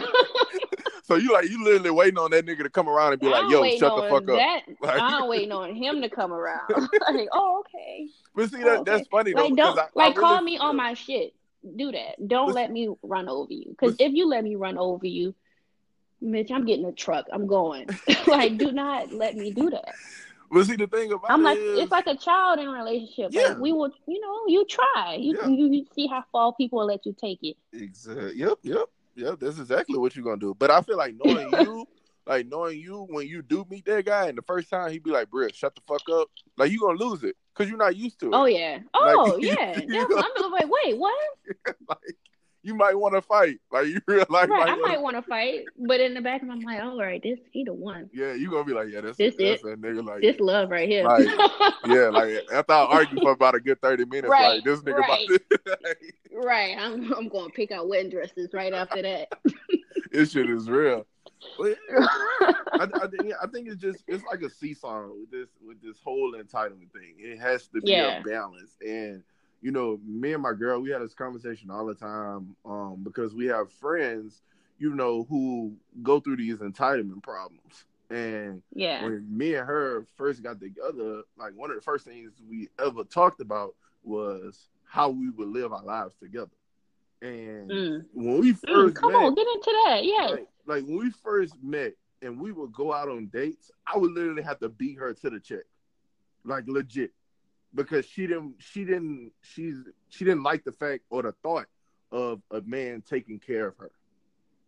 So 1.07 1.15
you 1.15 1.31
like 1.31 1.49
you 1.49 1.63
literally 1.63 1.89
waiting 1.89 2.17
on 2.17 2.31
that 2.31 2.45
nigga 2.45 2.63
to 2.63 2.69
come 2.69 2.89
around 2.89 3.13
and 3.13 3.21
be 3.21 3.29
like, 3.29 3.49
yo, 3.49 3.63
shut 3.77 3.95
the 3.95 4.09
fuck 4.09 4.23
up. 4.23 4.25
that. 4.25 4.59
Like- 4.81 4.99
I'm 5.01 5.29
waiting 5.29 5.53
on 5.53 5.73
him 5.73 6.01
to 6.01 6.09
come 6.09 6.33
around. 6.33 6.67
like, 6.69 7.29
oh, 7.31 7.63
okay. 7.65 8.09
But 8.35 8.51
see 8.51 8.57
Oh, 8.61 8.81
okay. 8.81 8.91
that's 8.91 9.07
funny 9.07 9.31
though. 9.31 9.45
Like, 9.45 9.55
don't 9.55 9.79
I- 9.79 9.83
I 9.95 10.07
really 10.09 10.13
call 10.15 10.41
me 10.41 10.57
on 10.57 10.75
my 10.75 10.95
shit. 10.95 11.33
Do 11.77 11.93
that. 11.93 12.27
Don't 12.27 12.51
let 12.53 12.71
me 12.71 12.89
run 13.03 13.29
over 13.29 13.53
you. 13.53 13.69
Because 13.69 13.95
if 13.99 14.11
you 14.11 14.27
let 14.27 14.43
me 14.43 14.55
run 14.55 14.77
over 14.77 15.07
you, 15.07 15.33
Mitch, 16.19 16.51
I'm 16.51 16.65
getting 16.65 16.83
a 16.85 16.91
truck. 16.91 17.27
I'm 17.31 17.47
going. 17.47 17.87
like, 18.27 18.57
do 18.57 18.73
not 18.73 19.13
let 19.13 19.37
me 19.37 19.51
do 19.53 19.69
that. 19.69 19.95
But 20.51 20.65
see, 20.65 20.75
the 20.77 20.87
thing 20.87 21.11
about 21.11 21.29
I'm 21.29 21.41
it 21.41 21.43
like, 21.43 21.57
is, 21.57 21.79
it's 21.79 21.91
like 21.91 22.07
a 22.07 22.15
child 22.15 22.59
in 22.59 22.67
a 22.67 22.71
relationship. 22.71 23.29
Yeah. 23.31 23.49
Like 23.49 23.57
we 23.59 23.73
will, 23.73 23.91
you 24.07 24.19
know, 24.21 24.41
you 24.47 24.65
try. 24.65 25.15
You, 25.19 25.37
Yeah. 25.41 25.47
you 25.47 25.67
you 25.71 25.85
see 25.93 26.07
how 26.07 26.23
far 26.31 26.53
people 26.53 26.79
will 26.79 26.85
let 26.87 27.05
you 27.05 27.13
take 27.19 27.39
it. 27.43 27.57
Exactly. 27.73 28.35
Yep, 28.37 28.59
yep, 28.63 28.85
yep. 29.15 29.39
That's 29.39 29.59
exactly 29.59 29.97
what 29.97 30.15
you're 30.15 30.23
gonna 30.25 30.37
do. 30.37 30.55
But 30.57 30.71
I 30.71 30.81
feel 30.81 30.97
like 30.97 31.15
knowing 31.23 31.51
you, 31.51 31.85
like 32.25 32.47
knowing 32.47 32.79
you, 32.79 33.05
when 33.09 33.27
you 33.27 33.41
do 33.41 33.65
meet 33.69 33.85
that 33.85 34.05
guy, 34.05 34.27
and 34.27 34.37
the 34.37 34.41
first 34.43 34.69
time 34.69 34.91
he'd 34.91 35.03
be 35.03 35.11
like, 35.11 35.29
"Britt, 35.29 35.53
shut 35.55 35.75
the 35.75 35.81
fuck 35.87 36.03
up," 36.13 36.29
like 36.57 36.71
you 36.71 36.79
gonna 36.79 36.97
lose 36.97 37.23
it 37.23 37.35
because 37.53 37.69
you're 37.69 37.77
not 37.77 37.95
used 37.95 38.19
to 38.21 38.27
it. 38.27 38.33
Oh 38.33 38.45
yeah. 38.45 38.79
Oh 38.93 39.33
Like, 39.37 39.43
yeah. 39.43 39.79
you 39.81 39.87
That's- 39.87 40.09
know- 40.09 40.45
I'm 40.45 40.51
like, 40.51 40.67
wait, 40.69 40.97
what? 40.97 41.13
like 41.89 42.15
you 42.67 42.75
might 42.75 42.95
want 42.95 43.15
to 43.15 43.21
fight. 43.21 43.59
Like 43.71 43.87
you 43.87 44.01
realize, 44.07 44.27
Right. 44.29 44.49
might 44.49 44.67
I 44.67 44.71
wanna- 44.73 44.81
might 44.81 45.01
want 45.01 45.15
to 45.15 45.21
fight, 45.21 45.63
but 45.79 46.01
in 46.01 46.13
the 46.13 46.21
back 46.21 46.41
of 46.41 46.49
my 46.49 46.55
mind, 46.55 46.81
all 46.81 46.97
right, 46.97 47.23
this 47.23 47.39
he 47.51 47.63
the 47.63 47.73
one. 47.73 48.09
yeah, 48.13 48.33
you 48.33 48.51
gonna 48.51 48.65
be 48.65 48.73
like, 48.73 48.89
yeah, 48.91 49.01
that's 49.01 49.17
This 49.17 49.35
that's 49.37 49.61
it. 49.61 49.63
that 49.63 49.81
nigga. 49.81 50.05
Like, 50.05 50.21
This 50.21 50.39
love 50.39 50.69
right 50.69 50.87
here. 50.87 51.05
Like, 51.05 51.25
yeah, 51.87 52.09
like 52.09 52.45
after 52.51 52.73
I 52.73 52.85
argue 52.85 53.21
for 53.21 53.31
about 53.31 53.55
a 53.55 53.59
good 53.61 53.81
thirty 53.81 54.03
minutes, 54.05 54.27
Right, 54.29 54.55
like 54.55 54.63
this 54.65 54.81
nigga 54.81 54.97
right. 54.97 55.27
about 55.29 55.49
to, 55.65 55.95
right. 56.33 56.75
I'm 56.77 57.13
I'm 57.13 57.29
going 57.29 57.49
to 57.49 57.55
pick 57.55 57.71
out 57.71 57.87
wedding 57.87 58.11
dresses 58.11 58.49
right 58.53 58.73
after 58.73 59.01
that. 59.01 59.29
this 60.11 60.31
shit 60.33 60.49
is 60.49 60.69
real. 60.69 61.05
Yeah, 61.59 61.73
I, 61.91 62.87
I, 62.95 63.07
think, 63.07 63.33
I 63.41 63.47
think 63.47 63.67
it's 63.67 63.79
just 63.81 64.03
it's 64.07 64.23
like 64.25 64.41
a 64.41 64.49
seesaw 64.49 65.07
with 65.07 65.29
this 65.31 65.49
with 65.65 65.81
this 65.81 65.97
whole 66.03 66.33
entitlement 66.33 66.91
thing. 66.91 67.15
It 67.19 67.39
has 67.39 67.67
to 67.69 67.81
be 67.81 67.91
Yeah. 67.91 68.19
a 68.19 68.23
balance, 68.23 68.75
and 68.85 69.23
you 69.61 69.71
know, 69.71 69.99
me 70.05 70.33
and 70.33 70.43
my 70.43 70.53
girl, 70.53 70.79
we 70.81 70.91
had 70.91 71.01
this 71.01 71.13
conversation 71.13 71.69
all 71.71 71.85
the 71.85 71.95
time 71.95 72.55
um, 72.65 73.01
because 73.03 73.33
we 73.33 73.45
have 73.47 73.71
friends, 73.71 74.41
you 74.79 74.93
know, 74.93 75.25
who 75.29 75.73
go 76.03 76.19
through 76.19 76.37
these 76.37 76.57
entitlement 76.59 77.23
problems, 77.23 77.85
and 78.09 78.61
yeah. 78.73 79.03
when 79.03 79.25
me 79.35 79.55
and 79.55 79.67
her 79.67 80.05
first 80.15 80.43
got 80.43 80.59
together, 80.59 81.23
like 81.37 81.53
one 81.55 81.71
of 81.71 81.75
the 81.75 81.81
first 81.81 82.05
things 82.05 82.31
we 82.49 82.69
ever 82.83 83.03
talked 83.03 83.41
about 83.41 83.73
was 84.03 84.69
how 84.85 85.09
we 85.09 85.29
would 85.31 85.49
live 85.49 85.73
our 85.73 85.83
lives 85.83 86.15
together. 86.15 86.51
And 87.21 87.71
Mm. 87.71 88.05
when 88.13 88.37
we 88.39 88.53
Mm, 88.53 88.69
first 88.69 88.95
come 88.95 89.11
met, 89.11 89.17
on, 89.17 89.33
get 89.35 89.47
into 89.47 89.71
that. 89.85 90.05
yeah. 90.05 90.27
like, 90.27 90.47
like 90.65 90.83
when 90.85 90.97
we 90.99 91.09
first 91.09 91.55
met 91.63 91.93
and 92.21 92.39
we 92.39 92.51
would 92.51 92.71
go 92.71 92.93
out 92.93 93.09
on 93.09 93.27
dates, 93.27 93.71
I 93.91 93.97
would 93.97 94.11
literally 94.11 94.43
have 94.43 94.59
to 94.59 94.69
beat 94.69 94.99
her 94.99 95.13
to 95.13 95.29
the 95.29 95.39
check, 95.39 95.63
like 96.45 96.65
legit, 96.67 97.11
because 97.77 98.05
she 98.05 98.27
didn't, 98.27 98.55
she 98.59 98.83
didn't, 98.83 99.31
she's, 99.41 99.77
she 100.09 100.25
didn't 100.25 100.43
like 100.43 100.65
the 100.65 100.71
fact 100.73 101.03
or 101.09 101.21
the 101.21 101.31
thought 101.43 101.67
of 102.11 102.41
a 102.51 102.59
man 102.61 103.01
taking 103.07 103.39
care 103.39 103.67
of 103.67 103.77
her. 103.77 103.91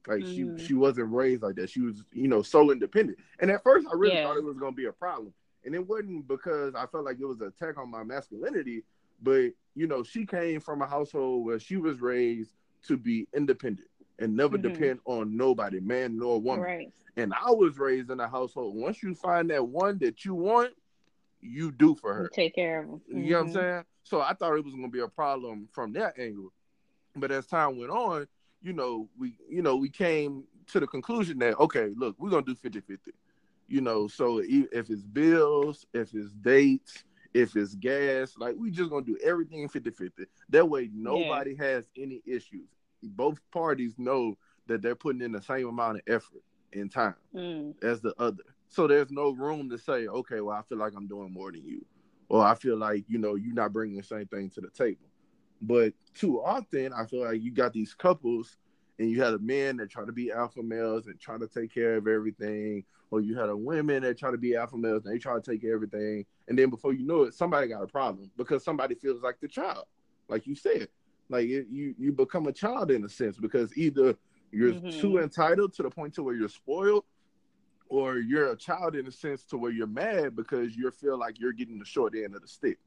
Like 0.08 0.22
Mm. 0.24 0.58
she, 0.58 0.66
she 0.68 0.74
wasn't 0.76 1.12
raised 1.12 1.42
like 1.44 1.56
that. 1.56 1.70
She 1.70 1.82
was, 1.82 2.04
you 2.14 2.28
know, 2.30 2.42
so 2.42 2.72
independent. 2.72 3.18
And 3.40 3.52
at 3.52 3.64
first, 3.64 3.88
I 3.92 3.96
really 3.96 4.16
Yeah. 4.16 4.24
thought 4.24 4.38
it 4.38 4.44
was 4.44 4.58
gonna 4.58 4.72
be 4.72 4.86
a 4.86 4.94
problem, 4.94 5.34
and 5.66 5.76
it 5.76 5.86
wasn't 5.86 6.28
because 6.28 6.74
I 6.76 6.86
felt 6.86 7.04
like 7.04 7.20
it 7.20 7.26
was 7.26 7.42
an 7.42 7.48
attack 7.48 7.78
on 7.78 7.90
my 7.92 8.04
masculinity. 8.04 8.84
But 9.22 9.52
you 9.76 9.88
know, 9.88 10.04
she 10.04 10.26
came 10.26 10.60
from 10.62 10.82
a 10.82 10.88
household 10.88 11.46
where 11.46 11.60
she 11.60 11.78
was 11.78 12.00
raised 12.02 12.54
to 12.84 12.96
be 12.98 13.28
independent 13.34 13.90
and 14.20 14.36
never 14.36 14.58
Mhm. 14.58 14.62
depend 14.64 15.00
on 15.06 15.36
nobody, 15.36 15.80
man 15.80 16.18
nor 16.18 16.40
woman. 16.42 16.64
Right. 16.64 16.94
And 17.18 17.34
I 17.34 17.52
was 17.52 17.78
raised 17.78 18.10
in 18.12 18.20
a 18.20 18.28
household. 18.28 18.76
Once 18.76 19.04
you 19.04 19.14
find 19.16 19.50
that 19.50 19.68
one 19.68 19.98
that 20.00 20.24
you 20.24 20.36
want, 20.36 20.74
you 21.42 21.72
do 21.72 21.96
for 21.96 22.14
her. 22.14 22.24
You 22.24 22.30
take 22.34 22.56
care 22.56 22.82
of 22.82 22.88
them. 22.90 23.02
You 23.10 23.32
know 23.32 23.38
what 23.40 23.48
I'm 23.48 23.54
saying? 23.54 23.84
So 24.04 24.22
I 24.22 24.34
thought 24.34 24.56
it 24.56 24.66
was 24.66 24.74
gonna 24.74 24.90
be 24.90 25.00
a 25.00 25.08
problem 25.08 25.68
from 25.72 25.94
that 25.94 26.18
angle. 26.20 26.52
But 27.16 27.32
as 27.32 27.48
time 27.48 27.78
went 27.78 27.92
on, 27.92 28.28
you 28.62 28.74
know, 28.74 29.08
we 29.18 29.36
you 29.50 29.62
know, 29.62 29.76
we 29.76 29.90
came 29.90 30.44
to 30.68 30.80
the 30.80 30.88
conclusion 30.88 31.40
that 31.40 31.58
okay, 31.60 31.92
look, 31.96 32.16
we're 32.20 32.30
gonna 32.30 32.46
do 32.46 32.56
50-50. 32.56 33.12
You 33.68 33.82
know, 33.82 34.08
so 34.08 34.40
if 34.44 34.90
it's 34.90 35.04
bills, 35.04 35.86
if 35.94 36.14
it's 36.14 36.32
dates, 36.34 37.04
if 37.34 37.56
it's 37.56 37.76
gas, 37.76 38.34
like 38.38 38.56
we 38.58 38.72
just 38.72 38.90
gonna 38.90 39.06
do 39.06 39.18
everything 39.24 39.68
50-50. 39.70 40.26
That 40.50 40.68
way 40.68 40.90
nobody 40.94 41.56
has 41.56 41.86
any 41.96 42.22
issues. 42.26 42.68
Both 43.04 43.40
parties 43.52 43.94
know 43.98 44.38
that 44.68 44.82
they're 44.82 44.96
putting 44.96 45.22
in 45.22 45.32
the 45.32 45.42
same 45.42 45.68
amount 45.68 45.98
of 45.98 46.04
effort 46.08 46.42
and 46.74 46.92
time 46.92 47.16
Mm. 47.34 47.84
as 47.84 48.02
the 48.02 48.14
other. 48.20 48.44
So 48.70 48.88
there's 48.88 49.12
no 49.12 49.32
room 49.32 49.70
to 49.72 49.78
say, 49.78 50.08
okay, 50.08 50.42
well, 50.42 50.56
I 50.56 50.62
feel 50.62 50.78
like 50.78 50.94
I'm 50.96 51.08
doing 51.08 51.34
more 51.34 51.52
than 51.52 51.66
you, 51.66 51.84
or 52.30 52.44
I 52.46 52.54
feel 52.56 52.78
like 52.78 53.04
you 53.08 53.18
know 53.18 53.36
you're 53.36 53.54
not 53.54 53.74
bringing 53.74 53.98
the 53.98 54.04
same 54.04 54.28
thing 54.28 54.50
to 54.52 54.62
the 54.62 54.70
table. 54.70 55.08
But 55.62 55.94
too 56.14 56.42
often, 56.42 56.94
I 56.94 57.06
feel 57.06 57.24
like 57.26 57.42
you 57.42 57.52
got 57.52 57.74
these 57.74 57.94
couples, 57.96 58.58
and 59.00 59.10
you 59.10 59.22
had 59.22 59.34
a 59.34 59.40
men 59.40 59.78
that 59.78 59.90
try 59.90 60.06
to 60.06 60.12
be 60.12 60.32
alpha 60.32 60.62
males 60.62 61.08
and 61.08 61.20
try 61.20 61.38
to 61.38 61.48
take 61.48 61.74
care 61.74 61.96
of 61.98 62.08
everything, 62.08 62.86
or 63.12 63.22
you 63.22 63.36
had 63.38 63.50
a 63.50 63.58
women 63.58 64.04
that 64.04 64.20
try 64.20 64.30
to 64.30 64.38
be 64.38 64.56
alpha 64.56 64.78
males 64.78 65.04
and 65.04 65.14
they 65.16 65.20
try 65.20 65.34
to 65.34 65.42
take 65.42 65.62
care 65.62 65.76
of 65.76 65.84
everything, 65.84 66.26
and 66.48 66.58
then 66.58 66.70
before 66.70 66.94
you 66.94 67.06
know 67.06 67.24
it, 67.24 67.34
somebody 67.34 67.68
got 67.68 67.82
a 67.84 67.88
problem 67.88 68.30
because 68.38 68.64
somebody 68.64 68.94
feels 68.94 69.24
like 69.24 69.40
the 69.42 69.48
child, 69.48 69.86
like 70.28 70.46
you 70.46 70.54
said, 70.56 70.90
like 71.30 71.48
it, 71.50 71.68
you 71.72 71.96
you 71.98 72.12
become 72.12 72.46
a 72.46 72.54
child 72.54 72.92
in 72.92 73.04
a 73.04 73.10
sense 73.10 73.38
because 73.38 73.76
either 73.76 74.16
you're 74.52 74.74
Mhm. 74.74 75.00
too 75.00 75.18
entitled 75.18 75.74
to 75.74 75.84
the 75.84 75.90
point 75.90 76.14
to 76.14 76.24
where 76.24 76.36
you're 76.36 76.50
spoiled, 76.50 77.06
or 77.90 78.18
you're 78.20 78.52
a 78.52 78.56
child 78.56 78.96
in 78.96 79.08
a 79.08 79.12
sense 79.12 79.44
to 79.46 79.58
where 79.58 79.72
you're 79.72 79.88
mad 79.88 80.36
because 80.36 80.76
you 80.76 80.90
feel 80.92 81.18
like 81.18 81.40
you're 81.40 81.54
getting 81.54 81.80
the 81.80 81.86
short 81.86 82.14
end 82.16 82.36
of 82.36 82.42
the 82.42 82.48
stick. 82.48 82.78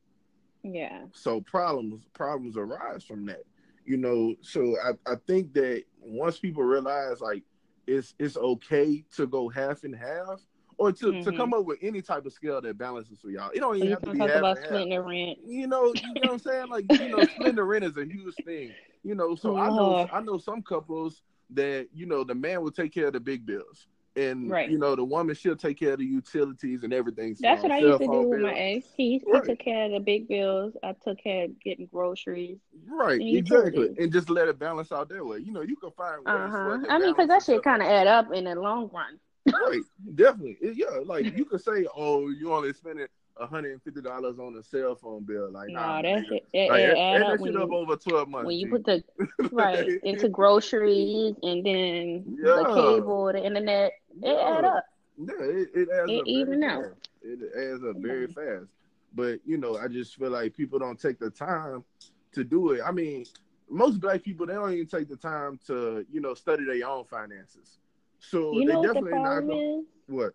Yeah. 0.63 1.03
So 1.13 1.41
problems 1.41 2.05
problems 2.15 2.57
arise 2.57 3.05
from 3.05 3.27
that. 3.27 3.43
You 3.85 3.97
know, 3.97 4.35
so 4.43 4.77
I, 4.85 5.13
I 5.13 5.17
think 5.27 5.53
that 5.55 5.83
once 6.01 6.39
people 6.39 6.63
realize 6.63 7.21
like 7.21 7.43
it's 7.89 8.15
it's 8.21 8.37
okay 8.37 9.05
to 9.17 9.27
go 9.27 9.49
half 9.49 9.83
and 9.83 9.95
half 9.95 10.41
or 10.79 10.93
to, 10.93 11.23
to 11.23 11.31
Mhm. 11.33 11.37
come 11.37 11.53
up 11.53 11.65
with 11.65 11.79
any 11.83 12.01
type 12.01 12.25
of 12.25 12.33
scale 12.33 12.61
that 12.61 12.79
balances 12.79 13.19
for 13.21 13.29
y'all. 13.31 13.51
It 13.51 13.59
don't 13.61 13.75
even 13.77 13.89
You 13.89 13.95
have 13.95 14.03
to 14.05 14.13
be 14.13 14.19
talk 14.19 14.31
half 14.31 14.39
about 14.39 14.57
and 14.57 14.59
half. 14.59 14.67
splitting 14.67 14.89
the 14.91 15.03
rent. 15.03 15.39
You 15.45 15.67
know, 15.67 15.87
you 15.95 16.15
know 16.15 16.21
what 16.21 16.31
I'm 16.33 16.39
saying? 16.39 16.69
Like, 16.69 16.85
you 17.01 17.09
know, 17.09 17.25
splitting 17.25 17.57
the 17.57 17.65
rent 17.65 17.85
is 17.85 17.97
a 17.97 18.05
huge 18.05 18.37
thing. 18.45 18.73
You 19.03 19.17
know, 19.17 19.35
so 19.35 19.57
I 19.57 19.69
know 19.69 20.09
I 20.13 20.21
know 20.21 20.39
some 20.39 20.63
couples 20.63 21.23
that, 21.51 21.89
you 21.93 22.07
know, 22.07 22.23
the 22.23 22.35
man 22.37 22.63
will 22.63 22.71
take 22.71 22.95
care 22.95 23.09
of 23.09 23.13
the 23.15 23.21
big 23.21 23.45
bills. 23.45 23.89
And 24.15 24.51
Right. 24.51 24.71
you 24.71 24.79
know, 24.79 24.95
the 24.95 25.05
woman 25.05 25.35
she'll 25.35 25.57
take 25.57 25.79
care 25.79 25.95
of 25.95 25.99
the 25.99 26.05
utilities 26.05 26.83
and 26.83 26.93
everything. 26.93 27.35
That's 27.41 27.63
what 27.63 27.73
I 27.73 27.79
used 27.79 28.01
to 28.01 28.07
do 28.07 28.23
with 28.29 28.41
my 28.41 28.53
ex. 28.55 28.87
He, 28.97 29.19
he 29.19 29.23
Right. 29.27 29.45
took 29.45 29.59
care 29.59 29.87
of 29.87 29.93
the 29.93 30.01
big 30.01 30.29
bills. 30.29 30.77
I 30.83 30.93
took 31.03 31.19
care 31.19 31.45
of 31.47 31.61
getting 31.61 31.87
groceries. 31.87 32.59
Right, 32.87 33.21
and 33.21 33.37
exactly. 33.37 33.95
And 33.99 34.13
just 34.13 34.29
let 34.29 34.49
it 34.49 34.59
balance 34.59 34.93
out 34.93 35.09
that 35.09 35.25
way. 35.25 35.39
You 35.39 35.53
know, 35.53 35.63
you 35.63 35.77
can 35.77 35.91
find 35.93 36.21
Uh 36.27 36.49
huh. 36.49 36.79
I 36.91 36.99
mean, 36.99 37.13
because 37.13 37.29
that 37.29 37.43
shit 37.43 37.63
kind 37.63 37.81
of 37.83 37.89
add 37.89 38.07
up 38.07 38.33
in 38.35 38.45
the 38.45 38.55
long 38.55 38.91
run. 38.93 39.19
right, 39.47 39.81
definitely. 40.15 40.59
It- 40.61 40.77
yeah, 40.77 41.01
like 41.05 41.25
you 41.39 41.45
could 41.47 41.63
say, 41.63 41.87
oh, 41.97 42.29
you 42.29 42.53
only 42.53 42.73
spending 42.75 43.07
hundred 43.39 43.73
and 43.73 43.83
fifty 43.83 44.01
dollars 44.01 44.39
on 44.39 44.55
a 44.57 44.63
cell 44.63 44.95
phone 44.95 45.25
bill. 45.25 45.51
Like, 45.51 45.71
nah, 45.71 45.97
Nah, 45.97 46.03
that 46.03 46.19
nigga. 46.23 46.29
shit 46.29 46.47
it, 46.53 46.71
Like, 46.71 46.81
it 46.83 46.97
add, 46.99 47.23
up 47.23 47.41
when 47.41 47.53
shit 47.53 47.61
up 47.61 47.71
you 47.71 47.77
over 47.77 47.97
twelve 47.97 48.29
months. 48.29 48.47
when 48.47 48.57
you 48.57 48.67
G. 48.67 48.71
put 48.71 48.85
the 48.85 49.03
right 49.53 49.89
into 50.05 50.29
groceries 50.39 51.35
and 51.43 51.65
then 51.67 52.25
Yeah. 52.41 52.55
the 52.63 52.65
cable, 52.75 53.33
the 53.33 53.45
internet. 53.45 53.95
It 54.21 54.37
add 54.39 54.65
up. 54.65 54.85
Yeah, 55.17 55.35
it, 55.41 55.69
it 55.75 55.89
adds 55.91 56.11
It 56.11 56.21
up 56.21 56.27
even 56.27 56.63
out. 56.65 56.83
fast. 56.83 57.09
It 57.23 57.41
adds 57.57 57.85
up 57.85 57.97
very 57.97 58.27
Mhm. 58.27 58.35
fast. 58.35 58.73
But 59.15 59.41
you 59.45 59.59
know, 59.59 59.77
I 59.77 59.89
just 59.89 60.17
feel 60.17 60.31
like 60.31 60.55
people 60.55 60.79
don't 60.79 60.99
take 61.01 61.19
the 61.19 61.31
time 61.31 61.85
to 62.33 62.45
do 62.45 62.71
it. 62.73 62.81
I 62.85 62.91
mean, 62.91 63.25
most 63.69 64.01
black 64.01 64.23
people 64.23 64.47
they 64.47 64.55
don't 64.55 64.73
even 64.73 64.87
take 64.87 65.09
the 65.09 65.17
time 65.17 65.59
to 65.67 66.05
you 66.11 66.21
know 66.21 66.35
study 66.35 66.65
their 66.65 66.87
own 66.89 67.05
finances. 67.05 67.79
So 68.19 68.55
You 68.55 68.65
they 68.67 68.73
know 68.73 68.83
what 68.83 68.93
the 68.93 68.95
definitely 68.95 69.19
not 69.19 69.45
is? 69.49 69.85
what 70.07 70.35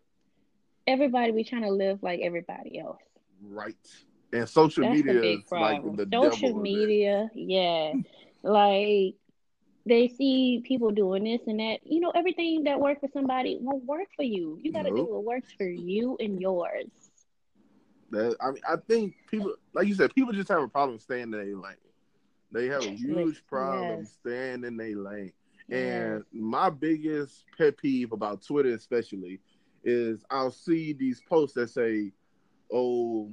Everybody 0.88 1.32
be 1.32 1.44
trying 1.44 1.64
to 1.64 1.72
live 1.72 2.02
like 2.02 2.20
everybody 2.22 2.80
else. 2.80 3.02
right. 3.42 3.76
And 4.34 4.48
social 4.48 4.84
That's 4.84 4.98
media 4.98 5.22
is 5.24 5.52
like 5.52 5.82
the 5.96 6.06
Social 6.12 6.54
media, 6.62 7.30
yeah. 7.34 7.94
like 8.44 9.16
they 9.88 10.08
see 10.08 10.62
people 10.66 10.92
doing 10.92 11.24
this 11.24 11.42
and 11.48 11.60
that. 11.60 11.80
You 11.84 12.00
know, 12.00 12.12
everything 12.16 12.64
that 12.66 12.80
works 12.80 13.00
for 13.02 13.10
somebody 13.14 13.58
won't 13.60 13.86
work 13.86 14.08
for 14.16 14.24
you. 14.24 14.60
You 14.62 14.72
gotta 14.72 14.90
do 14.90 15.06
what 15.06 15.24
works 15.24 15.52
for 15.58 15.66
you 15.68 16.18
and 16.20 16.40
yours. 16.42 16.88
That 18.12 18.36
I 18.42 18.52
mean, 18.52 18.62
I 18.68 18.76
think 18.88 19.16
people, 19.30 19.56
like 19.74 19.88
you 19.88 19.96
said, 19.96 20.14
people 20.14 20.34
just 20.34 20.50
have 20.50 20.62
a 20.62 20.68
problem 20.68 21.00
staying 21.00 21.24
in 21.24 21.32
their 21.32 21.44
lane. 21.56 21.76
They 22.52 22.68
have 22.68 22.84
a 22.84 22.90
huge 22.92 23.46
problem 23.48 24.00
Yes. 24.00 24.18
staying 24.22 24.64
in 24.64 24.78
their 24.78 24.96
lane. 24.96 25.34
Yes. 25.68 25.78
And 25.80 26.24
my 26.32 26.70
biggest 26.70 27.44
pet 27.58 27.78
peeve 27.78 28.14
about 28.14 28.42
Twitter, 28.42 28.70
especially, 28.74 29.42
is 29.84 30.24
I'll 30.30 30.52
see 30.52 30.94
these 30.94 31.22
posts 31.30 31.56
that 31.56 31.70
say, 31.70 32.14
"Oh, 32.72 33.30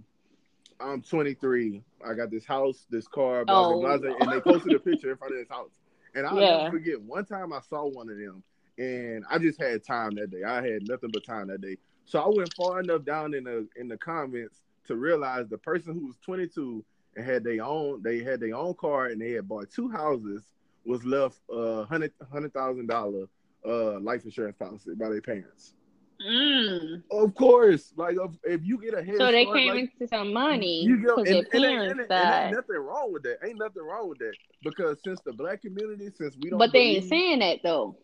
I'm 0.81 1.01
23. 1.03 1.83
I 2.05 2.14
got 2.14 2.31
this 2.31 2.45
house, 2.45 2.87
this 2.90 3.07
car, 3.07 3.45
blah 3.45 3.69
Oh. 3.69 3.81
blah 3.81 3.99
blah," 3.99 4.11
oh. 4.11 4.17
and 4.21 4.33
they 4.33 4.40
posted 4.40 4.73
a 4.75 4.81
picture 4.81 5.12
in 5.12 5.17
front 5.17 5.35
of 5.35 5.38
this 5.38 5.49
house. 5.49 5.71
And 6.14 6.27
I'll 6.27 6.40
Yeah. 6.40 6.59
never 6.59 6.70
forget 6.70 7.00
one 7.00 7.24
time 7.24 7.53
I 7.53 7.61
saw 7.61 7.87
one 7.87 8.09
of 8.09 8.16
them, 8.18 8.42
and 8.79 9.24
I 9.31 9.38
just 9.38 9.61
had 9.61 9.83
time 9.85 10.14
that 10.16 10.31
day. 10.31 10.42
I 10.44 10.62
had 10.66 10.87
nothing 10.87 11.11
but 11.11 11.24
time 11.24 11.48
that 11.48 11.61
day, 11.61 11.77
so 12.05 12.20
I 12.20 12.29
went 12.29 12.53
far 12.55 12.81
enough 12.81 13.05
down 13.05 13.35
in 13.35 13.44
the 13.44 13.68
in 13.77 13.88
the 13.88 13.96
comments 13.98 14.62
to 14.85 14.96
realize 14.96 15.48
the 15.48 15.59
person 15.59 15.94
who 15.94 16.07
was 16.07 16.18
22 16.18 16.85
and 17.16 17.24
had 17.24 17.44
their 17.44 17.62
own, 17.64 18.03
they 18.03 18.18
had 18.22 18.40
their 18.40 18.55
own 18.55 18.74
car, 18.74 19.07
and 19.07 19.20
they 19.20 19.31
had 19.33 19.48
bought 19.48 19.70
two 19.70 19.88
houses, 19.88 20.44
was 20.85 21.05
left 21.05 21.40
a 21.50 21.85
hundred 21.85 22.12
hundred 22.31 22.53
thousand 22.53 22.87
dollar 22.87 23.27
uh 23.66 23.98
life 24.00 24.24
insurance 24.24 24.57
policy 24.59 24.94
by 24.94 25.09
their 25.09 25.22
parents. 25.22 25.74
Mm. 26.20 27.03
Of 27.11 27.35
course, 27.35 27.92
like 27.96 28.16
if, 28.16 28.31
if 28.44 28.64
you 28.64 28.79
get 28.81 28.94
a 28.94 29.03
head 29.03 29.16
So 29.18 29.31
they 29.33 29.44
start, 29.44 29.57
came 29.59 29.68
like, 29.74 29.92
into 30.00 30.09
some 30.09 30.33
money 30.33 30.83
you 30.85 30.98
get, 30.98 31.16
and, 31.18 31.27
their 31.27 31.35
and, 31.37 31.42
and, 31.44 31.50
parents 31.50 31.90
and, 31.92 32.00
and 32.00 32.09
died. 32.09 32.44
ain't 32.46 32.57
nothing 32.57 32.77
wrong 32.77 33.12
with 33.12 33.22
that. 33.24 33.38
Ain't 33.44 33.59
nothing 33.59 33.83
wrong 33.83 34.09
with 34.09 34.18
that 34.18 34.33
because 34.62 34.98
since 35.05 35.20
the 35.24 35.33
black 35.33 35.62
community, 35.62 36.11
since 36.16 36.37
we 36.40 36.50
don't, 36.50 36.59
But 36.59 36.72
they 36.72 36.96
ain't 36.96 37.09
saying 37.09 37.40
that 37.40 37.61
though. 37.62 37.96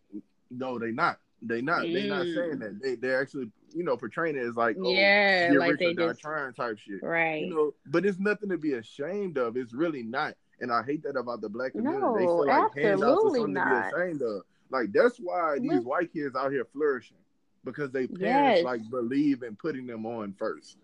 No, 0.50 0.78
they 0.78 0.90
not. 0.90 1.18
They 1.42 1.62
not. 1.62 1.82
They 1.82 2.08
not 2.08 2.26
Mm. 2.26 2.34
saying 2.34 2.58
that. 2.58 2.82
They 2.82 2.94
they 2.96 3.14
actually, 3.14 3.50
you 3.74 3.84
know, 3.84 3.96
portraying 3.96 4.36
it 4.36 4.40
as 4.44 4.56
like, 4.56 4.76
oh, 4.78 4.90
yeah, 4.92 5.50
like 5.56 5.78
they 5.78 5.86
or 5.86 5.94
die 5.94 6.06
just 6.08 6.20
trying 6.20 6.52
type 6.52 6.78
shit. 6.78 7.02
right. 7.02 7.44
You 7.44 7.54
know, 7.54 7.74
but 7.86 8.04
it's 8.04 8.18
nothing 8.18 8.50
to 8.50 8.58
be 8.58 8.74
ashamed 8.74 9.38
of. 9.38 9.56
It's 9.56 9.72
really 9.72 10.02
not. 10.02 10.34
And 10.60 10.70
I 10.70 10.82
hate 10.82 11.02
that 11.04 11.16
about 11.16 11.40
the 11.40 11.48
black 11.48 11.72
community. 11.72 12.02
they 12.02 12.26
No, 12.26 12.44
feel 12.44 12.46
like 12.46 12.74
handouts 12.76 13.02
are 13.02 13.12
absolutely 13.14 13.40
something 13.40 13.54
not. 13.54 13.64
to 13.64 13.96
be 13.96 14.02
ashamed 14.02 14.22
of. 14.22 14.42
Like 14.70 14.92
that's 14.92 15.16
why 15.18 15.58
these 15.58 15.70
Look- 15.72 15.86
white 15.86 16.12
kids 16.12 16.36
out 16.36 16.52
here 16.52 16.66
flourishing 16.72 17.16
because 17.64 17.90
they 17.90 18.06
parents 18.06 18.58
Yes. 18.60 18.64
like 18.64 18.88
believe 18.90 19.42
in 19.42 19.56
putting 19.56 19.86
them 19.86 20.06
on 20.06 20.34
first. 20.38 20.76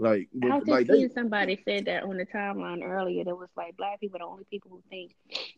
Like, 0.00 0.28
I 0.42 0.46
was 0.46 0.58
just 0.60 0.68
like 0.68 0.86
they, 0.86 1.08
somebody 1.08 1.60
said 1.64 1.86
that 1.86 2.04
on 2.04 2.16
the 2.18 2.26
timeline 2.26 2.84
earlier. 2.84 3.24
That 3.24 3.34
was 3.36 3.48
like 3.56 3.76
black 3.76 3.98
people 4.00 4.16
are 4.18 4.20
the 4.20 4.26
only 4.26 4.44
people 4.50 4.70
who 4.70 4.82
think 4.88 5.14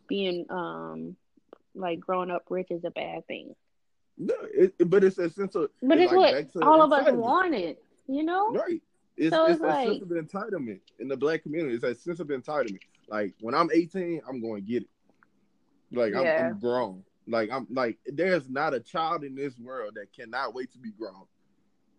being 0.08 0.46
um 0.50 1.14
like 1.74 2.00
growing 2.00 2.30
up 2.30 2.44
rich 2.48 2.68
is 2.70 2.82
a 2.84 2.90
bad 2.90 3.26
thing. 3.26 3.54
no, 4.16 4.34
it, 4.54 4.74
but 4.90 5.04
it's 5.04 5.18
a 5.18 5.28
sense 5.30 5.54
of 5.54 5.70
But 5.82 5.98
it's 5.98 6.12
like 6.12 6.48
what 6.54 6.64
all 6.64 6.82
of 6.82 6.90
us 6.92 7.06
entitlement. 7.06 7.16
wanted, 7.16 7.76
you 8.08 8.22
know? 8.24 8.50
Right. 8.52 8.82
It's, 9.16 9.34
So 9.34 9.44
it's, 9.44 9.52
it's 9.54 9.60
like- 9.62 9.88
sense 9.88 10.02
of 10.02 10.08
entitlement 10.08 10.80
in 10.98 11.08
the 11.08 11.16
black 11.16 11.42
community. 11.42 11.74
It's 11.74 11.82
that 11.84 12.00
sense 12.00 12.18
of 12.20 12.28
entitlement. 12.28 12.80
Like 13.08 13.34
when 13.40 13.54
I'm 13.54 13.68
18, 13.74 14.22
I'm 14.26 14.40
going 14.40 14.64
to 14.64 14.68
get 14.70 14.82
it. 14.84 14.88
Like 15.92 16.14
I'm, 16.14 16.26
I'm 16.26 16.58
grown. 16.58 17.04
Like 17.30 17.50
I'm 17.52 17.66
like 17.70 17.98
there's 18.06 18.48
not 18.48 18.74
a 18.74 18.80
child 18.80 19.24
in 19.24 19.34
this 19.34 19.58
world 19.58 19.94
that 19.94 20.12
cannot 20.12 20.54
wait 20.54 20.72
to 20.72 20.78
be 20.78 20.90
grown. 20.90 21.24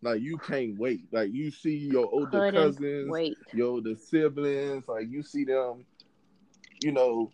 Like 0.01 0.21
you 0.21 0.37
can't 0.37 0.77
wait. 0.77 1.05
Like 1.11 1.31
you 1.33 1.51
see 1.51 1.75
your 1.77 2.09
older 2.11 2.41
Couldn't 2.41 2.53
cousins, 2.53 3.09
Wait. 3.09 3.37
your 3.53 3.67
older 3.69 3.95
siblings. 3.95 4.87
Like 4.87 5.09
you 5.09 5.23
see 5.23 5.43
them, 5.45 5.85
you 6.81 6.91
know, 6.91 7.31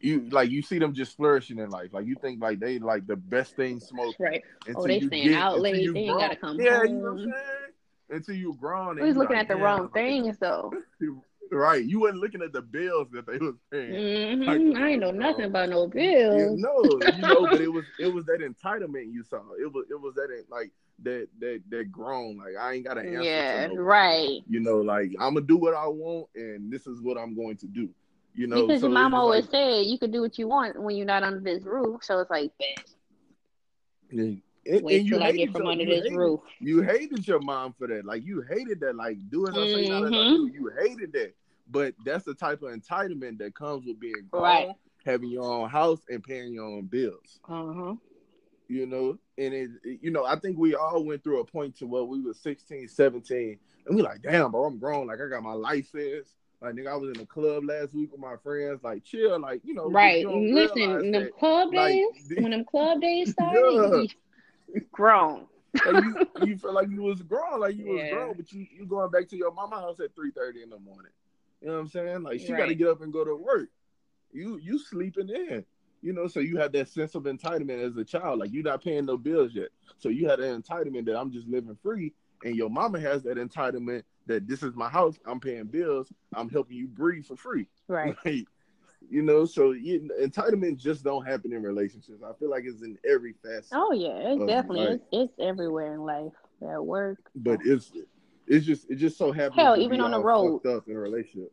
you 0.00 0.28
like 0.30 0.50
you 0.50 0.62
see 0.62 0.78
them 0.78 0.92
just 0.92 1.16
flourishing 1.16 1.58
in 1.58 1.70
life. 1.70 1.92
Like 1.92 2.06
you 2.06 2.16
think 2.20 2.42
like 2.42 2.58
they 2.60 2.78
like 2.78 3.06
the 3.06 3.16
best 3.16 3.56
thing 3.56 3.80
smoked. 3.80 4.18
Right. 4.18 4.42
until 4.66 4.82
Oh, 4.82 4.86
they 4.86 5.00
staying 5.00 5.34
out 5.34 5.60
late. 5.60 5.88
They 5.94 6.00
ain't 6.00 6.08
grown. 6.08 6.20
gotta 6.20 6.36
come 6.36 6.60
Yeah, 6.60 6.82
you 6.84 6.94
know 6.94 6.98
what 7.02 7.10
I'm 7.10 7.18
home. 7.18 7.32
saying. 7.32 7.72
Until 8.10 8.34
you 8.34 8.56
grown. 8.60 8.90
and 8.90 9.00
We 9.00 9.06
was 9.06 9.14
you 9.14 9.20
looking 9.20 9.36
like, 9.36 9.44
at 9.44 9.48
the 9.48 9.56
wrong 9.62 9.88
things 9.90 10.38
though. 10.38 10.72
Right. 11.50 11.84
You 11.84 12.00
wasn't 12.00 12.20
looking 12.20 12.42
at 12.42 12.52
the 12.52 12.62
bills 12.62 13.08
that 13.12 13.26
they 13.26 13.38
was 13.38 13.54
paying. 13.70 14.38
hmm 14.38 14.42
Like, 14.42 14.82
I 14.82 14.88
ain't 14.90 15.00
know 15.00 15.10
nothing 15.10 15.46
about 15.46 15.70
no 15.70 15.86
bills. 15.86 16.58
no, 16.58 17.00
you 17.16 17.24
know, 17.24 17.46
but 17.46 17.60
it 17.60 17.68
was 17.68 17.84
it 17.98 18.08
was 18.08 18.24
that 18.26 18.40
entitlement 18.40 19.12
you 19.12 19.22
saw. 19.22 19.40
It 19.60 19.72
was 19.72 19.86
it 19.90 20.00
was 20.00 20.14
that 20.14 20.44
like 20.50 20.72
that 21.02 21.28
that 21.40 21.62
that 21.70 21.90
grown. 21.90 22.38
Like 22.38 22.54
I 22.60 22.74
ain't 22.74 22.84
got 22.84 22.98
an 22.98 23.06
answer. 23.06 23.22
Yeah, 23.22 23.62
to 23.62 23.68
nobody. 23.68 23.78
right. 23.78 24.40
You 24.48 24.60
know, 24.60 24.78
like 24.78 25.12
I'm 25.18 25.34
gonna 25.34 25.46
do 25.46 25.56
what 25.56 25.74
I 25.74 25.86
want, 25.86 26.28
and 26.34 26.70
this 26.70 26.86
is 26.86 27.00
what 27.00 27.16
I'm 27.18 27.34
going 27.34 27.56
to 27.58 27.66
do. 27.66 27.88
You 28.34 28.46
know, 28.46 28.66
because 28.66 28.82
so 28.82 28.86
your 28.86 28.94
mom 28.94 29.14
always 29.14 29.44
like, 29.44 29.50
said 29.50 29.86
you 29.86 29.98
could 29.98 30.12
do 30.12 30.20
what 30.20 30.38
you 30.38 30.48
want 30.48 30.80
when 30.80 30.96
you're 30.96 31.06
not 31.06 31.22
under 31.22 31.40
this 31.40 31.64
roof. 31.64 32.04
So 32.04 32.20
it's 32.20 32.30
like, 32.30 32.52
bet. 32.58 34.38
And, 34.68 34.82
Wait 34.82 35.02
you 35.04 35.10
till 35.14 35.22
I 35.22 35.32
get 35.32 35.38
hated 35.40 35.52
from 35.52 35.62
your- 35.62 35.72
under 35.72 35.84
this 35.86 36.02
hated- 36.04 36.16
roof. 36.16 36.40
You 36.60 36.82
hated 36.82 37.26
your 37.26 37.40
mom 37.40 37.72
for 37.78 37.86
that. 37.88 38.04
Like 38.04 38.24
you 38.24 38.42
hated 38.42 38.80
that. 38.80 38.94
Like 38.96 39.16
do 39.30 39.46
as 39.48 39.56
I 39.56 39.66
say, 39.66 39.88
not 39.88 40.04
as 40.04 40.12
I 40.12 40.14
Mhm. 40.14 40.36
do. 40.36 40.46
You 40.52 40.70
hated 40.80 41.12
that. 41.12 41.34
But 41.70 41.94
that's 42.04 42.24
the 42.24 42.34
type 42.34 42.62
of 42.62 42.72
entitlement 42.72 43.38
that 43.38 43.54
comes 43.54 43.84
with 43.86 43.98
being 44.00 44.26
grown, 44.30 44.42
Right. 44.42 44.68
having 45.04 45.28
your 45.30 45.44
own 45.44 45.68
house, 45.68 46.00
and 46.08 46.22
paying 46.22 46.52
your 46.54 46.64
own 46.64 46.86
bills. 46.86 47.40
Uh 47.48 47.72
huh. 47.72 47.94
you 48.70 48.84
know 48.84 49.18
and 49.38 49.54
it, 49.54 49.70
you 50.02 50.10
know 50.10 50.26
i 50.26 50.36
think 50.38 50.58
we 50.58 50.74
all 50.74 51.02
went 51.02 51.24
through 51.24 51.40
a 51.40 51.44
point 51.46 51.74
to 51.74 51.86
where 51.86 52.04
we 52.04 52.20
were 52.20 52.34
16 52.34 52.86
17 52.86 53.58
and 53.86 53.96
we 53.96 54.02
like 54.02 54.20
damn 54.20 54.50
bro 54.50 54.64
i'm 54.66 54.78
grown 54.78 55.06
like 55.06 55.18
i 55.22 55.26
got 55.26 55.42
my 55.42 55.54
license 55.54 56.34
like 56.60 56.74
nigga 56.74 56.88
i 56.92 56.94
was 56.94 57.08
in 57.08 57.18
the 57.18 57.24
club 57.24 57.64
last 57.64 57.94
week 57.94 58.12
with 58.12 58.20
my 58.20 58.36
friends 58.42 58.78
like 58.84 59.02
chill 59.04 59.40
like 59.40 59.62
you 59.64 59.72
know 59.72 59.88
Right. 59.88 60.20
you 60.20 60.30
Listen, 60.54 61.10
them 61.12 61.30
club 61.38 61.72
days, 61.72 62.28
the- 62.28 62.42
when 62.42 62.50
them 62.50 62.66
club 62.66 63.00
days 63.00 63.30
started, 63.32 64.12
grown. 64.92 65.46
like, 65.84 65.94
you, 65.94 66.16
you 66.46 66.56
feel 66.56 66.72
like 66.72 66.88
you 66.90 67.02
was 67.02 67.22
grown 67.22 67.60
like 67.60 67.76
you 67.76 67.86
was 67.86 68.02
Yeah. 68.02 68.10
grown 68.10 68.34
but 68.36 68.50
you 68.52 68.66
you 68.70 68.86
going 68.86 69.10
back 69.10 69.28
to 69.28 69.36
your 69.36 69.52
mama 69.52 69.76
house 69.76 70.00
at 70.00 70.14
three 70.14 70.30
thirty 70.30 70.62
in 70.62 70.70
the 70.70 70.78
morning. 70.78 71.12
You 71.60 71.68
know 71.68 71.74
what 71.74 71.80
i'm 71.80 71.88
saying? 71.88 72.22
Like 72.22 72.40
she 72.40 72.48
got 72.48 72.66
to 72.66 72.74
get 72.74 72.88
up 72.88 73.02
and 73.02 73.12
go 73.12 73.24
to 73.24 73.36
work. 73.36 73.68
You 74.32 74.58
you 74.58 74.78
sleeping 74.78 75.28
in 75.28 75.64
you 76.00 76.12
know 76.12 76.26
so 76.28 76.40
you 76.40 76.56
have 76.58 76.72
that 76.72 76.88
sense 76.88 77.14
of 77.14 77.24
entitlement 77.24 77.84
as 77.84 77.96
a 77.96 78.04
child. 78.04 78.38
Like 78.38 78.52
you're 78.52 78.62
not 78.62 78.82
paying 78.82 79.06
no 79.06 79.16
bills 79.16 79.52
yet. 79.54 79.68
So 79.98 80.08
you 80.08 80.28
have 80.28 80.38
that 80.38 80.62
entitlement 80.62 81.04
that 81.06 81.18
i'm 81.18 81.30
just 81.32 81.46
living 81.48 81.76
free 81.82 82.12
and 82.44 82.56
your 82.56 82.70
mama 82.70 83.00
has 83.00 83.22
that 83.24 83.36
entitlement 83.36 84.02
that 84.26 84.46
this 84.46 84.62
is 84.62 84.74
my 84.74 84.88
house 84.88 85.18
i'm 85.26 85.40
paying 85.40 85.64
bills 85.64 86.12
i'm 86.34 86.48
helping 86.48 86.76
you 86.76 86.86
breathe 86.88 87.26
for 87.26 87.36
free. 87.36 87.66
Right. 87.88 88.14
Like, 88.24 88.46
you 89.10 89.22
know 89.22 89.44
so 89.44 89.72
you, 89.72 90.08
entitlement 90.20 90.76
just 90.76 91.02
don't 91.04 91.24
happen 91.26 91.52
in 91.52 91.62
relationships 91.62 92.22
i 92.22 92.32
feel 92.38 92.50
like 92.50 92.64
it's 92.66 92.82
in 92.82 92.96
every 93.08 93.34
facet 93.42 93.66
Oh 93.72 93.92
yeah, 93.92 94.32
it's 94.32 94.44
definitely 94.46 94.94
it's, 94.94 95.04
it's 95.12 95.32
everywhere 95.40 95.94
in 95.94 96.00
life. 96.00 96.32
At 96.62 96.84
work. 96.84 97.18
but 97.36 97.60
it's 97.64 97.92
it's 98.46 98.66
just 98.66 98.90
it 98.90 98.96
just 98.96 99.16
so 99.16 99.30
happens 99.30 99.60
Hell, 99.60 99.76
even 99.76 100.00
on 100.00 100.10
the 100.10 100.20
road. 100.20 100.64
up 100.66 100.88
in 100.88 100.96
a 100.96 100.98
relationship 100.98 101.52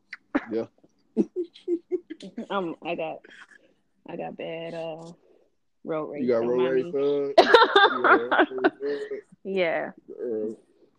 yeah 0.51 0.65
Um, 2.49 2.75
I 2.83 2.95
got, 2.95 3.17
I 4.09 4.15
got 4.15 4.37
bad 4.37 4.73
uh 4.73 5.11
road 5.83 6.05
rage. 6.11 6.23
you 6.23 6.27
got 6.29 6.45
road 6.45 6.71
rage 6.71 6.85
knee. 6.85 6.91
thug 6.91 7.33
You 7.37 8.03
got 8.03 8.19
road 8.19 8.47
rage 8.49 9.21
yeah. 9.43 9.91
Uh, 10.09 10.47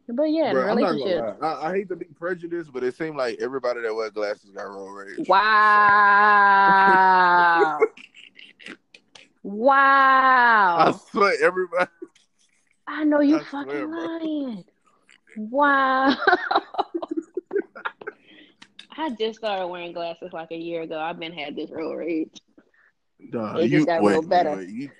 but 0.08 0.24
yeah, 0.24 0.52
Bro, 0.52 0.74
relationships. 0.74 1.38
I, 1.42 1.68
I 1.68 1.72
hate 1.74 1.88
to 1.88 1.96
be 1.96 2.04
prejudiced, 2.06 2.72
but 2.72 2.84
it 2.84 2.94
seemed 2.96 3.16
like 3.16 3.38
everybody 3.40 3.80
that 3.82 3.94
wear 3.94 4.10
glasses 4.10 4.50
got 4.50 4.68
road 4.68 4.92
rage. 4.92 5.26
Wow. 5.28 6.58
wow. 9.42 10.76
I 10.78 10.92
swear, 11.10 11.34
everybody. 11.42 11.90
I 12.86 13.02
know 13.04 13.20
you 13.20 13.38
I 13.38 13.44
swear, 13.44 13.64
fucking 13.64 13.90
bro. 13.90 14.06
lying. 14.06 14.64
Wow. 15.36 16.16
I 18.98 19.10
just 19.10 19.40
started 19.40 19.66
wearing 19.66 19.92
glasses 19.92 20.32
like 20.32 20.50
a 20.52 20.56
year 20.56 20.82
ago. 20.82 20.98
I've 20.98 21.18
been 21.18 21.32
had 21.32 21.54
this 21.54 21.70
road 21.70 21.96
rage. 21.96 22.40
Nah, 23.18 23.56
It 23.56 23.68
just 23.68 23.86
got 23.86 24.02
wait, 24.02 24.12
real 24.12 24.22
better. 24.22 24.56
Wait, 24.56 24.68
you, 24.68 24.90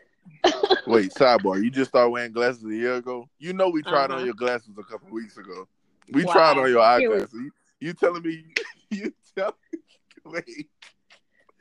wait, 0.87 1.11
sidebar. 1.13 1.63
You 1.63 1.71
just 1.71 1.91
started 1.91 2.11
wearing 2.11 2.33
glasses 2.33 2.65
a 2.65 2.75
year 2.75 2.95
ago. 2.97 3.29
You 3.39 3.53
know 3.53 3.69
we 3.69 3.83
tried 3.83 4.11
Uh-huh. 4.11 4.19
on 4.21 4.25
your 4.25 4.35
glasses 4.35 4.77
a 4.79 4.83
couple 4.85 5.11
weeks 5.11 5.37
ago. 5.37 5.69
We 6.13 6.25
Wow. 6.25 6.33
tried 6.33 6.59
on 6.59 6.71
your 6.71 6.81
eyeglasses. 6.83 7.35
You, 7.35 7.51
you 7.81 7.93
telling 7.95 8.23
me? 8.23 8.45
You 8.91 9.13
tell 9.37 9.55
wait. 10.25 10.69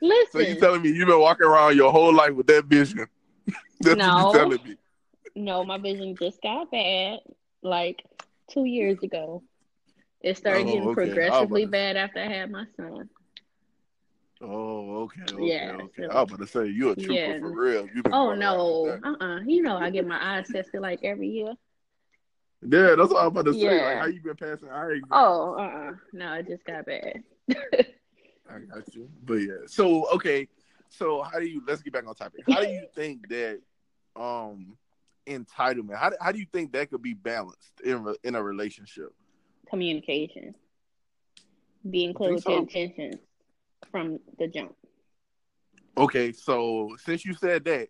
Listen, 0.00 0.30
So 0.30 0.38
you 0.40 0.54
telling 0.54 0.82
me 0.82 0.90
you've 0.90 1.08
been 1.08 1.20
walking 1.20 1.46
around 1.46 1.76
your 1.76 1.90
whole 1.90 2.14
life 2.14 2.34
with 2.34 2.46
that 2.46 2.64
vision? 2.66 3.06
That's 3.80 3.96
No. 3.98 4.06
what 4.06 4.16
you 4.16 4.24
telling 4.38 4.62
me. 4.64 4.76
no, 5.34 5.64
my 5.64 5.78
vision 5.78 6.14
just 6.16 6.40
got 6.42 6.70
bad 6.70 7.18
like 7.62 8.04
two 8.50 8.64
years 8.64 9.02
ago. 9.02 9.42
It 10.20 10.36
started 10.36 10.64
Oh, 10.64 10.72
getting 10.72 10.88
okay. 10.90 10.94
Progressively 10.94 11.66
bad 11.66 11.96
after 11.96 12.20
I 12.20 12.28
had 12.28 12.50
my 12.50 12.64
son. 12.76 13.08
Oh, 14.42 15.02
okay, 15.04 15.22
okay, 15.32 15.46
Yeah, 15.46 15.76
okay. 15.80 16.02
so- 16.02 16.10
I 16.10 16.22
was 16.22 16.32
about 16.32 16.40
to 16.40 16.46
say 16.46 16.66
you're 16.66 16.92
a 16.92 16.96
trooper 16.96 17.12
Yeah. 17.14 17.38
for 17.38 17.50
real. 17.50 17.88
Oh 18.12 18.34
no, 18.34 18.82
with 18.82 19.02
that. 19.02 19.08
uh 19.08 19.24
uh 19.24 19.40
You 19.40 19.62
know 19.62 19.76
I 19.76 19.90
get 19.90 20.06
my 20.06 20.38
eyes 20.38 20.48
tested 20.48 20.80
like 20.82 21.00
every 21.02 21.28
year. 21.28 21.54
Yeah, 22.62 22.94
that's 22.96 23.10
what 23.10 23.22
I 23.22 23.26
was 23.26 23.32
about 23.32 23.44
to 23.46 23.52
say. 23.54 23.60
Yeah. 23.60 23.84
Like, 23.84 23.98
how 23.98 24.06
you 24.06 24.20
been 24.22 24.36
passing 24.36 24.68
eye 24.68 24.90
exams? 24.92 25.08
Oh, 25.10 25.54
uh 25.58 25.88
uh 25.88 25.92
No, 26.12 26.34
it 26.34 26.46
just 26.48 26.64
got 26.64 26.84
bad. 26.84 27.22
I 28.48 28.58
got 28.72 28.94
you. 28.94 29.08
But 29.24 29.34
yeah. 29.34 29.66
So 29.66 30.08
okay. 30.14 30.48
So 30.88 31.22
how 31.22 31.38
do 31.38 31.46
you? 31.46 31.62
Let's 31.66 31.82
get 31.82 31.92
back 31.94 32.06
on 32.06 32.14
topic. 32.14 32.44
How 32.48 32.60
do 32.60 32.68
you 32.68 32.86
think 32.94 33.28
that 33.28 33.60
um 34.16 34.76
entitlement? 35.26 35.96
How 35.96 36.10
do, 36.10 36.16
how 36.20 36.30
do 36.32 36.38
you 36.38 36.46
think 36.52 36.72
that 36.72 36.90
could 36.90 37.02
be 37.02 37.14
balanced 37.14 37.80
in 37.84 38.14
in 38.22 38.34
a 38.34 38.42
relationship? 38.42 39.12
Communication. 39.70 40.54
Being 41.88 42.14
close 42.14 42.42
so? 42.42 42.56
intentions 42.56 43.16
from 43.96 44.20
the 44.38 44.48
jump. 44.48 44.74
Okay, 45.96 46.32
so 46.32 46.94
since 46.98 47.24
you 47.24 47.32
said 47.32 47.64
that, 47.64 47.88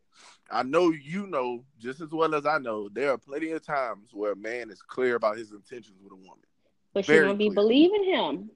I 0.51 0.63
know 0.63 0.91
you 0.91 1.27
know 1.27 1.65
just 1.79 2.01
as 2.01 2.11
well 2.13 2.35
as 2.35 2.47
I 2.47 2.59
know 2.59 2.89
there 2.89 3.11
are 3.11 3.19
plenty 3.19 3.51
of 3.51 3.65
times 3.67 4.11
where 4.13 4.33
a 4.33 4.37
man 4.37 4.71
is 4.71 4.81
clear 4.83 5.17
about 5.17 5.37
his 5.39 5.51
intentions 5.53 5.99
with 6.03 6.13
a 6.13 6.17
woman. 6.17 6.45
But 6.95 7.05
she 7.05 7.19
don't 7.19 7.39
be 7.39 7.47
clear. 7.47 7.55
believing 7.57 8.05
him. 8.05 8.51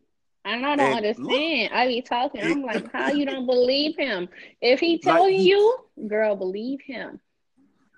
And 0.45 0.65
I 0.65 0.77
don't 0.77 0.95
And 0.95 0.97
understand. 0.97 1.71
I 1.75 1.87
be 1.89 2.01
talking. 2.03 2.43
I'm 2.43 2.63
like, 2.65 2.91
how 2.93 3.11
you 3.11 3.27
don't 3.27 3.47
believe 3.47 3.97
him? 3.97 4.29
If 4.61 4.81
he 4.81 4.99
Like, 5.03 5.03
telling 5.03 5.35
he- 5.35 5.49
you, 5.49 5.79
girl, 6.09 6.37
believe 6.37 6.81
him. 6.83 7.21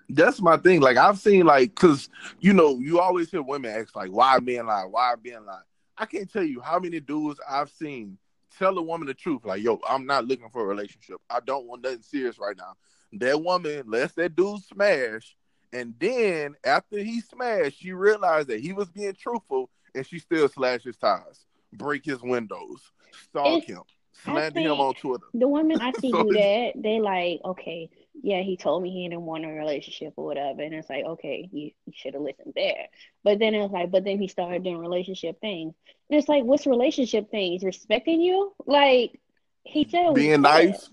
That's 0.09 0.41
my 0.41 0.57
thing. 0.57 0.81
Like 0.81 0.97
I've 0.97 1.17
seen 1.19 1.45
like 1.45 1.75
cause 1.75 2.09
you 2.39 2.53
know, 2.53 2.79
you 2.79 2.99
always 2.99 3.31
hear 3.31 3.41
women 3.41 3.71
ask 3.71 3.95
like 3.95 4.09
why 4.11 4.39
men 4.39 4.65
lie, 4.67 4.85
why 4.89 5.15
men 5.23 5.45
lie. 5.45 5.61
I 5.97 6.05
can't 6.05 6.31
tell 6.31 6.43
you 6.43 6.59
how 6.61 6.79
many 6.79 6.99
dudes 6.99 7.39
I've 7.49 7.69
seen 7.69 8.17
tell 8.57 8.77
a 8.77 8.81
woman 8.81 9.07
the 9.07 9.13
truth, 9.13 9.45
like, 9.45 9.61
yo, 9.63 9.79
I'm 9.87 10.05
not 10.05 10.25
looking 10.25 10.49
for 10.49 10.61
a 10.61 10.65
relationship. 10.65 11.17
I 11.29 11.39
don't 11.39 11.67
want 11.67 11.83
nothing 11.83 12.01
serious 12.01 12.37
right 12.39 12.57
now. 12.57 12.73
That 13.13 13.41
woman 13.41 13.83
lets 13.87 14.13
that 14.15 14.35
dude 14.35 14.61
smash 14.63 15.35
And 15.71 15.95
then 15.99 16.55
after 16.63 16.99
he 16.99 17.19
smashed, 17.21 17.79
she 17.79 17.91
realized 17.93 18.47
that 18.49 18.59
he 18.59 18.73
was 18.73 18.89
being 18.89 19.13
truthful, 19.13 19.69
and 19.95 20.05
she 20.05 20.19
still 20.19 20.47
slashed 20.47 20.85
his 20.85 20.97
tires, 20.97 21.45
break 21.71 22.05
his 22.05 22.21
windows, 22.21 22.91
stalk 23.29 23.63
It's- 23.63 23.67
him, 23.67 23.81
slander 24.11 24.59
him 24.59 24.79
on 24.79 24.93
Twitter. 24.93 25.25
The 25.33 25.47
women 25.47 25.81
I 25.81 25.91
see 25.99 26.11
So 26.11 26.23
do 26.23 26.33
that, 26.33 26.73
they 26.75 26.99
like, 26.99 27.41
okay, 27.43 27.89
yeah, 28.21 28.41
he 28.41 28.57
told 28.57 28.83
me 28.83 28.91
he 28.91 29.07
didn't 29.09 29.23
want 29.23 29.45
a 29.45 29.49
relationship 29.49 30.13
or 30.15 30.25
whatever. 30.25 30.61
And 30.61 30.73
it's 30.73 30.89
like, 30.89 31.03
okay, 31.05 31.49
you, 31.51 31.71
you 31.85 31.93
should 31.95 32.13
have 32.13 32.23
listened 32.23 32.53
there. 32.55 32.87
But 33.23 33.39
then 33.39 33.53
it's 33.55 33.73
like, 33.73 33.91
but 33.91 34.03
then 34.03 34.19
he 34.19 34.27
started 34.27 34.63
doing 34.63 34.77
relationship 34.77 35.39
things. 35.41 35.73
And 36.09 36.19
it's 36.19 36.29
like, 36.29 36.43
what's 36.43 36.67
relationship 36.67 37.31
things? 37.31 37.63
Respecting 37.63 38.21
you? 38.21 38.53
Like, 38.65 39.19
he 39.63 39.87
said, 39.89 40.13
Being 40.13 40.41
nice, 40.41 40.89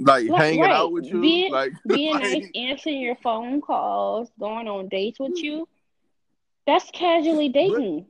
like 0.00 0.26
Right, 0.28 0.32
hanging 0.36 0.62
right. 0.62 0.72
out 0.72 0.92
with 0.92 1.06
you, 1.06 1.20
Being- 1.20 1.52
like 1.52 1.72
being 1.86 2.12
like, 2.14 2.22
nice, 2.22 2.50
answering 2.54 3.00
your 3.00 3.16
phone 3.16 3.60
calls, 3.60 4.30
going 4.38 4.68
on 4.68 4.88
dates 4.88 5.20
with 5.20 5.36
you. 5.42 5.68
That's 6.66 6.90
casually 6.92 7.50
dating. 7.50 8.06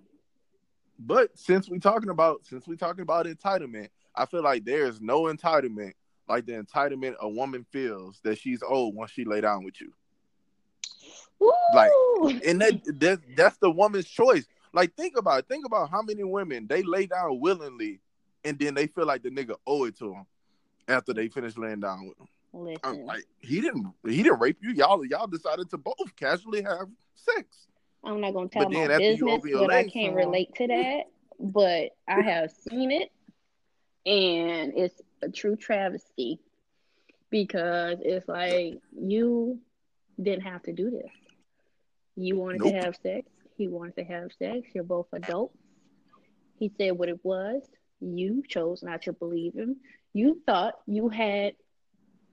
But 0.98 1.36
since 1.36 1.68
we 1.68 1.78
talking 1.80 2.10
about 2.10 2.46
since 2.46 2.66
we 2.68 2.76
talking 2.76 3.02
about 3.02 3.26
entitlement, 3.26 3.88
I 4.14 4.26
feel 4.26 4.42
like 4.42 4.64
there 4.64 4.86
is 4.86 5.00
no 5.00 5.22
entitlement 5.24 5.92
like 6.28 6.46
the 6.46 6.52
entitlement 6.52 7.16
a 7.20 7.28
woman 7.28 7.64
feels 7.70 8.20
that 8.24 8.38
she's 8.38 8.62
old 8.62 8.94
once 8.94 9.10
she 9.10 9.24
lay 9.24 9.40
down 9.40 9.64
with 9.64 9.80
you. 9.80 9.92
Like, 11.74 11.90
And 12.46 12.60
that, 12.60 12.80
that 13.00 13.20
that's 13.37 13.56
the 13.58 13.70
woman's 13.70 14.06
choice. 14.06 14.46
Like 14.72 14.94
think 14.94 15.16
about 15.18 15.40
it. 15.40 15.48
Think 15.48 15.66
about 15.66 15.90
how 15.90 16.02
many 16.02 16.24
women 16.24 16.66
they 16.66 16.82
lay 16.82 17.06
down 17.06 17.40
willingly 17.40 18.00
and 18.44 18.58
then 18.58 18.74
they 18.74 18.87
feel 18.87 19.06
like 19.06 19.22
the 19.22 19.30
nigga 19.30 19.56
owe 19.66 19.84
it 19.84 19.96
to 19.98 20.10
them 20.10 20.26
after 20.88 21.12
they 21.12 21.28
finish 21.28 21.56
laying 21.56 21.80
down 21.80 22.06
with 22.06 22.18
him. 22.18 22.28
I'm 22.84 23.04
like 23.04 23.24
he 23.40 23.60
didn't 23.60 23.87
he 24.06 24.22
didn't 24.22 24.40
rape 24.40 24.58
you. 24.62 24.70
Y'all 24.70 25.04
y'all 25.04 25.26
decided 25.26 25.68
to 25.70 25.78
both 25.78 26.14
casually 26.16 26.62
have 26.62 26.88
sex. 27.14 27.66
I'm 28.04 28.20
not 28.20 28.32
gonna 28.34 28.48
tell 28.48 28.64
But 28.64 28.72
my 28.72 28.80
then 28.80 28.90
after 28.92 29.12
you 29.12 29.26
business, 29.26 29.60
but 29.60 29.72
I 29.72 29.84
can't 29.88 30.14
relate 30.14 30.54
to 30.56 30.66
that. 30.68 31.04
But 31.40 31.90
I 32.06 32.20
have 32.20 32.52
seen 32.52 32.92
it, 32.92 33.10
and 34.06 34.72
it's 34.76 35.00
a 35.24 35.30
true 35.30 35.56
travesty 35.56 36.38
because 37.30 37.98
it's 38.02 38.28
like 38.28 38.78
you 38.96 39.58
didn't 40.22 40.42
have 40.42 40.62
to 40.64 40.72
do 40.72 40.90
this. 40.90 41.10
You 42.16 42.37
wanted 42.37 42.60
Nope. 42.60 42.72
to 42.72 42.78
have 42.80 42.96
sex. 43.02 43.28
He 43.56 43.68
wanted 43.68 43.96
to 43.96 44.04
have 44.04 44.30
sex. 44.38 44.68
You're 44.74 44.84
both 44.84 45.06
adults. 45.12 45.56
He 46.58 46.70
said 46.78 46.92
what 46.92 47.08
it 47.08 47.18
was. 47.24 47.62
You 48.00 48.42
chose 48.48 48.82
not 48.82 49.02
to 49.02 49.12
believe 49.12 49.54
him. 49.54 49.76
You 50.12 50.40
thought 50.46 50.74
you 50.87 51.08
had 51.08 51.54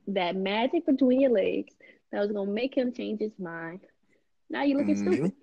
that 0.08 0.36
magic 0.36 0.86
between 0.86 1.22
your 1.22 1.32
legs 1.32 1.74
that 2.12 2.20
was 2.20 2.32
gonna 2.32 2.52
make 2.52 2.76
him 2.76 2.94
change 2.94 3.20
his 3.20 3.38
mind. 3.40 3.80
Now 4.50 4.64
you're 4.64 4.78
looking 4.80 4.96
Mhm. 4.96 5.14
stupid. 5.14 5.34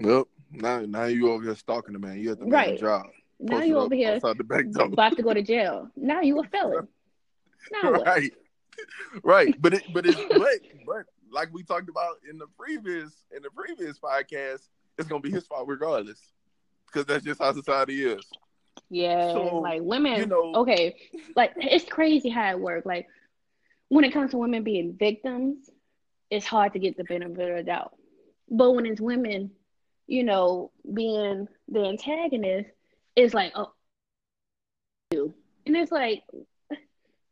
Well, 0.00 0.28
now 0.50 0.80
now 0.80 1.04
you 1.04 1.30
over 1.30 1.44
here 1.44 1.54
stalking 1.54 1.94
the 1.94 1.98
man. 1.98 2.18
You 2.18 2.32
at 2.32 2.40
the 2.40 2.46
Right. 2.46 2.68
man's 2.70 2.80
job. 2.80 3.06
Now 3.42 3.62
you 3.62 3.78
over 3.78 3.94
here 3.94 4.20
the 4.20 4.44
back 4.44 4.70
door. 4.70 4.86
about 4.86 5.16
to 5.16 5.22
go 5.22 5.34
to 5.34 5.42
jail. 5.42 5.88
Now 5.96 6.20
you 6.20 6.38
a 6.40 6.44
felon. 6.44 6.88
Now 7.72 7.92
what? 7.92 8.06
right, 8.06 8.32
right. 9.22 9.60
But 9.60 9.74
it, 9.74 9.82
but 9.92 10.06
it's 10.06 10.16
but 10.16 10.48
but 10.86 11.06
like 11.30 11.52
we 11.52 11.62
talked 11.62 11.88
about 11.88 12.16
in 12.28 12.38
the 12.38 12.46
previous 12.58 13.24
in 13.34 13.42
the 13.42 13.50
previous 13.50 13.98
podcast, 13.98 14.68
it's 14.98 15.08
gonna 15.08 15.20
be 15.20 15.30
his 15.30 15.46
fault 15.46 15.66
regardless, 15.68 16.20
because 16.86 17.04
that's 17.06 17.24
just 17.24 17.40
how 17.42 17.52
society 17.52 18.04
is. 18.04 18.24
Yeah, 18.90 19.32
So, 19.32 19.58
like 19.58 19.82
women. 19.82 20.18
you 20.18 20.26
know- 20.26 20.52
okay, 20.56 20.96
like 21.36 21.52
it's 21.56 21.84
crazy 21.84 22.28
how 22.28 22.50
it 22.50 22.60
works. 22.60 22.86
Like 22.86 23.08
when 23.88 24.04
it 24.04 24.12
comes 24.12 24.30
to 24.30 24.38
women 24.38 24.62
being 24.62 24.94
victims, 24.98 25.68
it's 26.30 26.46
hard 26.46 26.72
to 26.74 26.78
get 26.78 26.96
the 26.96 27.04
benefit 27.04 27.50
of 27.50 27.56
the 27.56 27.62
doubt. 27.64 27.94
But 28.48 28.72
when 28.72 28.86
it's 28.86 29.00
women, 29.00 29.50
you 30.06 30.24
know, 30.24 30.70
being 30.92 31.48
the 31.68 31.84
antagonist, 31.86 32.70
it's 33.16 33.34
like, 33.34 33.52
oh, 33.54 33.72
and 35.12 35.76
it's 35.76 35.92
like, 35.92 36.22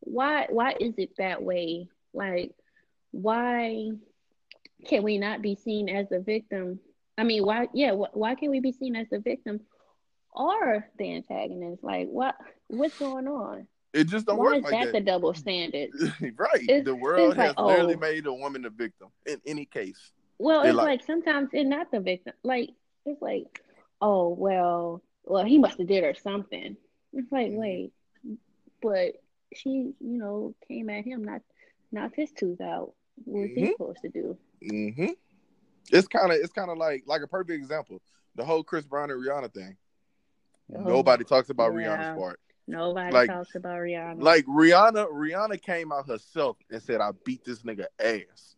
why? 0.00 0.46
Why 0.50 0.74
is 0.78 0.94
it 0.98 1.10
that 1.18 1.42
way? 1.42 1.88
Like, 2.12 2.52
why 3.10 3.90
can 4.86 5.02
we 5.02 5.18
not 5.18 5.42
be 5.42 5.54
seen 5.54 5.88
as 5.88 6.08
the 6.08 6.20
victim? 6.20 6.80
I 7.18 7.24
mean, 7.24 7.44
why? 7.44 7.68
Yeah, 7.74 7.92
wh- 7.92 8.16
why 8.16 8.34
can't 8.34 8.50
we 8.50 8.60
be 8.60 8.72
seen 8.72 8.96
as 8.96 9.08
the 9.10 9.20
victim 9.20 9.60
or 10.32 10.86
the 10.98 11.14
antagonist? 11.16 11.82
Like, 11.82 12.08
what? 12.08 12.36
What's 12.68 12.98
going 12.98 13.26
on? 13.26 13.66
It 13.92 14.04
just 14.06 14.26
don't 14.26 14.38
Why 14.38 14.44
work 14.44 14.56
is 14.58 14.62
like 14.64 14.72
that, 14.72 14.84
that. 14.86 14.92
the 14.92 15.00
double 15.00 15.34
standard? 15.34 15.90
right. 16.36 16.62
It's- 16.62 16.84
the 16.84 16.94
world 16.94 17.30
it's 17.30 17.38
like, 17.38 17.48
has 17.48 17.56
literally 17.58 17.94
oh. 17.94 17.98
made 17.98 18.26
a 18.26 18.32
woman 18.32 18.62
the 18.62 18.70
victim 18.70 19.08
in 19.26 19.40
any 19.46 19.64
case. 19.64 20.12
Well, 20.38 20.62
it's 20.62 20.74
like- 20.74 20.86
like, 20.86 21.04
sometimes 21.04 21.50
it's 21.52 21.68
not 21.68 21.90
the 21.90 22.00
victim. 22.00 22.34
Like 22.44 22.70
it's 23.04 23.20
like, 23.20 23.62
oh 24.00 24.28
well, 24.28 25.02
well 25.30 25.44
he 25.44 25.58
must 25.58 25.78
have 25.78 25.86
did 25.86 26.04
her 26.04 26.14
something. 26.14 26.76
It's 27.12 27.32
like, 27.32 27.48
Mhm. 27.52 27.56
wait, 27.56 27.92
but 28.82 29.14
she, 29.54 29.70
you 29.70 29.94
know, 30.18 30.54
came 30.68 30.90
at 30.90 31.04
him, 31.04 31.24
not 31.24 31.42
knocked 31.92 32.16
his 32.16 32.30
tooth 32.32 32.60
out. 32.60 32.92
What's 33.24 33.52
he 33.54 33.62
Mhm. 33.62 33.72
supposed 33.72 34.02
to 34.02 34.08
do? 34.08 34.38
Mm-hmm. 34.62 35.12
It's 35.92 36.08
kind 36.08 36.32
of 36.32 36.38
it's 36.38 36.52
kind 36.52 36.70
of 36.70 36.78
like 36.78 37.04
like 37.06 37.22
a 37.22 37.26
perfect 37.26 37.50
example. 37.58 38.00
The 38.36 38.44
whole 38.44 38.62
Chris 38.62 38.84
Brown 38.86 39.10
and 39.10 39.20
Rihanna 39.24 39.52
thing. 39.52 39.76
Oh, 40.74 40.82
Nobody 40.82 41.24
talks 41.24 41.50
about 41.50 41.72
yeah. 41.72 41.78
Rihanna's 41.96 42.18
part. 42.18 42.40
Nobody 42.68 43.12
Like- 43.12 43.28
talks 43.30 43.54
about 43.56 43.78
Rihanna. 43.78 44.22
Like 44.22 44.44
Rihanna, 44.46 45.10
Rihanna 45.10 45.60
came 45.60 45.90
out 45.90 46.06
herself 46.06 46.56
and 46.70 46.80
said, 46.80 47.00
"I 47.00 47.10
beat 47.24 47.44
this 47.44 47.62
nigga 47.62 47.86
ass." 47.98 48.56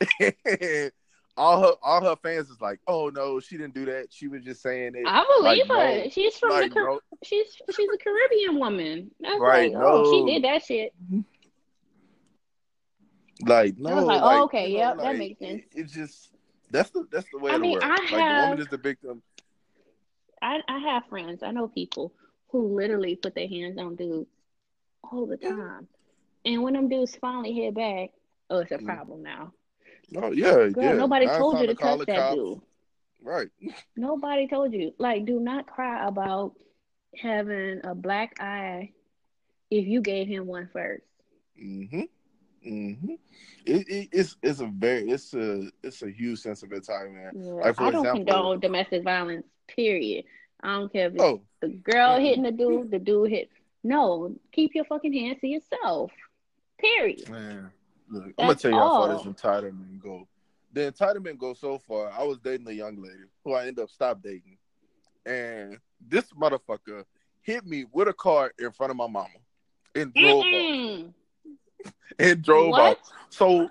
all 1.36 1.62
her 1.62 1.72
all 1.82 2.00
her 2.02 2.16
fans 2.22 2.50
is 2.50 2.60
like, 2.60 2.80
"Oh 2.86 3.08
no, 3.08 3.40
she 3.40 3.56
didn't 3.56 3.74
do 3.74 3.84
that. 3.86 4.08
She 4.12 4.28
was 4.28 4.42
just 4.44 4.60
saying 4.62 4.92
it." 4.94 5.04
I 5.06 5.24
believe 5.38 5.68
like, 5.68 5.78
her. 5.78 6.04
no, 6.04 6.08
she's 6.10 6.36
from 6.38 6.50
like, 6.50 6.68
the 6.70 6.74
Car- 6.80 6.84
no. 6.90 7.00
she's 7.22 7.46
she's 7.74 7.88
a 7.94 7.98
Caribbean 7.98 8.58
woman. 8.58 9.10
That's 9.20 9.40
Right, 9.40 9.72
like, 9.72 9.82
oh, 9.84 10.12
she 10.26 10.32
did 10.32 10.44
that 10.44 10.64
shit. 10.64 10.92
Like 13.44 13.76
no, 13.78 13.90
I 13.90 13.94
was 13.94 14.04
like, 14.04 14.20
oh, 14.22 14.44
okay, 14.44 14.70
you 14.70 14.78
know, 14.78 14.96
that 14.98 15.16
makes 15.16 15.38
sense. 15.40 15.62
it- 15.74 15.80
It's 15.80 15.92
just 15.92 16.30
that's 16.70 16.90
the 16.90 17.06
that's 17.10 17.26
the 17.32 17.38
way 17.38 17.52
I 17.52 17.58
mean. 17.58 17.78
I 17.82 17.88
like 17.88 18.10
the 18.10 18.16
have- 18.18 18.42
woman 18.50 18.60
is 18.60 18.68
the 18.68 18.76
victim. 18.78 19.22
I, 20.40 20.58
I 20.68 20.78
have 20.80 21.04
friends, 21.08 21.42
I 21.44 21.52
know 21.52 21.68
people 21.68 22.12
who 22.50 22.74
literally 22.76 23.14
put 23.14 23.34
their 23.36 23.46
hands 23.48 23.78
on 23.78 23.94
dudes 23.94 24.28
all 25.04 25.24
the 25.26 25.36
time. 25.36 25.86
And 26.44 26.62
when 26.64 26.74
them 26.74 26.88
dudes 26.88 27.14
finally 27.20 27.52
hit 27.52 27.74
back, 27.76 28.10
oh, 28.50 28.58
it's 28.58 28.72
a 28.72 28.78
Mhm. 28.78 28.84
problem 28.84 29.22
now. 29.22 29.52
Oh 30.16 30.32
yeah, 30.32 30.68
Girl, 30.68 30.72
yeah. 30.76 30.92
nobody 30.94 31.26
it's 31.26 31.36
told 31.36 31.60
you 31.60 31.66
to 31.68 31.74
call 31.74 31.98
touch 31.98 32.06
that 32.08 32.16
cops. 32.16 32.34
dude. 32.36 32.60
Right. 33.22 33.48
Nobody 33.96 34.48
told 34.48 34.72
you. 34.72 34.92
Like, 34.98 35.24
do 35.26 35.38
not 35.38 35.66
cry 35.66 36.06
about 36.08 36.54
having 37.16 37.80
a 37.84 37.94
black 37.94 38.36
eye 38.40 38.92
if 39.70 39.86
you 39.86 40.00
gave 40.00 40.26
him 40.26 40.46
one 40.46 40.68
first. 40.72 41.04
Mm-hmm. 41.62 42.00
Mm-hmm. 42.68 43.14
It, 43.66 43.88
it, 43.88 44.08
it's 44.12 44.36
it's 44.42 44.60
a 44.60 44.66
very 44.66 45.08
it's 45.10 45.34
a 45.34 45.68
it's 45.82 46.02
a 46.02 46.10
huge 46.10 46.40
sense 46.40 46.62
of 46.62 46.70
entitlement. 46.70 47.30
Yeah. 47.34 47.52
Like, 47.52 47.76
for 47.76 47.84
I 47.84 47.90
don't 47.90 48.06
example- 48.06 48.24
condone 48.24 48.60
domestic 48.60 49.02
violence, 49.04 49.46
period. 49.68 50.24
I 50.62 50.74
don't 50.78 50.92
care 50.92 51.06
if 51.08 51.14
it's 51.14 51.22
Oh, 51.22 51.42
the 51.60 51.68
girl 51.68 52.18
Mm-mm. 52.18 52.22
hitting 52.22 52.42
the 52.44 52.52
dude, 52.52 52.90
the 52.90 52.98
dude 52.98 53.30
hit. 53.30 53.50
No, 53.84 54.34
keep 54.52 54.74
your 54.74 54.84
fucking 54.84 55.12
hands 55.12 55.40
to 55.40 55.48
yourself. 55.48 56.12
Period. 56.78 57.28
man. 57.28 57.70
Look, 58.12 58.24
I'm 58.38 58.46
gonna 58.46 58.54
tell 58.54 58.70
you 58.70 58.76
how 58.76 58.90
far 58.90 59.08
this 59.08 59.22
entitlement 59.22 59.98
go. 60.02 60.28
The 60.74 60.92
entitlement 60.92 61.38
goes 61.38 61.58
so 61.58 61.78
far. 61.78 62.10
I 62.10 62.22
was 62.24 62.38
dating 62.38 62.68
a 62.68 62.72
young 62.72 63.02
lady 63.02 63.24
who 63.42 63.54
I 63.54 63.62
ended 63.66 63.80
up 63.80 63.90
stop 63.90 64.22
dating, 64.22 64.58
and 65.24 65.78
this 66.06 66.26
motherfucker 66.32 67.04
hit 67.40 67.64
me 67.64 67.86
with 67.90 68.08
a 68.08 68.12
car 68.12 68.52
in 68.58 68.70
front 68.72 68.90
of 68.90 68.96
my 68.96 69.06
mama 69.06 69.28
and 69.94 70.12
drove 70.12 70.40
off. 70.40 70.46
Mm-mm. 70.46 71.12
And 72.18 72.42
drove 72.42 72.70
What? 72.70 72.98
off. 72.98 73.12
So, 73.30 73.70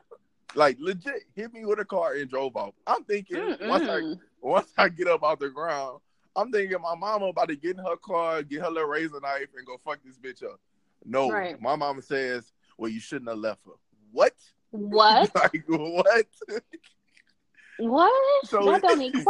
like, 0.56 0.75
legit 0.80 1.23
hit 1.36 1.54
me 1.54 1.63
with 1.65 1.80
a 1.80 1.86
car 1.86 2.15
and 2.15 2.30
drove 2.30 2.56
off. 2.58 2.73
I'm 2.88 3.04
thinking 3.04 3.38
once 3.62 3.84
I 3.84 4.01
Mm-mm. 4.01 4.19
once 4.41 4.73
I 4.77 4.89
get 4.89 5.08
up 5.08 5.21
off 5.23 5.38
the 5.39 5.49
ground, 5.49 5.99
I'm 6.36 6.51
thinking 6.51 6.82
my 6.82 6.95
mama 6.95 7.27
about 7.27 7.49
to 7.49 7.56
get 7.56 7.77
in 7.77 7.86
her 7.86 7.95
car, 7.97 8.41
get 8.41 8.62
her 8.62 8.69
little 8.71 8.89
razor 8.89 9.19
knife, 9.21 9.49
and 9.56 9.65
go 9.67 9.77
fuck 9.77 9.99
this 10.04 10.17
bitch 10.17 10.43
up. 10.43 10.60
No, 11.06 11.32
Right. 11.32 11.60
my 11.62 11.75
mama 11.75 12.01
says, 12.01 12.51
"Well, 12.77 12.89
you 12.91 12.99
shouldn't 12.99 13.30
have 13.30 13.38
left 13.39 13.65
her." 13.65 13.71
What? 14.12 14.34
What? 14.71 15.34
like 15.36 15.63
what? 15.67 16.26
What? 17.78 18.45
So 18.45 18.65
that 18.65 18.82
don't 18.82 19.02
equate. 19.02 19.26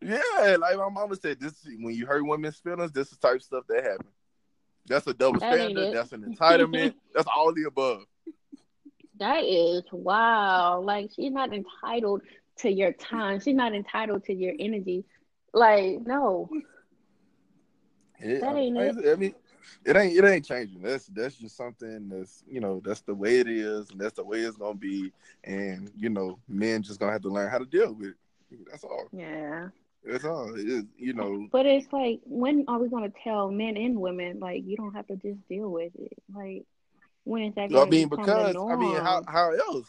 yeah. 0.00 0.20
yeah, 0.42 0.56
like 0.56 0.76
my 0.76 0.88
mama 0.88 1.16
said, 1.16 1.40
this 1.40 1.54
when 1.80 1.94
you 1.94 2.06
hurt 2.06 2.26
women's 2.26 2.56
feelings, 2.56 2.92
this 2.92 3.12
is 3.12 3.18
the 3.18 3.28
type 3.28 3.36
of 3.36 3.42
stuff 3.42 3.64
that 3.68 3.84
happen. 3.84 4.06
That's 4.86 5.06
a 5.06 5.14
double 5.14 5.40
That 5.40 5.54
standard. 5.54 5.94
That's 5.94 6.12
an 6.12 6.22
entitlement. 6.22 6.94
that's 7.14 7.28
all 7.34 7.52
the 7.54 7.64
above. 7.64 8.02
That 9.18 9.44
is 9.44 9.82
wow. 9.92 10.80
Like 10.80 11.10
she's 11.14 11.32
not 11.32 11.52
entitled 11.52 12.22
to 12.58 12.70
your 12.70 12.92
time. 12.92 13.40
She's 13.40 13.54
not 13.54 13.74
entitled 13.74 14.24
to 14.24 14.34
your 14.34 14.54
energy. 14.58 15.04
Like 15.52 16.00
no. 16.04 16.50
Yeah, 18.20 18.40
That 18.40 18.56
ain't 18.56 18.78
I, 18.78 18.82
it. 18.86 19.12
I 19.12 19.16
mean, 19.16 19.34
it 19.84 19.96
ain't 19.96 20.16
it 20.16 20.24
ain't 20.24 20.44
changing. 20.44 20.82
That's 20.82 21.06
that's 21.06 21.36
just 21.36 21.56
something 21.56 22.08
that's 22.08 22.42
you 22.48 22.60
know 22.60 22.80
that's 22.84 23.02
the 23.02 23.14
way 23.14 23.38
it 23.40 23.48
is, 23.48 23.90
and 23.90 24.00
that's 24.00 24.14
the 24.14 24.24
way 24.24 24.40
it's 24.40 24.56
gonna 24.56 24.74
be. 24.74 25.12
And 25.44 25.90
you 25.96 26.10
know, 26.10 26.38
men 26.48 26.82
just 26.82 27.00
gonna 27.00 27.12
have 27.12 27.22
to 27.22 27.28
learn 27.28 27.50
how 27.50 27.58
to 27.58 27.66
deal 27.66 27.92
with 27.92 28.10
it. 28.10 28.66
That's 28.70 28.84
all. 28.84 29.08
Yeah. 29.12 29.68
That's 30.04 30.24
all. 30.24 30.54
Is, 30.54 30.84
you 30.98 31.14
know. 31.14 31.48
But 31.50 31.66
it's 31.66 31.90
like, 31.92 32.20
when 32.24 32.64
are 32.68 32.78
we 32.78 32.88
gonna 32.88 33.12
tell 33.22 33.50
men 33.50 33.76
and 33.76 33.98
women 33.98 34.38
like 34.38 34.62
you 34.66 34.76
don't 34.76 34.94
have 34.94 35.06
to 35.06 35.16
just 35.16 35.46
deal 35.48 35.70
with 35.70 35.92
it? 35.98 36.12
Like, 36.34 36.64
when 37.24 37.44
is 37.44 37.54
that? 37.54 37.74
I 37.74 37.84
mean, 37.86 38.08
because 38.08 38.54
I 38.54 38.76
mean, 38.76 38.96
how 38.96 39.22
how 39.26 39.52
else? 39.52 39.88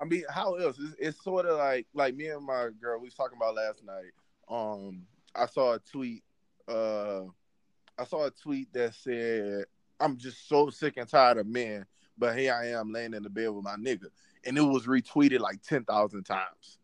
I 0.00 0.06
mean, 0.06 0.24
how 0.30 0.54
else? 0.54 0.78
It's, 0.80 0.94
it's 0.98 1.22
sort 1.24 1.46
of 1.46 1.58
like 1.58 1.86
like 1.92 2.14
me 2.14 2.28
and 2.28 2.44
my 2.44 2.70
girl 2.80 2.98
we 2.98 3.06
was 3.06 3.14
talking 3.14 3.36
about 3.36 3.54
last 3.54 3.84
night. 3.84 4.12
Um, 4.48 5.02
I 5.34 5.46
saw 5.46 5.74
a 5.74 5.78
tweet. 5.78 6.22
Uh, 6.66 7.24
I 7.98 8.04
saw 8.04 8.26
a 8.26 8.30
tweet 8.30 8.72
that 8.72 8.94
said, 8.94 9.66
"I'm 10.00 10.16
just 10.16 10.48
so 10.48 10.70
sick 10.70 10.96
and 10.96 11.08
tired 11.08 11.38
of 11.38 11.46
men, 11.46 11.86
but 12.18 12.36
here 12.36 12.54
I 12.54 12.68
am 12.68 12.92
laying 12.92 13.14
in 13.14 13.22
the 13.22 13.30
bed 13.30 13.50
with 13.50 13.64
my 13.64 13.76
nigga," 13.76 14.06
and 14.44 14.56
it 14.56 14.62
was 14.62 14.86
retweeted 14.86 15.40
like 15.40 15.62
ten 15.62 15.84
thousand 15.84 16.24
times. 16.24 16.78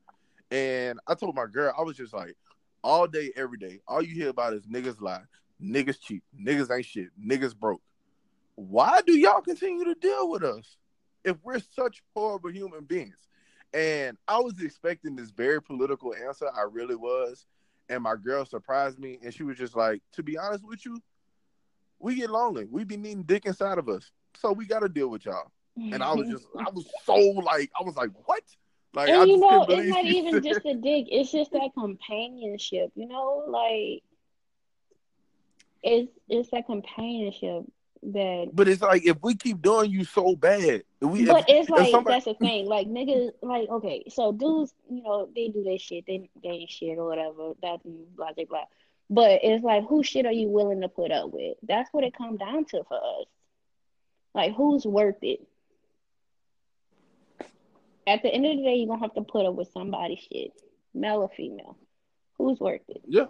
And 0.51 0.99
I 1.07 1.15
told 1.15 1.35
my 1.35 1.47
girl, 1.47 1.75
I 1.77 1.83
was 1.83 1.97
just 1.97 2.15
like, 2.15 2.35
all 2.83 3.07
day, 3.07 3.33
every 3.37 3.59
day, 3.59 3.81
all 3.87 4.03
you 4.03 4.15
hear 4.15 4.31
about 4.31 4.55
is 4.55 4.67
niggas 4.67 5.01
lie, 5.01 5.23
niggas 5.63 6.01
cheat, 6.01 6.23
niggas 6.41 6.75
ain't 6.75 6.87
shit, 6.87 7.09
niggas 7.21 7.57
broke. 7.57 7.83
Why 8.55 9.01
do 9.07 9.13
y'all 9.13 9.41
continue 9.41 9.85
to 9.85 9.95
deal 9.95 10.31
with 10.31 10.43
us 10.43 10.77
if 11.25 11.37
we're 11.45 11.61
such 11.61 12.03
horrible 12.15 12.51
human 12.51 12.85
beings? 12.85 13.17
And 13.75 14.17
I 14.27 14.39
was 14.39 14.61
expecting 14.61 15.17
this 15.17 15.31
very 15.31 15.63
political 15.63 16.15
answer. 16.15 16.49
I 16.55 16.63
really 16.63 16.97
was 16.97 17.47
and 17.89 18.03
my 18.03 18.15
girl 18.17 18.45
surprised 18.45 18.99
me, 18.99 19.19
and 19.23 19.33
she 19.33 19.43
was 19.45 19.57
just 19.59 19.77
like, 19.77 20.03
"To 20.13 20.23
be 20.23 20.37
honest 20.39 20.67
with 20.67 20.85
you, 20.85 21.03
we 21.99 22.15
get 22.17 22.31
lonely. 22.31 22.67
We 22.67 22.85
be 22.85 22.97
needing 22.97 23.23
dick 23.25 23.47
inside 23.47 23.79
of 23.79 23.89
us, 23.89 24.13
so 24.35 24.53
we 24.53 24.67
got 24.67 24.81
to 24.81 24.89
deal 24.89 25.09
with 25.09 25.25
y'all." 25.27 25.53
And 25.91 26.03
I 26.03 26.13
was 26.13 26.27
mhm. 26.27 26.31
just, 26.31 26.47
I 26.59 26.71
was 26.71 26.87
so 27.05 27.15
like, 27.17 27.71
I 27.79 27.85
was 27.85 27.97
like, 27.97 28.11
"What?" 28.27 28.43
Like, 28.95 29.09
and 29.09 29.17
I 29.17 29.25
you 29.25 29.39
know, 29.39 29.67
it's 29.69 29.87
not 29.87 30.05
even 30.07 30.43
just 30.43 30.65
a 30.67 30.75
dick; 30.75 31.07
it's 31.11 31.31
just 31.33 31.53
that 31.53 31.71
companionship. 31.75 32.91
You 32.95 33.09
know, 33.09 33.45
like 33.49 34.03
it's 35.83 36.11
it's 36.29 36.51
that 36.51 36.67
companionship 36.67 37.65
that. 38.03 38.51
But 38.53 38.69
it's 38.69 38.83
like 38.83 39.05
if 39.05 39.17
we 39.23 39.35
keep 39.35 39.63
doing 39.63 39.91
you 39.91 40.05
so 40.05 40.37
bad, 40.37 40.85
we. 41.01 41.27
But 41.27 41.49
if, 41.49 41.63
it's 41.63 41.71
like 41.71 41.91
somebody... 41.91 42.15
that's 42.15 42.25
the 42.27 42.35
thing. 42.35 42.67
Like 42.67 42.89
niggas, 42.89 43.33
like 43.43 43.69
okay, 43.69 44.05
so 44.09 44.33
dudes, 44.33 44.75
you 44.91 45.03
know, 45.03 45.29
they 45.35 45.49
do 45.49 45.63
their 45.63 45.79
shit, 45.79 46.05
they 46.07 46.29
they 46.43 46.49
ain't 46.51 46.71
shit 46.71 46.99
or 46.99 47.07
whatever. 47.07 47.53
That's 47.63 47.83
blah 47.85 48.33
blah 48.33 48.45
blah. 48.45 48.65
But 49.11 49.41
it's 49.43 49.65
like, 49.65 49.87
who 49.87 50.03
shit 50.03 50.27
are 50.27 50.33
you 50.33 50.49
willing 50.49 50.83
to 50.83 50.89
put 50.89 51.11
up 51.11 51.33
with? 51.33 51.57
That's 51.63 51.89
what 51.93 52.05
it 52.05 52.17
comes 52.17 52.39
down 52.39 52.67
to 52.67 52.85
for 52.85 52.97
us. 52.97 53.27
Like, 54.35 54.55
who's 54.55 54.85
worth 54.85 55.23
it? 55.23 55.41
At 58.07 58.23
the 58.23 58.29
end 58.29 58.47
of 58.47 58.57
the 58.57 58.63
day, 58.63 58.77
you're 58.77 58.89
gonna 58.89 59.01
have 59.01 59.15
to 59.15 59.23
put 59.23 59.47
up 59.47 59.55
with 59.55 59.71
somebody's 59.73 60.21
shit, 60.21 60.53
male 60.95 61.23
or 61.23 61.31
female. 61.37 61.77
Who's 62.37 62.61
worth 62.61 62.83
it? 62.89 63.03
Yeah, 63.07 63.27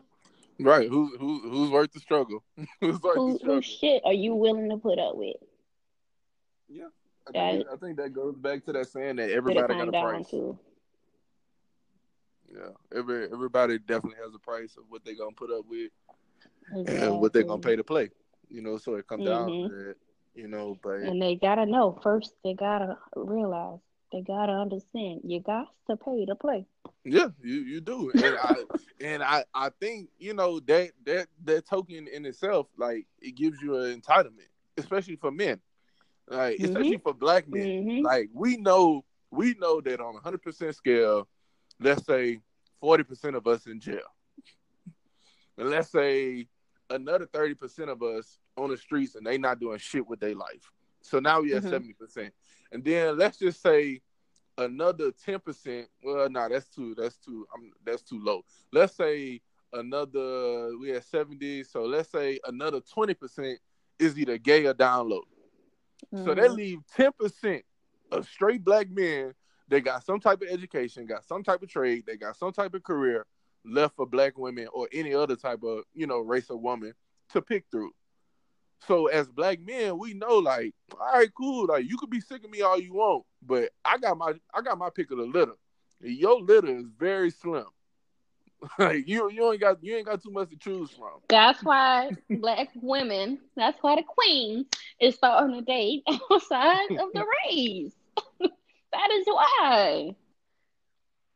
Right. 0.60 0.88
Who's 0.88 1.12
who's 1.18 1.42
who's 1.42 1.70
worth 1.70 1.92
the 1.92 2.00
struggle? 2.00 2.42
who's 2.80 3.00
worth 3.00 3.16
who, 3.16 3.32
the 3.32 3.38
struggle? 3.38 3.54
Who 3.56 3.62
shit 3.62 4.02
are 4.04 4.12
you 4.12 4.34
willing 4.34 4.68
to 4.70 4.76
put 4.76 4.98
up 4.98 5.16
with? 5.16 5.36
Yeah. 6.68 6.88
I 7.28 7.32
think, 7.32 7.66
I 7.70 7.76
think 7.76 7.96
that 7.98 8.14
goes 8.14 8.36
back 8.36 8.64
to 8.64 8.72
that 8.72 8.88
saying 8.88 9.16
that 9.16 9.30
everybody 9.30 9.74
got 9.74 9.88
a 9.88 9.90
price. 9.90 10.30
To. 10.30 10.58
Yeah. 12.50 12.70
Every 12.96 13.24
everybody 13.30 13.78
definitely 13.78 14.18
has 14.24 14.34
a 14.34 14.38
price 14.38 14.76
of 14.76 14.84
what 14.88 15.04
they're 15.04 15.14
gonna 15.14 15.32
put 15.36 15.50
up 15.50 15.64
with 15.68 15.90
exactly. 16.74 17.06
and 17.06 17.20
what 17.20 17.32
they're 17.32 17.42
gonna 17.44 17.60
pay 17.60 17.76
to 17.76 17.84
play. 17.84 18.10
You 18.48 18.62
know, 18.62 18.78
so 18.78 18.94
it 18.94 19.06
comes 19.06 19.24
mm-hmm. 19.24 19.48
down 19.48 19.68
to 19.68 19.76
that, 19.84 19.96
you 20.34 20.48
know, 20.48 20.76
but 20.82 21.00
And 21.00 21.20
they 21.20 21.36
gotta 21.36 21.66
know 21.66 21.98
first 22.02 22.32
they 22.42 22.54
gotta 22.54 22.96
realize 23.14 23.80
they 24.12 24.22
gotta 24.22 24.52
understand 24.52 25.20
you 25.24 25.40
got 25.40 25.68
to 25.88 25.96
pay 25.96 26.24
to 26.26 26.34
play. 26.34 26.66
Yeah, 27.04 27.28
you, 27.42 27.56
you 27.56 27.80
do, 27.80 28.10
and 28.12 28.36
I 28.42 28.54
and 29.00 29.22
I 29.22 29.44
I 29.54 29.70
think 29.80 30.08
you 30.18 30.34
know 30.34 30.60
that 30.60 30.92
that 31.04 31.28
that 31.44 31.66
token 31.66 32.08
in 32.08 32.26
itself, 32.26 32.66
like 32.76 33.06
it 33.20 33.34
gives 33.34 33.60
you 33.60 33.76
an 33.76 34.00
entitlement, 34.00 34.48
especially 34.76 35.16
for 35.16 35.30
men, 35.30 35.60
like 36.28 36.56
mm-hmm. 36.56 36.64
especially 36.64 36.98
for 36.98 37.14
black 37.14 37.48
men. 37.48 37.66
Mm-hmm. 37.66 38.04
Like 38.04 38.30
we 38.32 38.56
know 38.56 39.04
we 39.30 39.54
know 39.54 39.80
that 39.80 40.00
on 40.00 40.16
a 40.16 40.20
hundred 40.20 40.42
percent 40.42 40.74
scale, 40.74 41.28
let's 41.80 42.04
say 42.06 42.40
forty 42.80 43.04
percent 43.04 43.36
of 43.36 43.46
us 43.46 43.66
in 43.66 43.80
jail, 43.80 44.00
and 45.56 45.70
let's 45.70 45.90
say 45.90 46.46
another 46.90 47.26
thirty 47.26 47.54
percent 47.54 47.90
of 47.90 48.02
us 48.02 48.38
on 48.56 48.70
the 48.70 48.76
streets 48.76 49.14
and 49.14 49.26
they 49.26 49.38
not 49.38 49.60
doing 49.60 49.78
shit 49.78 50.06
with 50.06 50.20
their 50.20 50.34
life. 50.34 50.70
So 51.00 51.20
now 51.20 51.40
we 51.40 51.50
have 51.52 51.62
mm-hmm. 51.62 51.72
70 51.72 51.92
percent. 51.94 52.34
And 52.72 52.84
then 52.84 53.16
let's 53.16 53.38
just 53.38 53.62
say 53.62 54.00
another 54.56 55.10
10%. 55.10 55.86
Well, 56.02 56.28
no, 56.28 56.40
nah, 56.40 56.48
that's 56.48 56.68
too 56.68 56.94
that's 56.96 57.16
too 57.16 57.46
I'm 57.54 57.72
that's 57.84 58.02
too 58.02 58.22
low. 58.22 58.42
Let's 58.72 58.96
say 58.96 59.40
another 59.72 60.76
we 60.78 60.90
have 60.90 61.04
70, 61.04 61.64
so 61.64 61.84
let's 61.84 62.10
say 62.10 62.38
another 62.46 62.80
20% 62.80 63.56
is 63.98 64.18
either 64.18 64.38
gay 64.38 64.66
or 64.66 64.74
down 64.74 65.08
low. 65.08 65.22
Mm-hmm. 66.14 66.24
So 66.24 66.34
they 66.34 66.48
leave 66.48 66.78
10% 66.96 67.62
of 68.12 68.26
straight 68.26 68.64
black 68.64 68.88
men 68.90 69.34
they 69.68 69.80
got 69.80 70.04
some 70.04 70.18
type 70.18 70.40
of 70.42 70.48
education, 70.48 71.06
got 71.06 71.24
some 71.24 71.42
type 71.42 71.62
of 71.62 71.68
trade, 71.68 72.04
they 72.06 72.16
got 72.16 72.36
some 72.36 72.52
type 72.52 72.74
of 72.74 72.82
career 72.82 73.26
left 73.64 73.96
for 73.96 74.06
black 74.06 74.38
women 74.38 74.66
or 74.72 74.88
any 74.92 75.14
other 75.14 75.36
type 75.36 75.62
of, 75.62 75.84
you 75.94 76.06
know, 76.06 76.18
race 76.18 76.48
of 76.50 76.60
woman 76.60 76.94
to 77.30 77.42
pick 77.42 77.64
through. 77.70 77.92
So 78.86 79.06
as 79.06 79.28
black 79.28 79.60
men, 79.60 79.98
we 79.98 80.14
know 80.14 80.38
like, 80.38 80.74
all 80.92 81.12
right, 81.14 81.30
cool. 81.36 81.66
Like 81.66 81.88
you 81.88 81.96
could 81.98 82.10
be 82.10 82.20
sick 82.20 82.44
of 82.44 82.50
me 82.50 82.62
all 82.62 82.80
you 82.80 82.94
want, 82.94 83.24
but 83.42 83.70
I 83.84 83.98
got 83.98 84.16
my 84.16 84.34
I 84.54 84.62
got 84.62 84.78
my 84.78 84.90
pick 84.90 85.10
of 85.10 85.18
the 85.18 85.24
litter. 85.24 85.54
Your 86.00 86.40
litter 86.40 86.76
is 86.76 86.86
very 86.98 87.30
slim. 87.30 87.66
like 88.78 89.06
you 89.06 89.30
you 89.30 89.52
ain't 89.52 89.60
got 89.60 89.82
you 89.82 89.96
ain't 89.96 90.06
got 90.06 90.22
too 90.22 90.30
much 90.30 90.50
to 90.50 90.56
choose 90.56 90.90
from. 90.90 91.20
That's 91.28 91.62
why 91.62 92.10
black 92.30 92.68
women, 92.76 93.38
that's 93.56 93.78
why 93.82 93.96
the 93.96 94.02
queen 94.02 94.66
is 95.00 95.14
starting 95.16 95.54
to 95.56 95.62
date 95.62 96.02
outside 96.30 96.90
of 96.92 97.12
the 97.12 97.24
race. 97.46 97.92
that 98.40 99.10
is 99.12 99.26
why. 99.26 100.14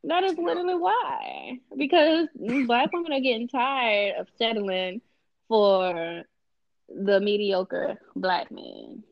That 0.05 0.24
is 0.24 0.37
literally 0.37 0.74
why. 0.74 1.61
Because 1.76 2.26
black 2.66 2.92
women 2.92 3.12
are 3.12 3.20
getting 3.20 3.46
tired 3.46 4.16
of 4.18 4.26
settling 4.37 5.00
for 5.46 6.24
the 6.88 7.21
mediocre 7.21 7.99
black 8.14 8.51
man 8.51 9.03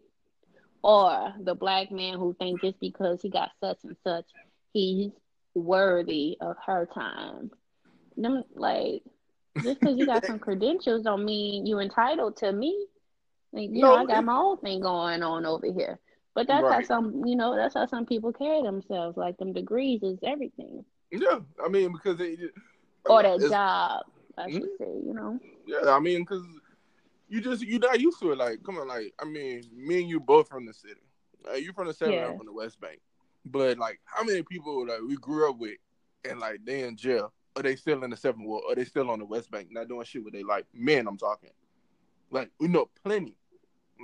or 0.82 1.34
the 1.40 1.54
black 1.54 1.90
man 1.90 2.18
who 2.18 2.34
thinks 2.38 2.62
just 2.62 2.80
because 2.80 3.20
he 3.22 3.30
got 3.30 3.50
such 3.60 3.78
and 3.84 3.96
such 4.04 4.24
he's 4.72 5.10
worthy 5.54 6.36
of 6.40 6.56
her 6.66 6.88
time. 6.92 7.50
Them 8.16 8.44
like 8.54 9.02
just 9.62 9.80
because 9.80 9.96
you 9.98 10.06
got 10.06 10.24
some 10.24 10.38
credentials 10.46 11.02
don't 11.02 11.24
mean 11.24 11.66
you 11.66 11.80
entitled 11.80 12.36
to 12.38 12.52
me. 12.52 12.86
Like, 13.52 13.70
you 13.70 13.82
no, 13.82 13.88
know 13.88 13.96
i 13.96 14.04
got 14.06 14.24
my 14.24 14.36
own 14.36 14.58
thing 14.58 14.80
going 14.80 15.22
on 15.22 15.44
over 15.44 15.66
here. 15.66 15.98
But 16.34 16.46
that's 16.46 16.62
right. 16.62 16.74
how 16.74 16.82
some 16.82 17.24
you 17.26 17.36
know 17.36 17.56
that's 17.56 17.74
how 17.74 17.86
some 17.86 18.06
people 18.06 18.32
carry 18.32 18.62
themselves 18.62 19.16
like 19.16 19.36
them 19.38 19.52
degrees 19.52 20.02
is 20.02 20.18
everything. 20.22 20.84
Yeah 21.10 21.40
i 21.64 21.68
mean 21.68 21.92
because 21.92 22.18
they 22.18 22.36
or 23.06 23.22
that 23.22 23.40
job 23.50 24.04
i 24.38 24.48
should 24.50 24.62
mm-hmm. 24.62 24.84
say 24.84 25.00
you 25.04 25.12
know. 25.12 25.38
Yeah 25.66 25.90
i 25.90 25.98
mean 25.98 26.20
because 26.20 26.44
you 27.30 27.40
just 27.40 27.62
you 27.62 27.78
not 27.78 28.00
used 28.00 28.20
to 28.20 28.32
it. 28.32 28.38
Like, 28.38 28.62
come 28.64 28.76
on, 28.76 28.88
like 28.88 29.14
I 29.18 29.24
mean, 29.24 29.62
me 29.74 30.00
and 30.00 30.08
you 30.08 30.20
both 30.20 30.48
from 30.48 30.66
the 30.66 30.74
city. 30.74 31.00
Like, 31.46 31.62
you 31.62 31.72
from 31.72 31.86
the 31.86 31.94
seven, 31.94 32.14
yeah. 32.14 32.26
I'm 32.26 32.36
from 32.36 32.46
the 32.46 32.52
West 32.52 32.80
Bank. 32.80 33.00
But 33.46 33.78
like, 33.78 34.00
how 34.04 34.24
many 34.24 34.42
people 34.42 34.86
like 34.86 35.00
we 35.06 35.16
grew 35.16 35.48
up 35.48 35.58
with, 35.58 35.78
and 36.28 36.40
like 36.40 36.60
they 36.64 36.82
in 36.82 36.96
jail, 36.96 37.32
or 37.56 37.62
they 37.62 37.76
still 37.76 38.04
in 38.04 38.10
the 38.10 38.16
seventh 38.16 38.46
ward, 38.46 38.64
or 38.68 38.74
they 38.74 38.84
still 38.84 39.10
on 39.10 39.20
the 39.20 39.24
West 39.24 39.50
Bank, 39.50 39.68
not 39.70 39.88
doing 39.88 40.04
shit 40.04 40.24
with 40.24 40.34
their 40.34 40.44
like 40.44 40.66
Men, 40.74 41.06
I'm 41.06 41.16
talking. 41.16 41.50
Like 42.30 42.50
we 42.58 42.68
know 42.68 42.90
plenty, 43.04 43.36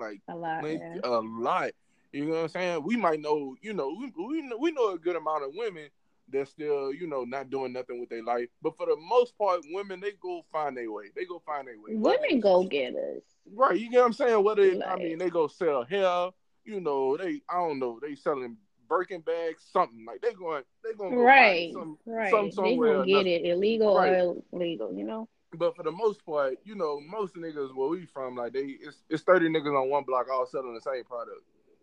like 0.00 0.20
a 0.28 0.34
lot, 0.34 0.61
plenty, 0.61 0.78
yeah. 0.78 1.01
a 1.05 1.20
lot. 1.20 1.72
You 2.12 2.26
know 2.26 2.34
what 2.34 2.42
I'm 2.42 2.48
saying? 2.48 2.82
We 2.84 2.96
might 2.96 3.20
know, 3.20 3.57
you 3.61 3.74
know, 3.74 3.94
we 3.98 4.12
we 4.16 4.42
know, 4.42 4.57
we 4.57 4.70
know 4.70 4.92
a 4.92 4.98
good 4.98 5.16
amount 5.16 5.44
of 5.44 5.51
women 5.55 5.88
they're 6.29 6.47
still, 6.47 6.93
you 6.93 7.07
know, 7.07 7.24
not 7.24 7.51
doing 7.51 7.72
nothing 7.72 8.01
with 8.01 8.09
their 8.09 8.22
life. 8.22 8.49
But 8.62 8.77
for 8.77 8.87
the 8.87 8.97
most 8.97 9.37
part, 9.39 9.61
women 9.70 10.01
they 10.01 10.12
go 10.20 10.45
find 10.53 10.77
their 10.77 10.91
way. 10.91 11.07
They 11.14 11.24
go 11.24 11.43
find 11.45 11.66
their 11.66 11.77
way. 11.77 11.95
Women 11.95 12.41
go 12.41 12.64
getters. 12.64 13.22
Right, 13.55 13.79
you 13.79 13.91
get 13.91 14.01
what 14.01 14.07
I'm 14.07 14.12
saying? 14.12 14.45
Whether 14.45 14.74
like, 14.74 14.89
I 14.89 14.97
mean 14.97 15.18
they 15.18 15.31
go 15.31 15.47
sell 15.47 15.85
hair, 15.85 16.31
you 16.64 16.81
know, 16.81 17.16
they 17.16 17.43
I 17.49 17.55
don't 17.55 17.79
know, 17.79 17.99
they 18.01 18.14
selling 18.14 18.57
Birkin 18.89 19.20
bags, 19.20 19.64
something 19.72 20.05
like 20.05 20.20
they 20.20 20.33
going 20.33 20.62
they 20.85 20.93
going 20.95 21.14
go 21.14 21.22
right, 21.22 21.72
some, 21.72 21.99
right. 22.07 22.31
Some 22.31 22.51
somewhere 22.51 23.05
they 23.05 23.12
gonna 23.12 23.24
get 23.24 23.27
it 23.27 23.47
illegal 23.47 23.97
right. 23.97 24.20
or 24.20 24.37
legal, 24.53 24.93
you 24.93 25.05
know. 25.05 25.29
But 25.55 25.77
for 25.77 25.85
the 25.85 25.93
most 25.93 26.24
part, 26.27 26.55
you 26.64 26.74
know, 26.74 27.01
most 27.01 27.35
niggas 27.35 27.74
where 27.74 27.89
we 27.89 28.05
from, 28.07 28.37
like 28.37 28.53
they 28.53 28.77
it's, 28.81 29.03
it's 29.09 29.22
thirty 29.22 29.49
niggas 29.49 29.81
on 29.81 29.89
one 29.89 30.05
block 30.05 30.27
all 30.31 30.47
selling 30.47 30.74
the 30.74 30.81
same 30.81 31.05
product 31.05 31.41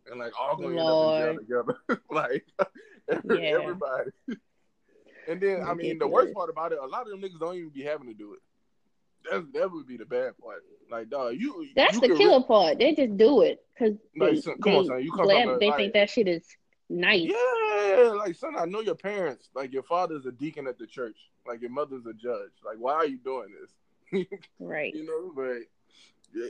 and 0.10 0.20
like 0.20 0.34
all 0.39 0.56
going 0.56 0.76
to 0.76 0.82
end 0.82 0.89
up 0.89 1.41
in 1.41 1.47
jail 1.47 1.74
together, 1.88 2.01
like 2.12 2.45
every, 3.10 3.43
yeah. 3.43 3.58
everybody. 3.62 4.10
and 5.30 5.41
then 5.41 5.64
I 5.64 5.74
mean, 5.74 5.97
the 5.99 6.08
worst 6.08 6.34
part 6.34 6.49
about 6.49 6.72
it, 6.72 6.80
a 6.82 6.86
lot 6.86 7.04
of 7.04 7.10
them 7.10 7.22
niggas 7.22 7.39
don't 7.39 7.56
even 7.56 7.70
be 7.70 7.84
having 7.84 8.08
to 8.08 8.14
do 8.14 8.34
it. 8.34 8.39
That's 9.30 9.45
that 9.54 9.72
would 9.72 9.88
be 9.88 9.97
the 9.97 10.06
bad 10.06 10.38
part. 10.38 10.64
Like, 10.91 11.10
dog, 11.10 11.36
you. 11.38 11.68
That's 11.76 11.95
you 11.95 12.01
the 12.01 12.16
killer 12.16 12.39
re- 12.39 12.45
part. 12.45 12.80
They 12.80 12.93
just 12.93 13.16
do 13.18 13.41
it 13.41 13.64
because 13.74 13.95
Like, 14.18 14.32
they, 14.36 14.41
son, 14.41 14.56
come 14.62 14.72
they, 14.74 14.78
on, 14.80 14.86
son, 14.88 15.04
you 15.04 15.12
come 15.14 15.26
glad- 15.26 15.60
they 15.60 15.68
like- 15.70 15.78
think 15.78 15.93
that 15.93 16.10
shit 16.10 16.28
is 16.28 16.45
nice. 16.89 17.30
Yeah, 17.32 18.14
like 18.18 18.36
son, 18.36 18.56
I 18.58 18.66
know 18.66 18.82
your 18.82 18.95
parents. 18.95 19.49
Like 19.56 19.72
your 19.72 19.84
father's 19.84 20.26
a 20.26 20.32
deacon 20.32 20.68
at 20.68 20.78
the 20.78 20.86
church. 20.88 21.16
Like 21.47 21.62
your 21.62 21.72
mother's 21.72 22.06
a 22.06 22.14
judge. 22.14 22.51
Like 22.66 22.76
why 22.78 22.93
are 22.93 23.06
you 23.06 23.18
doing 23.18 23.47
this? 23.60 24.28
Right. 24.60 24.93
you 24.93 25.06
know, 25.06 25.32
but 25.36 25.64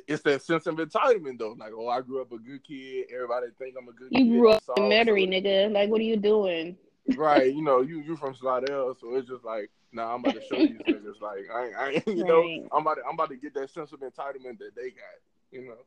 it's 0.07 0.21
that 0.23 0.41
sense 0.41 0.65
of 0.67 0.75
entitlement 0.75 1.39
though. 1.39 1.55
Like, 1.57 1.71
oh, 1.75 1.87
I 1.87 2.01
grew 2.01 2.21
up 2.21 2.31
a 2.31 2.37
good 2.37 2.63
kid. 2.63 3.07
Everybody 3.13 3.47
think 3.57 3.75
I'm 3.79 3.87
a 3.87 3.91
good 3.91 4.11
kid. 4.11 4.19
You 4.25 4.39
grew 4.39 4.49
I'm 4.51 4.55
up 4.55 4.63
in 4.77 4.83
Metairie, 4.85 5.27
nigga. 5.27 5.71
Like, 5.71 5.89
what 5.89 5.99
are 5.99 6.03
you 6.05 6.17
doing? 6.17 6.77
right? 7.17 7.53
You 7.53 7.61
know, 7.61 7.81
you 7.81 7.99
you 8.01 8.15
from 8.15 8.33
Slidell, 8.35 8.95
so 8.99 9.15
it's 9.15 9.27
just 9.27 9.43
like, 9.43 9.69
nah, 9.91 10.13
I'm 10.13 10.21
about 10.21 10.35
to 10.35 10.41
show 10.41 10.55
these 10.57 10.77
niggas. 10.87 11.21
Like, 11.21 11.45
I, 11.53 11.65
ain't- 11.65 11.75
I 11.75 11.89
ain't- 11.91 12.07
you 12.17 12.23
know, 12.23 12.41
I'm 12.71 12.81
about 12.81 12.95
to, 12.95 13.01
I'm 13.07 13.15
about 13.15 13.29
to 13.29 13.35
get 13.35 13.53
that 13.55 13.69
sense 13.69 13.91
of 13.91 13.99
entitlement 13.99 14.59
that 14.59 14.71
they 14.75 14.89
got. 14.89 15.19
You 15.51 15.65
know. 15.67 15.77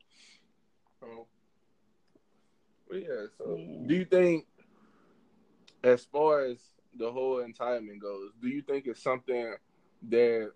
So, 1.01 1.27
but 2.89 3.01
yeah. 3.03 3.27
So, 3.39 3.57
Yeah. 3.59 3.87
do 3.87 3.95
you 3.95 4.05
think, 4.05 4.47
as 5.83 6.05
far 6.05 6.45
as 6.45 6.59
the 6.99 7.11
whole 7.11 7.37
entitlement 7.45 8.01
goes, 8.01 8.31
do 8.41 8.49
you 8.49 8.63
think 8.63 8.87
it's 8.87 9.03
something 9.03 9.55
that 10.09 10.53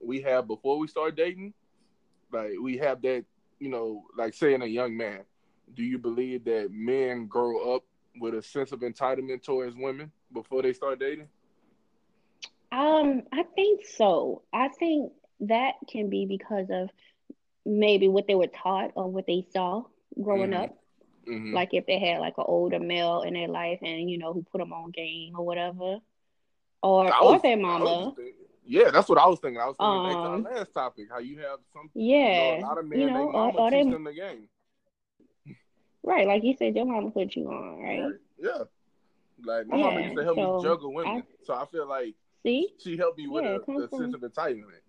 we 0.00 0.20
have 0.22 0.46
before 0.46 0.78
we 0.78 0.88
start 0.88 1.16
dating? 1.16 1.52
Like 2.32 2.52
we 2.60 2.76
have 2.78 3.02
that, 3.02 3.24
you 3.58 3.68
know, 3.68 4.04
like 4.16 4.34
saying 4.34 4.62
a 4.62 4.66
young 4.66 4.96
man. 4.96 5.20
Do 5.74 5.82
you 5.84 5.98
believe 5.98 6.44
that 6.44 6.70
men 6.72 7.26
grow 7.26 7.74
up 7.76 7.84
with 8.18 8.34
a 8.34 8.42
sense 8.42 8.72
of 8.72 8.80
entitlement 8.80 9.42
towards 9.42 9.76
women 9.76 10.10
before 10.32 10.62
they 10.62 10.72
start 10.72 10.98
dating? 10.98 11.28
Um, 12.72 13.22
I 13.32 13.42
think 13.54 13.86
so. 13.86 14.42
I 14.52 14.68
think 14.68 15.12
that 15.40 15.72
can 15.90 16.08
be 16.10 16.26
because 16.26 16.66
of 16.70 16.90
maybe 17.66 18.08
what 18.08 18.26
they 18.26 18.34
were 18.34 18.46
taught 18.48 18.92
or 18.94 19.08
what 19.10 19.26
they 19.26 19.44
saw 19.52 19.84
growing 20.20 20.50
Mhm. 20.50 20.64
up. 20.64 20.76
Mm-hmm. 21.26 21.54
Like 21.54 21.70
if 21.72 21.86
they 21.86 21.98
had 21.98 22.18
like 22.20 22.38
an 22.38 22.44
older 22.46 22.80
male 22.80 23.22
in 23.22 23.34
their 23.34 23.48
life 23.48 23.78
and 23.82 24.10
you 24.10 24.18
know 24.18 24.32
who 24.32 24.42
put 24.42 24.58
them 24.58 24.72
on 24.72 24.90
game 24.90 25.34
or 25.36 25.44
whatever, 25.44 25.98
or 26.82 27.12
I 27.12 27.18
or 27.20 27.32
was- 27.34 27.42
their 27.42 27.56
was 27.56 27.62
mama. 27.62 28.14
Yeah, 28.70 28.90
that's 28.90 29.08
what 29.08 29.18
I 29.18 29.26
was 29.26 29.40
thinking. 29.40 29.60
I 29.60 29.66
was 29.66 29.76
thinking 29.78 30.02
back 30.02 30.22
to 30.22 30.28
Um, 30.28 30.46
our 30.46 30.54
last 30.54 30.72
topic, 30.72 31.06
how 31.10 31.18
you 31.18 31.38
have 31.38 31.58
some, 31.72 31.90
Yeah, 31.94 32.32
you 32.32 32.38
know, 32.38 32.64
a 32.64 32.66
lot 32.66 32.78
of 32.78 32.86
men, 32.86 33.00
you 33.00 33.06
know, 33.10 33.14
or, 33.14 33.32
mama 33.32 33.58
or 33.58 33.70
teach 33.70 33.84
they 33.84 33.90
them 33.90 34.04
the 34.04 34.12
game. 34.12 34.48
right, 36.04 36.26
like 36.26 36.44
you 36.44 36.54
said, 36.56 36.76
your 36.76 36.86
mama 36.86 37.10
put 37.10 37.34
you 37.34 37.48
on, 37.48 37.80
right? 37.82 38.02
Right. 38.02 38.14
Yeah. 38.38 38.62
Like 39.44 39.66
my 39.66 39.76
mama 39.76 40.00
used 40.02 40.16
to 40.16 40.22
help 40.24 40.36
so 40.36 40.56
me 40.58 40.62
juggle 40.62 40.94
women, 40.94 41.22
so 41.44 41.54
I 41.54 41.64
feel 41.66 41.88
like 41.88 42.14
See? 42.44 42.68
she 42.78 42.96
helped 42.96 43.18
me 43.18 43.26
with 43.26 43.44
Yeah, 43.44 43.58
a, 43.68 43.80
a 43.80 43.88
sense 43.88 44.14
of 44.14 44.20
entitlement. 44.20 44.82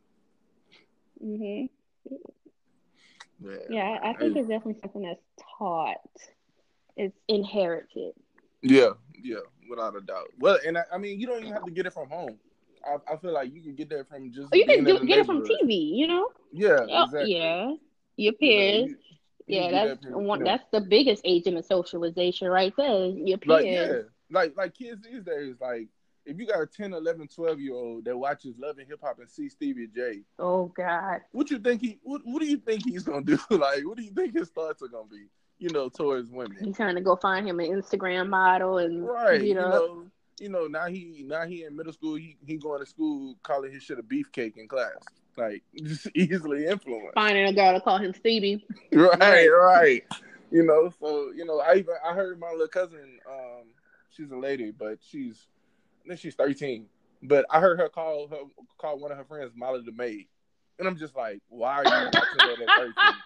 hmm 1.19 1.65
Yeah, 3.43 3.57
Yeah, 3.69 3.97
I, 4.03 4.09
I 4.09 4.13
think 4.13 4.37
it's 4.37 4.47
definitely 4.47 4.79
something 4.81 5.01
that's 5.01 5.21
taught. 5.57 5.97
It's 6.97 7.17
inherited. 7.27 8.13
Yeah, 8.61 8.91
yeah, 9.23 9.39
without 9.69 9.95
a 9.95 10.01
doubt. 10.01 10.27
Well, 10.37 10.59
and 10.65 10.77
I, 10.77 10.83
I 10.93 10.97
mean, 10.97 11.19
you 11.19 11.25
don't 11.25 11.39
even 11.39 11.53
have 11.53 11.65
to 11.65 11.71
get 11.71 11.85
it 11.87 11.93
from 11.93 12.09
home. 12.09 12.37
I, 12.85 13.13
I 13.13 13.17
feel 13.17 13.33
like 13.33 13.53
you 13.53 13.61
can 13.61 13.75
get 13.75 13.89
that 13.89 14.07
from 14.09 14.31
just 14.31 14.53
Or 14.53 14.57
you 14.57 14.65
can 14.65 14.83
do, 14.83 14.99
get 15.05 15.19
it 15.19 15.25
from. 15.25 15.43
TV, 15.43 15.95
you 15.95 16.07
know? 16.07 16.27
Yeah, 16.51 16.79
Oh, 16.89 17.03
exactly. 17.05 17.35
Yeah, 17.35 17.65
your 17.65 17.77
You 18.17 18.31
know, 18.31 18.37
peers. 18.39 18.89
you- 18.89 18.95
you 19.47 19.57
yeah, 19.57 19.71
that's 19.71 20.01
that 20.05 20.11
one. 20.17 20.39
you 20.39 20.45
know, 20.45 20.51
That's 20.51 20.63
the 20.71 20.81
biggest 20.81 21.21
agent 21.25 21.57
of 21.57 21.65
socialization, 21.65 22.47
right 22.47 22.73
there. 22.77 23.07
Your 23.07 23.37
peers. 23.37 23.47
like 23.47 23.65
yeah, 23.65 23.97
like 24.29 24.55
like 24.55 24.73
kids 24.73 25.01
these 25.03 25.23
days, 25.23 25.55
like 25.59 25.87
if 26.25 26.39
you 26.39 26.45
got 26.45 26.61
a 26.61 26.67
10, 26.67 26.93
11, 26.93 27.27
12 27.27 27.59
year 27.59 27.73
old 27.73 28.05
that 28.05 28.15
watches 28.17 28.55
Love 28.57 28.77
and 28.77 28.87
Hip 28.87 28.99
Hop 29.03 29.17
and 29.19 29.29
see 29.29 29.49
Stevie 29.49 29.87
J, 29.93 30.21
Oh 30.39 30.67
God. 30.67 31.21
what 31.31 31.49
you 31.49 31.57
think 31.59 31.81
he 31.81 31.99
what 32.03 32.21
what 32.23 32.41
do 32.41 32.47
you 32.47 32.57
think 32.57 32.83
he's 32.85 33.03
gonna 33.03 33.25
do? 33.25 33.37
like 33.49 33.85
what 33.85 33.97
do 33.97 34.03
you 34.03 34.11
think 34.11 34.33
his 34.35 34.49
thoughts 34.49 34.81
are 34.83 34.87
gonna 34.87 35.09
be? 35.09 35.25
You 35.57 35.69
know, 35.69 35.89
towards 35.89 36.29
women. 36.31 36.57
He's 36.63 36.75
trying 36.77 36.95
to 36.95 37.01
go 37.01 37.15
find 37.15 37.47
him 37.47 37.59
an 37.59 37.67
Instagram 37.71 38.29
model 38.29 38.77
and 38.77 39.05
Right. 39.05 39.41
you 39.41 39.49
You 39.49 39.55
know. 39.55 40.10
You 40.41 40.49
know, 40.49 40.65
now 40.65 40.87
he 40.87 41.23
now 41.25 41.45
he 41.45 41.63
in 41.65 41.75
middle 41.75 41.93
school, 41.93 42.15
he 42.15 42.35
he 42.45 42.57
going 42.57 42.79
to 42.79 42.85
school 42.85 43.35
calling 43.43 43.71
his 43.71 43.83
shit 43.83 43.99
a 43.99 44.03
beefcake 44.03 44.57
in 44.57 44.67
class. 44.67 44.97
Like 45.37 45.63
just 45.83 46.07
easily 46.15 46.65
influenced. 46.65 47.13
finding 47.13 47.45
a 47.45 47.53
girl 47.53 47.73
to 47.73 47.79
call 47.81 47.99
him 47.99 48.13
Stevie. 48.13 48.65
Right, 48.91 49.47
right. 49.47 50.03
You 50.51 50.65
know, 50.65 50.91
so 50.99 51.31
you 51.35 51.45
know, 51.45 51.59
I 51.59 51.75
even 51.75 51.93
I 52.03 52.13
heard 52.13 52.39
my 52.39 52.51
little 52.51 52.67
cousin, 52.67 53.19
um, 53.29 53.67
she's 54.09 54.31
a 54.31 54.35
lady, 54.35 54.71
but 54.71 54.97
she's 55.07 55.47
I 56.03 56.09
think 56.09 56.19
she's 56.19 56.35
thirteen. 56.35 56.87
But 57.23 57.45
I 57.51 57.59
heard 57.59 57.79
her 57.79 57.87
call 57.87 58.27
her 58.27 58.37
call 58.79 58.99
one 58.99 59.11
of 59.11 59.17
her 59.17 59.23
friends 59.23 59.51
Molly 59.55 59.83
the 59.85 59.91
maid. 59.91 60.27
And 60.79 60.87
I'm 60.87 60.97
just 60.97 61.15
like, 61.15 61.39
why 61.49 61.75
are 61.75 61.85
you 61.85 62.09
watching 62.11 62.37
that 62.37 62.61
at 62.61 62.77
thirteen? 62.77 62.93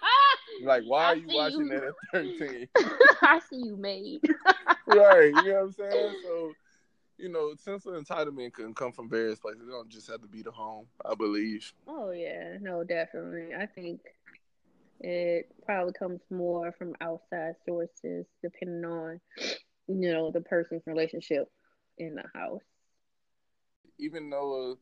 Like, 0.63 0.83
why 0.85 1.05
are 1.05 1.15
you 1.17 1.27
watching 1.27 1.67
you. 1.67 1.69
that 1.69 1.83
at 1.83 1.93
thirteen? 2.13 2.67
I 3.21 3.39
see 3.49 3.57
you 3.57 3.75
made. 3.75 4.21
right. 4.87 5.25
You 5.25 5.31
know 5.31 5.53
what 5.53 5.63
I'm 5.63 5.71
saying? 5.73 6.15
So, 6.23 6.53
you 7.17 7.29
know, 7.29 7.55
sense 7.55 7.85
of 7.85 7.93
entitlement 7.93 8.53
can 8.53 8.73
come 8.73 8.91
from 8.91 9.09
various 9.09 9.39
places. 9.39 9.63
It 9.67 9.71
don't 9.71 9.89
just 9.89 10.09
have 10.09 10.21
to 10.21 10.27
be 10.27 10.41
the 10.43 10.51
home, 10.51 10.87
I 11.05 11.15
believe. 11.15 11.73
Oh 11.87 12.11
yeah, 12.11 12.57
no, 12.61 12.83
definitely. 12.83 13.53
I 13.55 13.65
think 13.67 14.01
it 14.99 15.47
probably 15.65 15.93
comes 15.93 16.21
more 16.29 16.71
from 16.73 16.93
outside 17.01 17.55
sources, 17.65 18.25
depending 18.41 18.85
on 18.85 19.19
you 19.87 19.95
know 20.13 20.31
the 20.31 20.41
person's 20.41 20.83
relationship 20.87 21.49
in 21.97 22.15
the 22.15 22.23
house. 22.33 22.61
Even 23.99 24.29
though, 24.29 24.71
uh, 24.71 24.75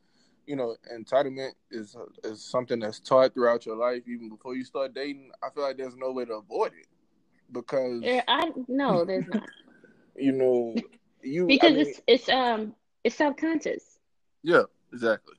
you 0.46 0.56
know, 0.56 0.76
entitlement 0.94 1.52
is 1.72 1.96
is 2.24 2.44
something 2.44 2.80
that's 2.80 3.00
taught 3.00 3.34
throughout 3.34 3.66
your 3.66 3.76
life, 3.76 4.04
even 4.08 4.30
before 4.30 4.56
you 4.56 4.64
start 4.66 4.94
dating, 4.94 5.32
I 5.42 5.50
feel 5.50 5.64
like 5.64 5.78
there's 5.78 5.96
no 5.96 6.12
way 6.12 6.26
to 6.26 6.36
avoid 6.36 6.74
it 6.74 6.88
because 7.52 8.04
Yeah, 8.04 8.24
I 8.28 8.52
no, 8.68 9.06
there's 9.06 9.28
not 9.28 9.50
you 10.16 10.32
know 10.34 10.82
you 11.24 11.46
I 11.46 11.48
because 11.48 11.72
mean, 11.72 11.80
it's 11.88 12.02
it's 12.08 12.30
um 12.30 12.76
it's 13.04 13.16
subconscious. 13.16 14.00
yeah 14.44 14.64
exactly 14.92 15.36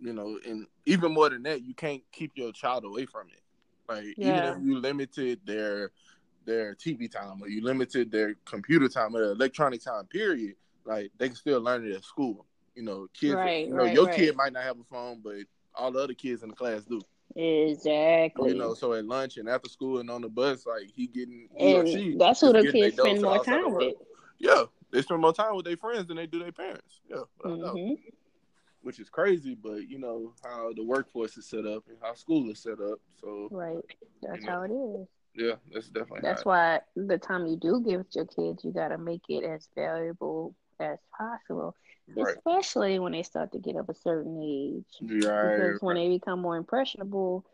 you 0.00 0.12
know 0.12 0.38
and 0.46 0.66
even 0.84 1.12
more 1.12 1.28
than 1.30 1.42
that 1.42 1.62
you 1.62 1.74
can't 1.74 2.02
keep 2.12 2.32
your 2.34 2.52
child 2.52 2.84
away 2.84 3.06
from 3.06 3.26
it 3.28 3.42
like 3.88 4.04
Yeah. 4.16 4.24
even 4.28 4.44
if 4.44 4.56
you 4.62 4.78
limited 4.78 5.40
their 5.44 5.90
their 6.44 6.74
tv 6.74 7.10
time 7.10 7.42
or 7.42 7.48
you 7.48 7.62
limited 7.62 8.10
their 8.10 8.34
computer 8.44 8.88
time 8.88 9.14
or 9.16 9.20
their 9.20 9.32
electronic 9.32 9.82
time 9.82 10.06
period 10.06 10.54
like 10.84 11.10
they 11.18 11.28
can 11.28 11.36
still 11.36 11.60
learn 11.60 11.86
it 11.86 11.94
at 11.94 12.04
school 12.04 12.46
you 12.74 12.82
know 12.82 13.06
kids 13.14 13.34
Right, 13.36 13.66
you 13.66 13.74
know 13.74 13.84
right, 13.84 13.94
your 13.94 14.06
right. 14.06 14.14
kid 14.16 14.36
might 14.36 14.52
not 14.52 14.62
have 14.62 14.78
a 14.78 14.84
phone 14.84 15.20
but 15.22 15.36
all 15.74 15.90
the 15.90 15.98
other 15.98 16.14
kids 16.14 16.42
in 16.42 16.48
the 16.50 16.54
class 16.54 16.84
do 16.84 17.00
Exactly. 17.34 18.50
you 18.50 18.54
know 18.54 18.74
so 18.74 18.92
at 18.92 19.04
lunch 19.04 19.36
and 19.38 19.48
after 19.48 19.68
school 19.68 19.98
and 19.98 20.10
on 20.10 20.20
the 20.22 20.28
bus 20.28 20.66
like 20.66 20.84
he 20.94 21.06
getting 21.06 21.48
he 21.56 21.74
or 21.74 21.80
and 21.80 21.88
she 21.88 22.16
that's 22.18 22.40
who 22.40 22.52
is 22.52 22.52
the 22.52 22.64
kids 22.72 22.96
spend 22.96 23.22
more 23.22 23.42
time 23.44 23.72
with. 23.72 23.94
yeah 24.38 24.64
they 24.96 25.02
spend 25.02 25.20
more 25.20 25.32
time 25.32 25.54
with 25.54 25.64
their 25.66 25.76
friends 25.76 26.06
than 26.06 26.16
they 26.16 26.26
do 26.26 26.38
their 26.38 26.52
parents 26.52 27.00
yeah 27.08 27.20
without 27.38 27.58
a 27.58 27.62
doubt. 27.62 27.72
hmm 27.78 27.94
which 28.82 29.00
is 29.00 29.08
crazy, 29.08 29.56
but 29.56 29.88
you 29.88 29.98
know 29.98 30.32
how 30.44 30.72
the 30.72 30.84
workforce 30.84 31.36
is 31.36 31.48
set 31.48 31.66
up 31.66 31.82
and 31.88 31.96
how 32.00 32.14
school 32.14 32.48
is 32.50 32.60
set 32.62 32.80
up. 32.80 33.00
So 33.20 33.48
Right. 33.50 33.78
That's 34.22 34.40
You 34.42 34.46
know, 34.46 34.52
how 34.52 34.62
it 34.62 34.70
is. 34.70 35.08
yeah, 35.34 35.54
that's 35.72 35.88
definitely 35.88 36.20
That's 36.22 36.44
why 36.44 36.80
the 36.94 37.18
time 37.18 37.46
you 37.48 37.56
do 37.56 37.82
give 37.84 38.04
your 38.12 38.26
kids, 38.26 38.64
you 38.64 38.72
got 38.72 38.88
to 38.88 38.98
make 38.98 39.22
it 39.28 39.42
as 39.42 39.68
valuable 39.74 40.54
as 40.78 40.98
possible, 41.18 41.74
right, 42.16 42.36
especially 42.36 43.00
when 43.00 43.10
they 43.12 43.24
start 43.24 43.50
to 43.52 43.58
get 43.58 43.74
up 43.76 43.88
a 43.88 43.94
certain 43.94 44.40
age. 44.40 44.84
right, 45.00 45.56
Because 45.56 45.82
when 45.82 45.96
they 45.96 46.08
become 46.08 46.40
more 46.40 46.56
impressionable, 46.56 47.44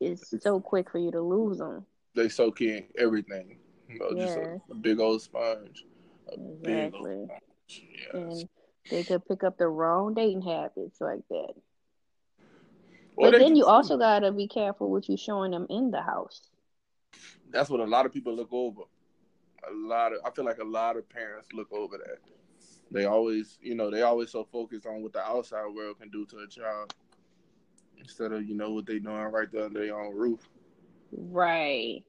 it's 0.00 0.34
so 0.40 0.58
quick 0.60 0.90
for 0.90 0.98
you 0.98 1.12
to 1.12 1.20
lose 1.20 1.58
them. 1.58 1.86
they 2.16 2.28
soak 2.28 2.60
in 2.62 2.84
everything. 2.98 3.58
You 3.88 4.00
know, 4.00 4.10
just 4.16 4.36
Yeah. 4.36 4.42
a, 4.70 4.72
a 4.72 4.74
big 4.74 4.98
old 4.98 5.22
sponge, 5.22 5.84
Exactly. 6.32 7.26
Yes. 7.68 8.14
And 8.14 8.48
they 8.90 9.02
could 9.04 9.26
pick 9.26 9.44
up 9.44 9.58
the 9.58 9.68
wrong 9.68 10.14
dating 10.14 10.42
habits 10.42 11.00
like 11.00 11.26
that. 11.30 11.54
Or 13.16 13.30
but 13.30 13.38
then 13.38 13.56
you 13.56 13.64
also 13.64 13.96
got 13.96 14.20
to 14.20 14.32
be 14.32 14.46
careful 14.46 14.90
what 14.90 15.08
you 15.08 15.16
showing 15.16 15.50
them 15.50 15.66
in 15.70 15.90
the 15.90 16.02
house. 16.02 16.50
that's 17.50 17.70
what 17.70 17.80
a 17.80 17.84
lot 17.84 18.06
of 18.06 18.12
people 18.12 18.34
look 18.34 18.52
over. 18.52 18.82
A 19.68 19.72
lot 19.72 20.12
of 20.12 20.18
I 20.24 20.30
feel 20.30 20.44
like 20.44 20.58
a 20.58 20.64
lot 20.64 20.96
of 20.96 21.08
parents 21.08 21.48
look 21.52 21.72
over 21.72 21.96
that. 21.98 22.18
They 22.90 23.06
always, 23.06 23.58
you 23.60 23.74
know, 23.74 23.90
they 23.90 24.02
always 24.02 24.30
so 24.30 24.44
focused 24.44 24.86
on 24.86 25.02
what 25.02 25.12
the 25.12 25.20
outside 25.20 25.66
world 25.74 25.98
can 25.98 26.10
do 26.10 26.24
to 26.26 26.38
a 26.38 26.46
child 26.46 26.94
instead 27.98 28.32
of 28.32 28.44
you 28.44 28.54
know 28.54 28.70
what 28.72 28.86
they 28.86 28.98
doing 28.98 29.16
right 29.16 29.50
there 29.50 29.64
under 29.64 29.80
their 29.80 29.98
own 29.98 30.14
roof. 30.14 30.48
Right. 31.10 32.04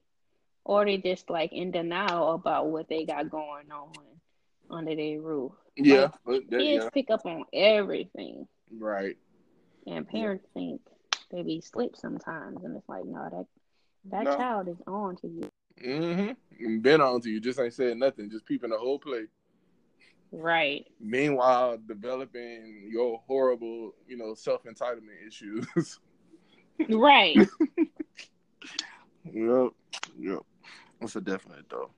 Or 0.64 0.84
they 0.84 0.98
just 0.98 1.30
like 1.30 1.52
in 1.52 1.70
denial 1.70 2.34
about 2.34 2.68
what 2.68 2.88
they 2.88 3.06
got 3.06 3.30
going 3.30 3.72
on 3.72 3.92
under 4.70 4.94
their 4.94 5.20
roof. 5.20 5.52
Yeah, 5.76 6.08
but 6.24 6.48
that- 6.50 6.60
Kids 6.60 6.84
yeah, 6.84 6.90
pick 6.90 7.10
up 7.10 7.24
on 7.24 7.44
everything. 7.52 8.46
right. 8.70 9.16
And 9.86 10.06
parents 10.06 10.46
think 10.52 10.82
they 11.30 11.42
be 11.42 11.60
sleep 11.62 11.96
sometimes 11.96 12.62
and 12.64 12.76
it's 12.76 12.88
like, 12.88 13.04
no, 13.06 13.28
that 13.30 13.46
that 14.10 14.24
No. 14.24 14.36
child 14.36 14.68
is 14.68 14.76
on 14.86 15.16
to 15.16 15.28
you. 15.28 15.50
Mm-hmm. 15.82 16.78
Been 16.80 17.00
on 17.00 17.20
to 17.22 17.30
you, 17.30 17.40
just 17.40 17.58
ain't 17.60 17.72
said 17.72 17.96
nothing, 17.96 18.30
just 18.30 18.44
peeping 18.46 18.70
the 18.70 18.78
whole 18.78 18.98
play. 18.98 19.24
Right. 20.30 20.86
Meanwhile, 21.00 21.78
developing 21.86 22.88
your 22.92 23.22
horrible, 23.26 23.94
you 24.06 24.16
know, 24.18 24.34
self 24.34 24.64
entitlement 24.64 25.26
issues. 25.26 25.66
right. 26.90 27.36
yep. 29.24 29.70
Yep. 30.18 30.40
That's 31.00 31.16
a 31.16 31.20
definite 31.20 31.64
though. 31.70 31.90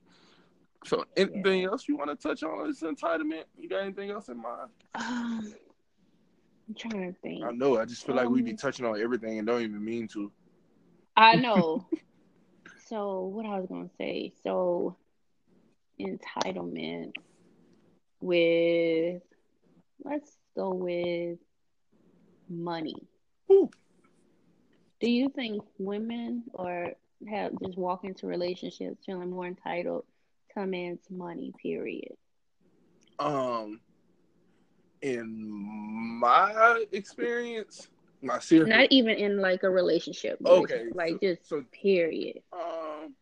So, 0.83 1.05
anything 1.15 1.61
yeah. 1.61 1.67
else 1.67 1.87
you 1.87 1.95
want 1.95 2.09
to 2.09 2.15
touch 2.15 2.43
on 2.43 2.67
this 2.67 2.81
entitlement? 2.81 3.43
You 3.57 3.69
got 3.69 3.83
anything 3.83 4.09
else 4.09 4.29
in 4.29 4.41
mind? 4.41 4.69
Um, 4.95 5.53
I'm 6.67 6.75
trying 6.75 7.13
to 7.13 7.19
think. 7.21 7.43
I 7.43 7.51
know. 7.51 7.77
I 7.77 7.85
just 7.85 8.05
feel 8.05 8.17
um, 8.17 8.25
like 8.25 8.29
we 8.29 8.41
be 8.41 8.51
um, 8.51 8.57
touching 8.57 8.85
on 8.85 8.99
everything 8.99 9.37
and 9.37 9.47
don't 9.47 9.61
even 9.61 9.83
mean 9.83 10.07
to. 10.09 10.31
I 11.15 11.35
know. 11.35 11.85
so, 12.87 13.21
what 13.25 13.45
I 13.45 13.59
was 13.59 13.67
gonna 13.69 13.89
say. 13.97 14.33
So, 14.43 14.95
entitlement 15.99 17.13
with 18.21 19.21
let's 20.03 20.37
go 20.55 20.73
with 20.73 21.37
money. 22.49 22.95
Ooh. 23.51 23.69
Do 24.99 25.09
you 25.09 25.29
think 25.29 25.63
women 25.77 26.43
or 26.53 26.93
have 27.29 27.51
just 27.63 27.77
walk 27.77 28.03
into 28.03 28.27
relationships 28.27 29.03
feeling 29.05 29.29
more 29.29 29.45
entitled 29.45 30.05
man's 30.55 31.09
money, 31.09 31.53
period? 31.61 32.15
Um 33.19 33.79
in 35.01 35.49
my 36.19 36.85
experience, 36.91 37.87
my 38.21 38.39
serious 38.39 38.69
not 38.69 38.91
even 38.91 39.15
in 39.15 39.39
like 39.39 39.63
a 39.63 39.69
relationship. 39.69 40.39
Okay. 40.45 40.85
Like 40.93 41.13
so, 41.13 41.19
just 41.21 41.49
so, 41.49 41.63
period. 41.71 42.39
Um 42.53 43.15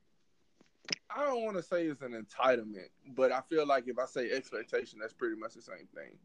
I 1.10 1.26
don't 1.26 1.44
want 1.44 1.58
to 1.58 1.64
say 1.64 1.86
it's 1.86 2.02
an 2.02 2.14
entitlement, 2.14 2.90
but 3.16 3.32
I 3.32 3.42
feel 3.50 3.66
like 3.66 3.88
if 3.88 3.98
I 3.98 4.06
say 4.06 4.32
expectation, 4.32 5.00
that's 5.00 5.14
pretty 5.14 5.36
much 5.36 5.56
the 5.56 5.62
same 5.62 5.88
thing. 5.94 6.18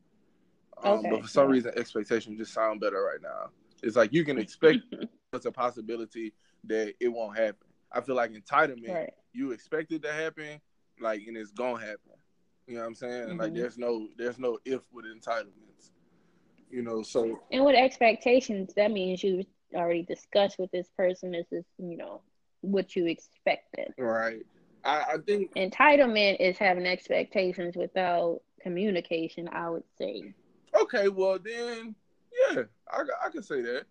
Um, 0.83 0.99
okay. 0.99 1.11
But 1.11 1.23
for 1.23 1.29
some 1.29 1.49
reason, 1.49 1.73
expectation 1.77 2.37
just 2.37 2.53
sound 2.53 2.81
better 2.81 3.03
right 3.03 3.23
now. 3.23 3.51
It's 3.83 3.97
like 3.97 4.13
you 4.13 4.25
can 4.25 4.39
expect 4.39 4.81
it's 5.33 5.47
a 5.47 5.53
possibility 5.53 6.33
that 6.65 6.95
it 7.01 7.09
won't 7.09 7.37
happen. 7.37 7.67
I 7.93 8.01
feel 8.01 8.17
like 8.17 8.33
entitlement, 8.33 8.93
right. 8.95 9.13
you 9.33 9.53
expect 9.53 9.93
it 9.93 10.03
to 10.03 10.13
happen, 10.13 10.61
like, 11.01 11.23
and 11.27 11.37
it's 11.37 11.53
gonna 11.53 11.81
happen. 11.81 11.99
You 12.67 12.75
know 12.75 12.81
what 12.81 12.87
I'm 12.87 12.95
saying? 12.95 13.29
Mm-hmm. 13.29 13.41
Like, 13.41 13.55
there's 13.55 13.79
no, 13.79 14.09
there's 14.17 14.39
no 14.39 14.59
if 14.65 14.83
with 14.93 15.05
entitlements. 15.05 15.91
You 16.71 16.83
know, 16.83 17.03
so 17.03 17.41
and 17.53 17.65
with 17.65 17.77
expectations, 17.77 18.73
that 18.75 18.91
means 18.91 19.23
you 19.23 19.45
already 19.75 20.03
discussed 20.03 20.59
with 20.59 20.71
this 20.73 20.89
person. 20.97 21.31
This 21.31 21.47
is, 21.53 21.65
you 21.79 21.97
know, 21.97 22.21
what 22.63 22.97
you 22.97 23.07
expected. 23.07 23.93
Right. 23.99 24.43
I, 24.85 25.05
I 25.15 25.17
think 25.25 25.55
entitlement 25.55 26.39
is 26.41 26.59
having 26.59 26.87
expectations 26.87 27.77
without 27.77 28.41
communication. 28.61 29.49
I 29.53 29.71
would 29.71 29.85
say. 29.97 30.35
Okay, 30.75 31.09
well 31.09 31.39
then, 31.39 31.95
yeah, 32.51 32.63
I 32.91 33.03
I 33.25 33.29
can 33.31 33.43
say 33.43 33.63
that. 33.63 33.85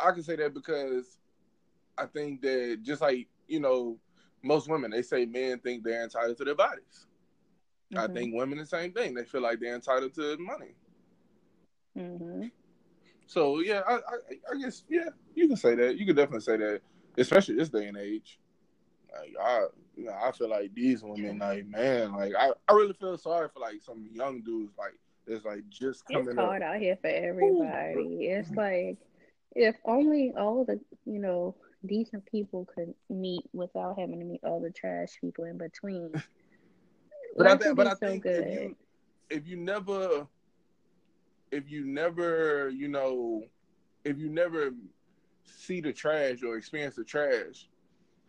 I 0.00 0.12
can 0.12 0.22
say 0.22 0.36
that 0.36 0.54
because 0.54 1.18
I 1.96 2.06
think 2.06 2.42
that 2.42 2.80
just 2.82 3.00
like 3.00 3.28
you 3.46 3.60
know, 3.60 3.98
most 4.42 4.68
women 4.68 4.90
they 4.90 5.02
say 5.02 5.24
men 5.24 5.58
think 5.58 5.84
they're 5.84 6.02
entitled 6.02 6.36
to 6.38 6.44
their 6.44 6.54
bodies. 6.54 7.06
Mm-hmm. 7.92 7.98
I 7.98 8.14
think 8.14 8.34
women 8.34 8.58
the 8.58 8.66
same 8.66 8.92
thing. 8.92 9.14
They 9.14 9.24
feel 9.24 9.40
like 9.40 9.60
they're 9.60 9.74
entitled 9.74 10.14
to 10.14 10.36
money. 10.38 10.74
Mm-hmm. 11.96 12.46
So 13.26 13.60
yeah, 13.60 13.82
I, 13.86 13.94
I, 13.94 13.98
I 14.52 14.60
guess 14.60 14.84
yeah, 14.88 15.10
you 15.34 15.48
can 15.48 15.56
say 15.56 15.74
that. 15.74 15.98
You 15.98 16.06
can 16.06 16.16
definitely 16.16 16.40
say 16.40 16.56
that, 16.56 16.80
especially 17.16 17.56
this 17.56 17.68
day 17.68 17.86
and 17.86 17.96
age. 17.96 18.38
Like 19.12 19.34
I, 19.40 19.66
you 19.96 20.04
know, 20.04 20.16
I 20.22 20.32
feel 20.32 20.48
like 20.48 20.74
these 20.74 21.02
women, 21.02 21.38
like 21.38 21.66
man, 21.66 22.12
like 22.12 22.32
I, 22.38 22.52
I 22.68 22.72
really 22.72 22.94
feel 22.94 23.16
sorry 23.18 23.48
for 23.52 23.60
like 23.60 23.82
some 23.82 24.08
young 24.12 24.42
dudes, 24.42 24.72
like 24.78 24.94
it's 25.26 25.44
like 25.44 25.68
just 25.68 26.06
coming. 26.06 26.28
It's 26.28 26.36
hard 26.38 26.62
up. 26.62 26.70
out 26.70 26.80
here 26.80 26.96
for 27.00 27.08
everybody. 27.08 28.00
Ooh. 28.00 28.18
It's 28.20 28.50
like 28.52 28.98
if 29.54 29.76
only 29.84 30.32
all 30.36 30.64
the 30.64 30.80
you 31.04 31.18
know 31.18 31.54
decent 31.86 32.24
people 32.26 32.66
could 32.74 32.94
meet 33.08 33.42
without 33.52 33.98
having 33.98 34.18
to 34.18 34.24
meet 34.24 34.40
all 34.44 34.60
the 34.60 34.70
trash 34.70 35.18
people 35.20 35.44
in 35.44 35.58
between. 35.58 36.12
but 37.36 37.46
I, 37.46 37.56
th- 37.56 37.76
but 37.76 37.86
I 37.86 37.94
so 37.94 38.06
think 38.06 38.22
good. 38.22 38.44
if 38.44 38.52
you 38.52 38.76
if 39.30 39.46
you 39.46 39.56
never 39.56 40.26
if 41.50 41.70
you 41.70 41.84
never 41.86 42.68
you 42.70 42.88
know 42.88 43.42
if 44.04 44.18
you 44.18 44.28
never 44.28 44.70
see 45.44 45.80
the 45.80 45.92
trash 45.92 46.42
or 46.42 46.56
experience 46.56 46.96
the 46.96 47.04
trash 47.04 47.68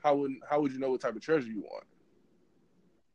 how 0.03 0.15
would 0.15 0.31
how 0.49 0.61
would 0.61 0.71
you 0.71 0.79
know 0.79 0.91
what 0.91 1.01
type 1.01 1.15
of 1.15 1.21
treasure 1.21 1.47
you 1.47 1.61
want? 1.61 1.85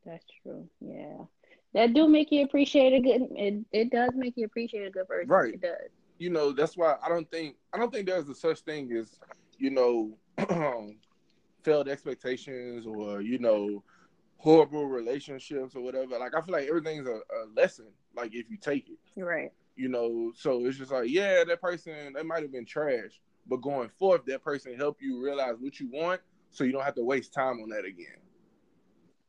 That's 0.05 0.25
true. 0.43 0.67
Yeah, 0.81 1.25
that 1.73 1.93
do 1.93 2.07
make 2.07 2.31
you 2.31 2.43
appreciate 2.43 2.93
a 2.93 2.99
good. 2.99 3.27
It 3.31 3.65
it 3.71 3.91
does 3.91 4.11
make 4.15 4.33
you 4.37 4.45
appreciate 4.45 4.87
a 4.87 4.91
good 4.91 5.07
person. 5.07 5.29
Right. 5.29 5.53
It 5.53 5.61
does. 5.61 5.89
You 6.17 6.29
know 6.29 6.51
that's 6.51 6.77
why 6.77 6.95
I 7.03 7.09
don't 7.09 7.29
think 7.29 7.55
I 7.73 7.77
don't 7.77 7.91
think 7.91 8.07
there's 8.07 8.29
a 8.29 8.35
such 8.35 8.59
thing 8.61 8.91
as 8.93 9.19
you 9.57 9.71
know 9.71 10.17
failed 11.63 11.87
expectations 11.87 12.85
or 12.85 13.21
you 13.21 13.39
know 13.39 13.83
horrible 14.37 14.85
relationships 14.85 15.75
or 15.75 15.81
whatever. 15.81 16.17
Like 16.19 16.35
I 16.35 16.41
feel 16.41 16.53
like 16.53 16.67
everything's 16.67 17.07
a, 17.07 17.15
a 17.15 17.41
lesson. 17.55 17.87
Like 18.15 18.33
if 18.33 18.49
you 18.49 18.57
take 18.57 18.89
it. 18.89 19.21
Right. 19.21 19.51
You 19.75 19.89
know, 19.89 20.31
so 20.35 20.65
it's 20.65 20.77
just 20.77 20.91
like 20.91 21.09
yeah, 21.09 21.43
that 21.43 21.61
person 21.61 22.13
they 22.13 22.23
might 22.23 22.43
have 22.43 22.51
been 22.51 22.65
trash, 22.65 23.19
but 23.47 23.57
going 23.57 23.89
forth, 23.89 24.25
that 24.25 24.43
person 24.43 24.75
helped 24.75 25.01
you 25.01 25.21
realize 25.21 25.55
what 25.59 25.79
you 25.79 25.89
want 25.91 26.21
so 26.51 26.63
you 26.63 26.71
don't 26.71 26.83
have 26.83 26.95
to 26.95 27.03
waste 27.03 27.33
time 27.33 27.59
on 27.61 27.69
that 27.69 27.85
again. 27.85 28.21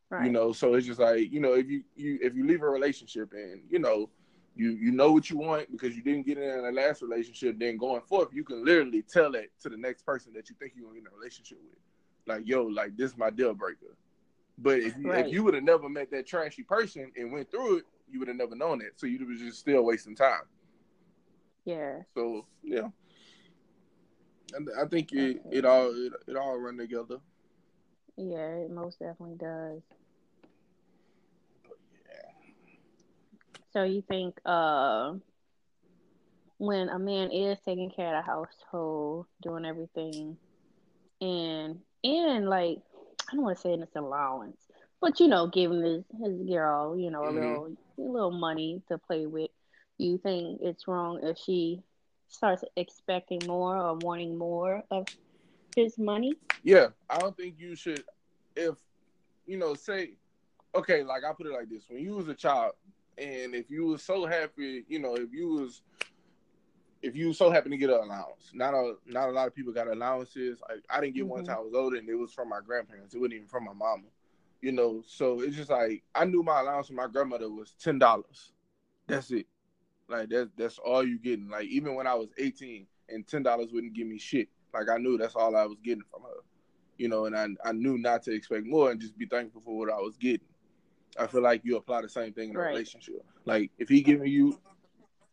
Right. 0.09 0.27
You 0.27 0.31
know, 0.31 0.53
so 0.53 0.75
it's 0.75 0.87
just 0.87 1.01
like 1.01 1.33
you 1.33 1.41
know, 1.41 1.55
if 1.55 1.69
you 1.69 1.83
you 1.97 2.19
if 2.23 2.35
you 2.35 2.47
leave 2.47 2.63
a 2.63 2.69
relationship 2.69 3.33
and 3.33 3.63
you 3.69 3.79
know 3.79 4.09
you 4.57 4.71
you 4.71 4.91
know 4.91 5.13
what 5.13 5.29
you 5.29 5.37
want 5.37 5.71
because 5.71 5.95
you 5.95 6.03
didn't 6.03 6.27
get 6.27 6.39
in 6.39 6.63
the 6.63 6.73
last 6.73 7.03
relationship, 7.03 7.59
then 7.59 7.77
going 7.77 8.01
forth, 8.03 8.29
you 8.33 8.43
can 8.43 8.65
literally 8.65 9.03
tell 9.03 9.35
it 9.35 9.53
to 9.61 9.69
the 9.69 9.77
next 9.77 10.05
person 10.05 10.33
that 10.33 10.49
you 10.49 10.57
think 10.59 10.73
you're 10.75 10.87
gonna 10.87 11.01
get 11.01 11.09
in 11.09 11.13
a 11.13 11.17
relationship 11.17 11.59
with, 11.63 11.79
like 12.27 12.47
yo, 12.47 12.65
like 12.65 12.97
this 12.97 13.13
is 13.13 13.19
my 13.19 13.31
deal 13.31 13.55
breaker. 13.55 13.95
But 14.59 14.79
if 14.79 14.97
you, 14.97 15.11
right. 15.11 15.27
if 15.27 15.33
you 15.33 15.45
would 15.45 15.55
have 15.55 15.65
never 15.65 15.89
met 15.89 16.11
that 16.13 16.27
trashy 16.27 16.63
person 16.63 17.13
and 17.17 17.31
went 17.31 17.51
through 17.51 17.79
it, 17.79 17.85
you 18.11 18.19
would 18.19 18.29
have 18.29 18.37
never 18.39 18.57
known 18.57 18.79
that. 18.79 18.99
So 18.99 19.07
you 19.07 19.25
was 19.27 19.39
just 19.39 19.59
still 19.59 19.83
wasting 19.83 20.17
time. 20.17 20.43
Yeah. 21.65 21.99
So 22.15 22.47
yeah. 22.63 22.89
I 24.81 24.87
think 24.87 25.13
it, 25.13 25.43
it 25.51 25.65
all 25.65 25.91
it, 25.93 26.13
it 26.29 26.37
all 26.37 26.57
run 26.59 26.79
together. 26.79 27.19
Yeah, 28.17 28.55
it 28.55 28.71
most 28.71 28.99
definitely 28.99 29.37
does. 29.37 29.83
So 33.77 33.83
you 33.83 34.03
think 34.09 34.41
uh 34.47 35.13
when 36.57 36.89
a 36.89 36.99
man 36.99 37.31
is 37.31 37.59
taking 37.63 37.91
care 37.91 38.17
of 38.17 38.25
the 38.25 38.27
household, 38.27 39.27
doing 39.43 39.67
everything, 39.67 40.39
and 41.21 41.81
and 42.03 42.49
like 42.49 42.79
I 43.31 43.35
don't 43.35 43.43
want 43.43 43.59
to 43.59 43.61
say 43.61 43.75
it's 43.75 43.95
allowance, 43.95 44.57
but 44.99 45.21
you 45.21 45.29
know, 45.29 45.49
giving 45.49 45.83
his 45.83 46.05
his 46.19 46.49
girl, 46.49 46.97
you 46.97 47.11
know, 47.11 47.25
a 47.25 47.27
mm-hmm. 47.27 47.37
little 47.37 47.77
a 47.99 48.01
little 48.01 48.31
money 48.31 48.81
to 48.89 48.97
play 48.97 49.27
with. 49.27 49.51
You 49.99 50.17
think 50.17 50.61
it's 50.63 50.89
wrong 50.89 51.21
if 51.23 51.37
she 51.37 51.83
starts 52.29 52.65
expecting 52.77 53.41
more 53.47 53.77
or 53.77 53.97
wanting 53.97 54.39
more 54.39 54.85
of 54.91 55.05
his 55.77 55.99
money. 55.99 56.33
Yeah, 56.63 56.87
I 57.11 57.19
don't 57.19 57.37
think 57.37 57.57
you 57.59 57.77
should. 57.77 58.05
If 58.57 58.77
you 59.45 59.59
know, 59.59 59.75
say, 59.75 60.13
okay, 60.75 61.03
like 61.03 61.25
I 61.25 61.35
put 61.35 61.47
it 61.47 61.53
like 61.53 61.69
this: 61.69 61.85
when 61.91 62.03
you 62.03 62.15
was 62.15 62.29
a 62.29 62.35
child, 62.35 62.73
and 63.19 63.55
if 63.55 63.71
you 63.71 63.87
was 63.87 64.03
so 64.03 64.27
happy, 64.27 64.85
you 64.89 64.99
know, 64.99 65.15
if 65.15 65.33
you 65.33 65.49
was 65.49 65.83
if 67.03 67.15
you 67.15 67.33
so 67.33 67.51
happen 67.51 67.71
to 67.71 67.77
get 67.77 67.91
an 67.91 68.01
allowance, 68.03 68.51
not 68.53 68.75
a 68.75 68.95
not 69.07 69.29
a 69.29 69.33
lot 69.33 69.47
of 69.47 69.55
people 69.55 69.73
got 69.73 69.89
allowances. 69.89 70.61
I, 70.69 70.97
I 70.97 71.01
didn't 71.01 71.15
get 71.15 71.23
mm-hmm. 71.23 71.31
one 71.31 71.41
until 71.41 71.55
I 71.55 71.61
was 71.61 71.75
older, 71.75 71.97
and 71.97 72.09
it 72.09 72.15
was 72.15 72.33
from 72.33 72.49
my 72.49 72.61
grandparents. 72.65 73.15
It 73.15 73.19
wasn't 73.19 73.35
even 73.35 73.49
from 73.49 73.65
my 73.65 73.73
mama, 73.73 74.05
you 74.61 74.73
know. 74.73 75.03
So 75.07 75.41
it's 75.41 75.57
just 75.57 75.71
like 75.71 76.03
I 76.15 76.25
knew 76.25 76.43
my 76.43 76.61
allowance 76.61 76.89
from 76.89 76.97
my 76.97 77.07
grandmother 77.07 77.49
was 77.49 77.75
ten 77.81 77.99
dollars. 77.99 78.53
That's 79.07 79.31
it. 79.31 79.47
Like 80.09 80.29
that's 80.29 80.51
that's 80.57 80.79
all 80.79 81.07
you 81.07 81.19
getting. 81.19 81.49
Like 81.49 81.67
even 81.67 81.95
when 81.95 82.07
I 82.07 82.15
was 82.15 82.29
18 82.39 82.87
and 83.09 83.27
ten 83.27 83.43
dollars 83.43 83.73
wouldn't 83.73 83.95
give 83.95 84.07
me 84.07 84.19
shit. 84.19 84.49
Like 84.73 84.89
I 84.89 84.99
knew 84.99 85.17
that's 85.17 85.37
all 85.37 85.57
I 85.57 85.65
was 85.65 85.79
getting 85.83 86.05
from 86.11 86.23
her. 86.23 86.41
You 86.99 87.09
know, 87.09 87.27
and 87.27 87.37
I 87.37 87.49
I 87.65 87.73
knew 87.73 87.99
not 87.99 88.23
to 88.25 88.33
expect 88.33 88.67
more 88.67 88.91
and 88.91 89.01
just 89.01 89.19
be 89.19 89.27
thankful 89.27 89.63
for 89.65 89.77
what 89.77 89.91
I 89.91 89.99
was 89.99 90.17
getting. 90.17 90.47
I 91.19 91.27
feel 91.27 91.43
like 91.43 91.63
you 91.65 91.77
apply 91.77 92.03
the 92.03 92.09
same 92.09 92.33
thing 92.33 92.51
in 92.51 92.57
a 92.57 92.59
right. 92.59 92.69
relationship. 92.69 93.25
Like 93.45 93.71
if 93.79 93.89
he 93.89 94.03
giving 94.03 94.29
you 94.29 94.59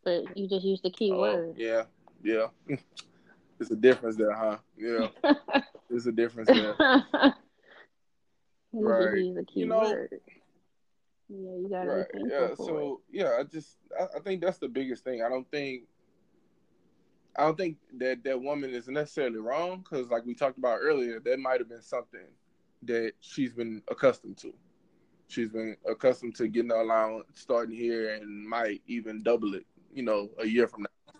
But 0.04 0.36
you 0.36 0.48
just 0.48 0.64
use 0.64 0.80
the 0.82 0.90
key 0.90 1.12
oh, 1.12 1.20
word. 1.20 1.54
Yeah, 1.56 1.84
yeah. 2.22 2.46
it's 3.60 3.70
a 3.70 3.76
difference 3.76 4.16
there, 4.16 4.32
huh? 4.32 4.58
Yeah. 4.76 5.08
There's 5.90 6.06
a 6.06 6.12
difference 6.12 6.48
there. 6.48 6.74
right. 8.72 9.16
you 9.54 9.66
know, 9.66 9.80
word. 9.80 10.20
Yeah, 11.28 11.56
you 11.56 11.68
gotta 11.70 11.90
right. 11.90 12.06
Yeah, 12.28 12.54
so 12.54 13.00
it. 13.10 13.20
yeah, 13.20 13.36
I 13.38 13.44
just 13.44 13.78
I, 13.98 14.04
I, 14.16 14.20
think 14.20 14.42
that's 14.42 14.58
the 14.58 14.68
biggest 14.68 15.04
thing. 15.04 15.22
I 15.22 15.28
don't 15.28 15.50
think 15.50 15.84
I 17.36 17.44
don't 17.44 17.56
think 17.56 17.78
that 17.98 18.22
that 18.24 18.40
woman 18.40 18.70
is 18.70 18.88
necessarily 18.88 19.38
wrong 19.38 19.78
because, 19.78 20.08
like 20.08 20.24
we 20.24 20.34
talked 20.34 20.58
about 20.58 20.78
earlier, 20.80 21.20
that 21.20 21.38
might 21.38 21.60
have 21.60 21.68
been 21.68 21.82
something 21.82 22.26
that 22.82 23.12
she's 23.20 23.52
been 23.52 23.82
accustomed 23.88 24.36
to. 24.38 24.52
She's 25.34 25.48
been 25.48 25.76
accustomed 25.84 26.36
to 26.36 26.46
getting 26.46 26.68
the 26.68 26.80
allowance 26.80 27.26
starting 27.34 27.74
here 27.74 28.14
and 28.14 28.48
might 28.48 28.82
even 28.86 29.20
double 29.24 29.54
it, 29.54 29.66
you 29.92 30.04
know, 30.04 30.30
a 30.38 30.46
year 30.46 30.68
from 30.68 30.82
now. 30.82 31.12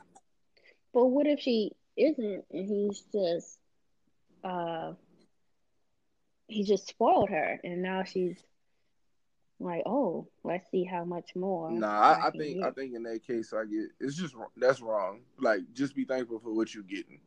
But 0.93 1.07
what 1.07 1.27
if 1.27 1.41
she 1.41 1.73
isn't 1.97 2.45
and 2.53 2.69
he's 2.69 3.03
just 3.13 3.59
uh 4.45 4.93
he 6.47 6.63
just 6.63 6.87
spoiled 6.87 7.31
her 7.31 7.59
and 7.65 7.83
now 7.83 8.05
she's 8.05 8.37
like, 9.59 9.83
oh, 9.85 10.29
let's 10.45 10.71
see 10.71 10.85
how 10.85 11.05
much 11.05 11.35
more. 11.35 11.73
Nah, 11.73 11.89
I, 11.89 12.29
I 12.29 12.31
think 12.31 12.59
get. 12.59 12.67
I 12.67 12.71
think 12.71 12.95
in 12.95 13.03
that 13.05 13.27
case, 13.27 13.53
I 13.53 13.65
get 13.65 13.89
it's 13.99 14.15
just 14.17 14.37
that's 14.57 14.81
wrong. 14.81 15.23
Like, 15.41 15.63
just 15.73 15.97
be 15.97 16.05
thankful 16.05 16.39
for 16.39 16.53
what 16.53 16.73
you're 16.73 16.85
getting. 16.85 17.19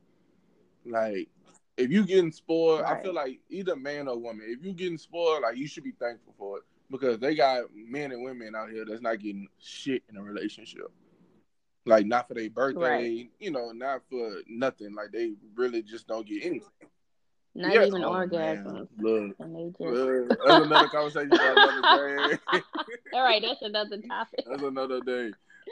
Like, 0.85 1.27
if 1.75 1.91
you 1.91 2.05
getting 2.05 2.31
spoiled, 2.31 2.81
right. 2.81 2.97
I 2.97 3.03
feel 3.03 3.13
like 3.13 3.41
either 3.49 3.75
man 3.75 4.07
or 4.07 4.17
woman, 4.17 4.45
if 4.47 4.63
you 4.63 4.71
getting 4.71 4.97
spoiled, 4.97 5.41
like 5.41 5.57
you 5.57 5.67
should 5.67 5.83
be 5.83 5.93
thankful 5.99 6.33
for 6.37 6.59
it 6.59 6.63
because 6.89 7.19
they 7.19 7.35
got 7.35 7.65
men 7.73 8.11
and 8.11 8.23
women 8.23 8.55
out 8.55 8.69
here 8.69 8.85
that's 8.85 9.01
not 9.01 9.19
getting 9.19 9.47
shit 9.59 10.03
in 10.09 10.17
a 10.17 10.23
relationship. 10.23 10.91
Like 11.85 12.05
not 12.05 12.27
for 12.27 12.33
their 12.33 12.49
birthday, 12.49 12.79
right. 12.79 13.31
you 13.39 13.51
know, 13.51 13.71
not 13.71 14.01
for 14.09 14.41
nothing. 14.47 14.93
Like 14.93 15.11
they 15.11 15.33
really 15.55 15.81
just 15.81 16.07
don't 16.07 16.27
get 16.27 16.43
anything. 16.43 16.69
Not 17.55 17.73
yes. 17.73 17.87
even 17.87 18.03
oh, 18.03 18.11
orgasms. 18.11 18.87
Look, 18.99 19.35
and 19.39 19.55
they 19.55 19.69
just... 19.69 19.79
look, 19.79 20.29
that's 20.29 20.65
another 20.65 20.89
conversation 20.89 21.29
another 21.31 22.29
day. 22.51 22.61
All 23.13 23.23
right, 23.23 23.41
that's 23.41 23.61
another 23.61 23.97
topic. 24.01 24.45
That's 24.47 24.61
another 24.61 24.99
day. 25.01 25.31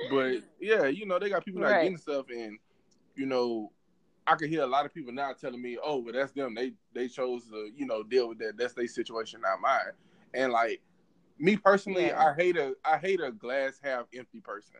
But 0.09 0.37
yeah, 0.59 0.87
you 0.87 1.05
know, 1.05 1.19
they 1.19 1.29
got 1.29 1.45
people 1.45 1.61
right. 1.61 1.83
getting 1.83 1.97
stuff, 1.97 2.25
and 2.35 2.57
you 3.15 3.25
know, 3.25 3.71
I 4.25 4.35
can 4.35 4.49
hear 4.49 4.63
a 4.63 4.67
lot 4.67 4.85
of 4.85 4.93
people 4.93 5.13
now 5.13 5.33
telling 5.33 5.61
me, 5.61 5.77
"Oh, 5.83 6.01
but 6.01 6.13
that's 6.13 6.31
them. 6.31 6.55
They 6.55 6.73
they 6.93 7.07
chose 7.07 7.43
to 7.51 7.69
you 7.75 7.85
know 7.85 8.03
deal 8.03 8.29
with 8.29 8.39
that. 8.39 8.57
That's 8.57 8.73
their 8.73 8.87
situation, 8.87 9.41
not 9.41 9.61
mine." 9.61 9.93
And 10.33 10.51
like 10.51 10.81
me 11.37 11.57
personally, 11.57 12.07
yeah. 12.07 12.23
I 12.23 12.33
hate 12.33 12.57
a 12.57 12.73
I 12.83 12.97
hate 12.97 13.21
a 13.21 13.31
glass 13.31 13.79
half 13.83 14.05
empty 14.15 14.39
person. 14.39 14.75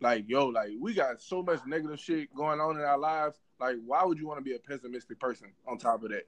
Like 0.00 0.24
yo, 0.28 0.46
like 0.46 0.70
we 0.78 0.94
got 0.94 1.20
so 1.20 1.42
much 1.42 1.60
negative 1.66 2.00
shit 2.00 2.34
going 2.34 2.60
on 2.60 2.76
in 2.76 2.82
our 2.82 2.98
lives 2.98 3.38
like, 3.60 3.76
why 3.84 4.04
would 4.04 4.18
you 4.18 4.26
want 4.26 4.38
to 4.38 4.44
be 4.44 4.54
a 4.54 4.58
pessimistic 4.58 5.20
person 5.20 5.48
on 5.68 5.78
top 5.78 6.02
of 6.02 6.10
that? 6.10 6.26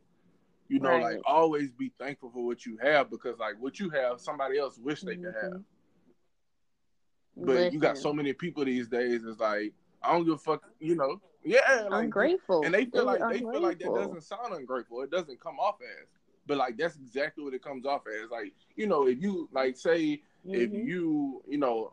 You 0.68 0.80
know, 0.80 0.91
right. 0.91 1.03
like 1.03 1.20
always 1.26 1.70
be 1.72 1.93
thankful 1.99 2.30
for 2.30 2.45
what 2.45 2.64
you 2.64 2.78
have 2.83 3.11
because 3.11 3.39
like 3.39 3.55
what 3.59 3.80
you 3.80 3.91
have, 3.91 4.20
somebody 4.20 4.59
else 4.59 4.78
wish 4.78 5.01
they 5.01 5.14
mm-hmm. 5.14 5.24
could 5.24 5.35
have. 5.43 5.62
But 7.37 7.47
Listen. 7.47 7.72
you 7.72 7.80
got 7.80 7.99
so 7.99 8.12
many 8.12 8.33
people 8.33 8.64
these 8.64 8.89
days. 8.89 9.24
It's 9.24 9.41
like 9.41 9.72
I 10.03 10.12
don't 10.12 10.24
give 10.24 10.35
a 10.35 10.39
fuck. 10.39 10.62
You 10.78 10.97
know, 10.97 11.20
yeah, 11.43 11.87
like, 11.89 12.05
ungrateful. 12.05 12.62
And 12.64 12.74
they 12.74 12.85
feel 12.85 13.05
like 13.05 13.20
they 13.30 13.39
feel 13.39 13.62
like 13.62 13.78
that 13.80 13.95
doesn't 13.95 14.22
sound 14.22 14.55
ungrateful. 14.55 15.01
It 15.03 15.11
doesn't 15.11 15.41
come 15.41 15.59
off 15.59 15.76
as. 15.80 16.09
But 16.47 16.59
like 16.59 16.76
that's 16.76 16.97
exactly 16.97 17.45
what 17.45 17.55
it 17.55 17.62
comes 17.62 17.86
off 17.86 18.03
as. 18.07 18.30
Like 18.30 18.53
you 18.76 18.86
know, 18.86 19.07
if 19.07 19.22
you 19.22 19.49
like 19.53 19.76
say 19.76 20.22
mm-hmm. 20.47 20.55
if 20.55 20.72
you 20.72 21.43
you 21.49 21.59
know 21.59 21.93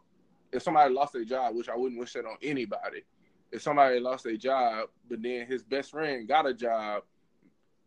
if 0.51 0.63
somebody 0.63 0.93
lost 0.93 1.13
their 1.13 1.25
job, 1.25 1.55
which 1.55 1.69
I 1.69 1.75
wouldn't 1.75 1.99
wish 1.99 2.13
that 2.13 2.25
on 2.25 2.37
anybody 2.41 3.03
if 3.51 3.61
somebody 3.61 3.99
lost 3.99 4.23
their 4.23 4.37
job, 4.37 4.89
but 5.09 5.21
then 5.21 5.45
his 5.47 5.63
best 5.63 5.91
friend 5.91 6.27
got 6.27 6.45
a 6.45 6.53
job, 6.53 7.03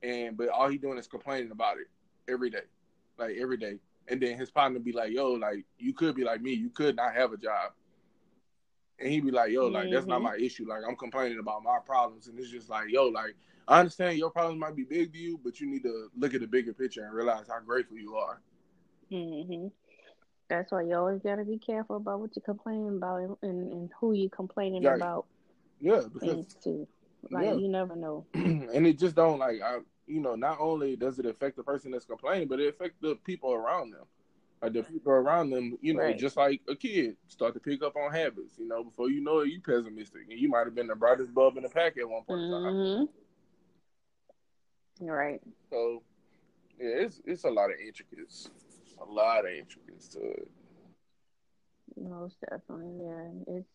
and 0.03 0.37
but 0.37 0.49
all 0.49 0.69
he 0.69 0.79
doing 0.79 0.99
is 0.99 1.07
complaining 1.07 1.53
about 1.53 1.79
it 1.79 1.89
every 2.29 2.51
day, 2.51 2.65
like 3.19 3.37
every 3.37 3.57
day, 3.57 3.79
and 4.09 4.21
then 4.21 4.37
his 4.37 4.51
partner 4.51 4.79
be 4.79 4.93
like, 4.93 5.13
"Yo, 5.13 5.33
like 5.33 5.65
you 5.79 5.93
could 5.93 6.15
be 6.15 6.25
like 6.25 6.43
me, 6.43 6.53
you 6.53 6.71
could 6.71 6.97
not 6.97 7.15
have 7.15 7.33
a 7.33 7.37
job," 7.37 7.73
and 9.03 9.13
he 9.13 9.21
be 9.21 9.31
like, 9.31 9.51
"Yo, 9.51 9.67
like 9.67 9.85
mm-hmm. 9.85 9.95
that's 9.95 10.07
not 10.07 10.17
mm-hmm. 10.17 10.25
my 10.25 10.37
issue. 10.37 10.67
Like 10.69 10.83
I'm 10.89 10.97
complaining 10.97 11.39
about 11.39 11.63
my 11.63 11.79
problems, 11.85 12.29
and 12.29 12.39
it's 12.39 12.51
just 12.51 12.69
like, 12.69 12.87
yo, 12.89 13.07
like 13.07 13.35
I 13.69 13.81
understand 13.81 14.19
your 14.19 14.31
problems 14.31 14.61
might 14.61 14.77
be 14.77 14.85
big 14.85 15.13
to 15.13 15.19
you, 15.19 15.41
but 15.43 15.61
you 15.61 15.69
need 15.69 15.83
to 15.83 16.09
look 16.17 16.35
at 16.35 16.41
the 16.41 16.47
bigger 16.47 16.73
picture 16.73 17.05
and 17.05 17.13
realize 17.15 17.47
how 17.49 17.61
grateful 17.61 17.99
you 17.99 18.15
are." 18.17 18.41
Mm-hmm. 19.11 19.69
That's 20.49 20.73
why 20.73 20.83
you 20.83 20.95
always 20.95 21.21
gotta 21.23 21.45
be 21.45 21.59
careful 21.59 21.97
about 21.97 22.21
what 22.21 22.31
you're 22.37 22.43
complaining 22.43 22.89
about 22.89 23.39
and, 23.43 23.73
and 23.73 23.91
who 23.99 24.13
you're 24.13 24.31
complaining 24.31 24.83
yeah. 24.83 24.95
about. 24.95 25.27
Yeah, 25.81 26.03
because 26.13 26.55
too. 26.63 26.87
Like 27.31 27.47
yeah. 27.47 27.55
you 27.55 27.69
never 27.69 27.95
know. 27.95 28.27
and 28.35 28.87
it 28.87 28.99
just 28.99 29.15
don't 29.15 29.39
like 29.39 29.61
I 29.63 29.79
you 30.07 30.21
know, 30.21 30.35
not 30.35 30.59
only 30.61 30.97
does 30.97 31.19
it 31.19 31.27
affect 31.27 31.57
the 31.57 31.63
person 31.63 31.91
that's 31.91 32.05
complaining, 32.05 32.49
but 32.49 32.61
it 32.61 32.69
affects 32.69 32.99
the 33.01 33.17
people 33.25 33.53
around 33.53 33.93
them. 33.93 34.05
Like 34.63 34.75
the 34.75 34.83
people 34.85 35.13
around 35.13 35.51
them, 35.51 35.77
you 35.81 35.93
know, 35.93 36.05
right. 36.05 36.17
just 36.17 36.37
like 36.37 36.61
a 36.69 36.77
kid, 36.77 37.17
start 37.27 37.55
to 37.55 37.61
pick 37.61 37.83
up 37.83 37.97
on 37.97 38.13
habits. 38.13 38.55
You 38.59 38.69
know, 38.69 38.85
before 38.85 39.11
you 39.11 39.21
know 39.21 39.41
it, 39.41 39.49
you 39.49 39.61
pessimistic, 39.61 40.23
and 40.31 40.39
you 40.39 40.49
might 40.49 40.67
have 40.67 40.75
been 40.75 40.87
the 40.87 40.95
brightest 40.95 41.35
bulb 41.35 41.57
in 41.57 41.65
the 41.65 41.69
pack 41.69 41.99
at 41.99 42.09
one 42.09 42.23
point 42.23 42.41
mm-hmm. 42.41 43.05
You're 45.05 45.17
right. 45.17 45.41
So, 45.69 46.05
yeah, 46.79 47.05
it's 47.05 47.21
it's 47.25 47.43
a 47.43 47.51
lot 47.51 47.71
of 47.71 47.77
intricacies, 47.85 48.51
a 49.01 49.05
lot 49.05 49.41
of 49.41 49.51
intricacies 49.51 50.09
to 50.11 50.21
it. 50.21 50.49
Most 51.97 52.37
definitely, 52.49 53.05
yeah. 53.05 53.57
It's 53.57 53.69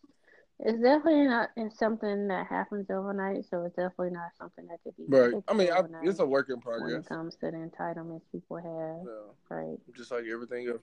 it's 0.60 0.82
definitely 0.82 1.28
not 1.28 1.49
it's 1.55 1.78
something 1.78 2.28
that 2.28 2.47
happens 2.47 2.89
overnight, 2.89 3.45
so 3.49 3.64
it's 3.64 3.76
definitely 3.76 4.12
not 4.12 4.32
something 4.38 4.66
that 4.68 4.80
could 4.84 4.97
be 4.97 5.05
right. 5.08 5.34
I 5.47 5.53
mean, 5.53 5.72
I, 5.72 5.84
it's 6.03 6.20
a 6.20 6.26
work 6.26 6.49
in 6.49 6.60
progress 6.60 6.91
when 6.91 7.01
it 7.01 7.08
comes 7.08 7.36
to 7.36 7.51
the 7.51 7.58
entitlements 7.58 8.22
people 8.32 8.58
have, 8.58 9.05
yeah. 9.05 9.55
right? 9.55 9.78
Just 9.95 10.12
like 10.12 10.26
everything 10.32 10.68
else. 10.68 10.82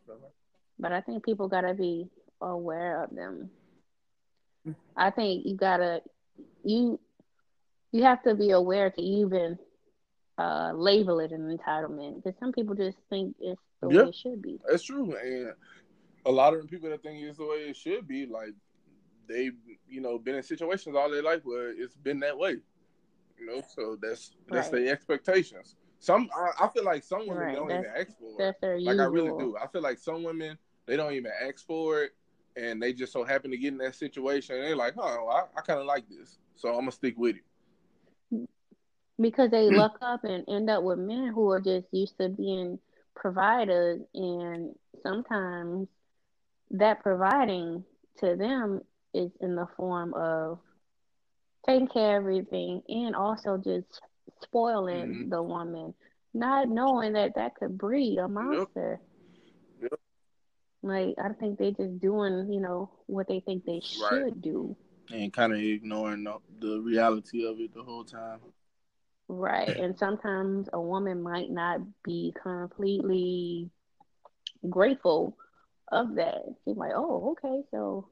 But 0.79 0.93
I 0.93 1.01
think 1.01 1.25
people 1.25 1.49
gotta 1.49 1.75
be 1.75 2.09
aware 2.41 3.03
of 3.03 3.15
them. 3.15 3.51
I 4.97 5.11
think 5.11 5.45
you 5.45 5.57
gotta 5.57 6.03
you 6.65 7.01
you 7.93 8.03
have 8.05 8.23
to 8.23 8.35
be 8.35 8.51
aware 8.51 8.91
to 8.91 9.03
even 9.03 9.59
uh, 10.39 10.73
label 10.75 11.21
it 11.21 11.33
an 11.33 11.57
entitlement 11.57 12.17
because 12.17 12.39
some 12.39 12.53
people 12.53 12.75
just 12.75 12.97
think 13.11 13.37
it's 13.41 13.61
the 13.81 13.89
way 13.89 14.09
it 14.09 14.15
should 14.15 14.41
be. 14.41 14.59
That's 14.69 14.85
true, 14.85 15.17
and 15.17 15.53
a 16.27 16.31
lot 16.31 16.55
of 16.55 16.69
people 16.69 16.91
that 16.91 17.03
think 17.03 17.23
it's 17.23 17.39
the 17.39 17.45
way 17.45 17.69
it 17.69 17.77
should 17.77 18.09
be, 18.09 18.27
like 18.27 18.55
they've 19.29 19.55
you 19.89 20.01
know 20.01 20.19
been 20.19 20.37
in 20.37 20.43
situations 20.43 20.97
all 20.97 21.11
their 21.11 21.23
life 21.23 21.41
where 21.45 21.71
it's 21.71 21.97
been 21.97 22.21
that 22.21 22.37
way. 22.37 22.57
You 23.39 23.47
know, 23.47 23.63
so 23.75 23.97
that's 24.01 24.33
that's 24.49 24.73
right. 24.73 24.85
their 24.85 24.93
expectations. 24.93 25.77
Some 25.99 26.29
I, 26.37 26.65
I, 26.65 26.69
feel 26.69 26.85
like 26.85 27.03
some 27.03 27.21
women 27.21 27.37
right. 27.39 27.55
don't 27.55 27.69
that's, 27.69 27.85
even 27.85 27.97
ask 27.97 28.19
for 28.19 28.43
it. 28.43 28.57
like 28.61 28.81
usual. 28.81 29.01
I 29.01 29.05
really 29.07 29.39
do. 29.39 29.57
I 29.63 29.67
feel 29.69 29.83
like 29.83 29.99
some 29.99 30.23
women 30.23 30.59
they 30.87 30.97
don't 30.97 31.13
even 31.13 31.33
ask 31.43 31.67
for 31.67 32.03
it, 32.03 32.13
and 32.57 32.83
they 32.83 32.93
just 32.93 33.13
so 33.13 33.25
happen 33.25 33.51
to 33.51 33.57
get 33.57 33.73
in 33.73 33.79
that 33.79 33.95
situation. 33.95 34.57
And 34.57 34.65
they're 34.65 34.77
like, 34.77 34.95
"Oh, 34.99 35.29
I, 35.29 35.45
I 35.59 35.63
kind 35.63 35.81
of 35.81 35.87
like 35.87 36.05
this, 36.09 36.39
so 36.57 36.69
I'm 36.69 36.81
gonna 36.81 36.93
stick 36.93 37.15
with 37.17 37.37
it." 37.37 38.49
Because 39.21 39.51
they 39.51 39.69
mm. 39.69 39.77
look 39.77 39.97
up 40.03 40.25
and 40.25 40.45
end 40.49 40.69
up 40.69 40.83
with 40.83 40.99
men 40.99 41.33
who 41.35 41.51
are 41.51 41.61
just 41.61 41.87
used 41.93 42.19
to 42.19 42.29
being 42.29 42.79
providers, 43.15 44.01
and 44.15 44.75
sometimes 45.03 45.89
that 46.71 47.03
providing 47.03 47.85
to 48.19 48.37
them 48.37 48.83
is 49.15 49.31
in 49.41 49.55
the 49.55 49.67
form 49.77 50.13
of 50.15 50.59
taking 51.67 51.89
care 51.89 52.19
of 52.19 52.23
everything 52.23 52.83
and 52.89 53.15
also 53.15 53.57
just 53.57 54.01
spoiling 54.43 55.07
mm-hmm. 55.07 55.31
the 55.31 55.43
woman, 55.43 55.95
not 56.33 56.69
knowing 56.69 57.15
that 57.15 57.35
that 57.37 57.55
could 57.55 57.79
breed 57.79 58.19
a 58.19 58.29
monster. 58.29 59.01
Yep. 59.81 59.91
Yep. 59.93 60.01
Like 60.83 61.15
I 61.19 61.33
think 61.33 61.59
they're 61.59 61.71
just 61.71 62.01
doing, 62.01 62.53
you 62.53 62.61
know, 62.61 62.91
what 63.07 63.29
they 63.29 63.41
think 63.41 63.65
they 63.65 63.81
should 63.81 64.25
right. 64.25 64.41
do, 64.41 64.77
and 65.11 65.33
kind 65.33 65.53
of 65.53 65.59
ignoring 65.59 66.25
the, 66.25 66.35
the 66.61 66.81
reality 66.81 67.47
of 67.47 67.59
it 67.61 67.73
the 67.75 67.83
whole 67.83 68.05
time. 68.05 68.41
Right, 69.27 69.69
and 69.69 69.99
sometimes 69.99 70.69
a 70.75 70.81
woman 70.81 71.23
might 71.23 71.51
not 71.51 71.81
be 72.03 72.35
completely 72.43 73.71
grateful 74.69 75.39
of 75.91 76.17
that. 76.17 76.43
She's 76.65 76.77
like, 76.77 76.93
"Oh, 76.95 77.31
okay, 77.33 77.63
so 77.71 78.09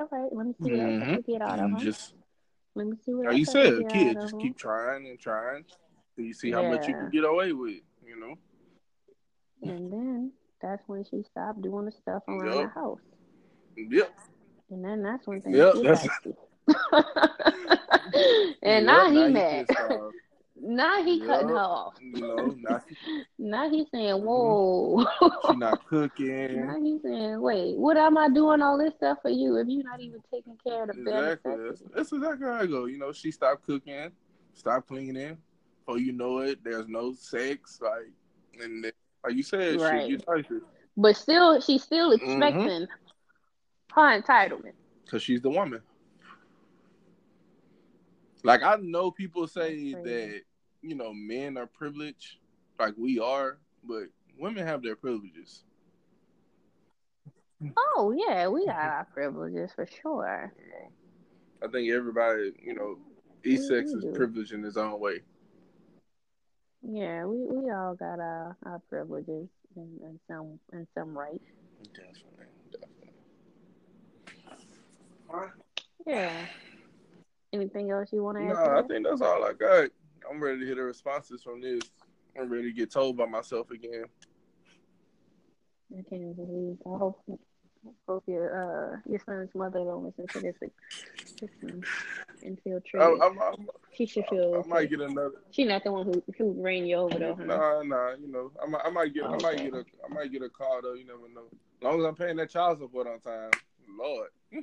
all 0.00 0.08
right, 0.10 0.30
let 0.32 0.46
me 0.46 0.54
see 0.62 0.70
what 0.72 0.80
mm-hmm. 0.80 1.02
I 1.02 1.14
can 1.14 1.24
get 1.26 1.42
out 1.42 1.58
of 1.58 1.58
them. 1.58 1.78
Just 1.78 2.14
let 2.74 2.86
me 2.86 2.96
see 3.04 3.14
what. 3.14 3.26
Like 3.26 3.36
you 3.36 3.44
said, 3.44 3.88
kid, 3.90 4.16
just 4.20 4.38
keep 4.38 4.56
trying 4.56 5.06
and 5.06 5.18
trying 5.18 5.64
till 6.16 6.24
you 6.24 6.32
see 6.32 6.50
how 6.50 6.62
yeah. 6.62 6.70
much 6.70 6.88
you 6.88 6.94
can 6.94 7.10
get 7.10 7.24
away 7.24 7.52
with. 7.52 7.80
You 8.06 8.18
know. 8.18 8.34
And 9.62 9.92
then 9.92 10.32
that's 10.62 10.82
when 10.86 11.04
she 11.04 11.22
stopped 11.30 11.60
doing 11.62 11.84
the 11.84 11.92
stuff 11.92 12.22
around 12.28 12.46
yep. 12.46 12.74
the 12.74 12.80
house. 12.80 12.98
Yep. 13.76 14.18
And 14.70 14.84
then 14.84 15.02
that's 15.02 15.26
when 15.26 15.42
things 15.42 15.56
yep, 15.56 15.74
get 15.74 16.08
and 18.62 18.62
yep, 18.62 18.82
now 18.84 19.10
he 19.10 19.28
mad. 19.28 19.66
Now 20.62 21.02
he 21.02 21.20
cutting 21.20 21.48
her 21.48 21.58
off. 21.58 21.94
Know, 22.02 22.54
now, 22.58 22.80
now 23.38 23.70
he's 23.70 23.86
saying, 23.92 24.14
mm-hmm. 24.14 24.26
"Whoa, 24.26 25.06
she's 25.46 25.56
not 25.56 25.86
cooking." 25.88 26.66
Now 26.66 26.80
he's 26.80 27.00
saying, 27.02 27.40
"Wait, 27.40 27.78
what 27.78 27.96
am 27.96 28.18
I 28.18 28.28
doing 28.28 28.60
all 28.60 28.76
this 28.76 28.94
stuff 28.94 29.18
for 29.22 29.30
you 29.30 29.56
if 29.56 29.68
you're 29.68 29.84
not 29.84 30.00
even 30.00 30.20
taking 30.32 30.58
care 30.64 30.82
of 30.82 30.88
the 30.88 31.00
exactly. 31.00 31.54
That's, 31.56 31.82
that's 31.94 32.12
exactly 32.12 32.46
how 32.46 32.54
I 32.54 32.66
go. 32.66 32.84
You 32.84 32.98
know, 32.98 33.12
she 33.12 33.30
stopped 33.30 33.64
cooking, 33.66 34.10
stopped 34.52 34.88
cleaning. 34.88 35.38
Oh, 35.88 35.96
you 35.96 36.12
know 36.12 36.40
it, 36.40 36.62
there's 36.62 36.88
no 36.88 37.14
sex. 37.14 37.80
Like, 37.80 38.12
and 38.62 38.84
then, 38.84 38.92
like 39.24 39.34
you 39.34 39.42
said, 39.42 39.80
right. 39.80 40.10
shit, 40.10 40.22
you 40.28 40.62
But 40.96 41.16
still, 41.16 41.60
she's 41.60 41.82
still 41.82 42.10
mm-hmm. 42.10 42.30
expecting 42.30 42.86
mm-hmm. 42.86 44.00
her 44.00 44.20
entitlement 44.20 44.74
because 45.04 45.22
she's 45.22 45.40
the 45.40 45.50
woman. 45.50 45.80
Like 48.44 48.62
I 48.62 48.76
know 48.76 49.10
people 49.10 49.46
say 49.46 49.92
that 49.92 50.42
you 50.82 50.94
know, 50.94 51.12
men 51.12 51.56
are 51.56 51.66
privileged 51.66 52.36
like 52.78 52.94
we 52.96 53.18
are, 53.18 53.58
but 53.84 54.04
women 54.38 54.66
have 54.66 54.82
their 54.82 54.96
privileges. 54.96 55.64
Oh 57.76 58.14
yeah, 58.16 58.48
we 58.48 58.64
got 58.64 58.76
our 58.76 59.06
privileges 59.12 59.70
for 59.74 59.86
sure. 59.86 60.52
I 61.62 61.68
think 61.68 61.90
everybody, 61.90 62.52
you 62.62 62.74
know, 62.74 62.98
each 63.44 63.60
sex 63.60 63.90
is 63.90 64.06
privileged 64.14 64.52
in 64.52 64.62
his 64.62 64.78
own 64.78 64.98
way. 64.98 65.20
Yeah, 66.82 67.26
we, 67.26 67.36
we 67.44 67.70
all 67.70 67.94
got 67.94 68.18
our, 68.18 68.56
our 68.64 68.80
privileges 68.88 69.48
and, 69.76 70.00
and 70.00 70.18
some 70.26 70.58
and 70.72 70.86
some 70.94 71.16
rights. 71.16 71.44
Definitely, 71.92 72.46
definitely. 72.72 73.10
Yeah. 76.06 76.46
Anything 77.52 77.90
else 77.90 78.10
you 78.12 78.22
want 78.22 78.38
to 78.38 78.44
add? 78.44 78.48
No, 78.54 78.78
I 78.78 78.82
think 78.86 79.06
that's 79.06 79.20
all 79.20 79.44
I 79.44 79.52
got. 79.52 79.90
I'm 80.30 80.40
ready 80.40 80.60
to 80.60 80.66
hear 80.66 80.76
the 80.76 80.82
responses 80.82 81.42
from 81.42 81.60
this. 81.60 81.80
I'm 82.38 82.48
ready 82.48 82.70
to 82.70 82.72
get 82.72 82.90
told 82.90 83.16
by 83.16 83.26
myself 83.26 83.70
again. 83.70 84.04
I 85.92 86.02
can't 86.08 86.36
believe. 86.36 86.78
I 86.86 86.98
hope, 86.98 87.20
hope 88.06 88.24
your 88.28 88.94
uh 88.94 88.96
your 89.10 89.20
son's 89.26 89.50
mother 89.54 89.80
don't 89.80 90.04
listen 90.04 90.28
to 90.28 90.40
this, 90.40 90.54
and 92.42 92.60
feel 92.62 92.80
I'm, 93.00 93.68
she 93.96 94.06
should 94.06 94.24
feel. 94.30 94.54
I, 94.54 94.58
I 94.58 94.66
might 94.68 94.90
get 94.90 95.00
another. 95.00 95.42
She's 95.50 95.66
not 95.66 95.82
the 95.82 95.90
one 95.90 96.06
who 96.06 96.22
who 96.38 96.54
ran 96.62 96.86
you 96.86 96.96
over 96.96 97.18
though. 97.18 97.34
Huh? 97.34 97.44
Nah, 97.44 97.82
nah. 97.82 98.12
You 98.12 98.28
know, 98.28 98.52
I 98.62 98.66
might, 98.66 98.82
I 98.84 98.90
might 98.90 99.12
get. 99.14 99.24
I 99.24 99.36
might 99.36 99.56
get 99.56 99.74
a, 99.74 99.84
I 100.08 100.14
might 100.14 100.30
get 100.30 100.42
a 100.42 100.48
call 100.48 100.80
though. 100.80 100.94
You 100.94 101.06
never 101.06 101.28
know. 101.34 101.46
As 101.50 101.82
long 101.82 101.98
as 101.98 102.06
I'm 102.06 102.14
paying 102.14 102.36
that 102.36 102.50
child 102.50 102.78
support 102.78 103.08
on 103.08 103.18
time, 103.18 103.50
Lord. 103.98 104.28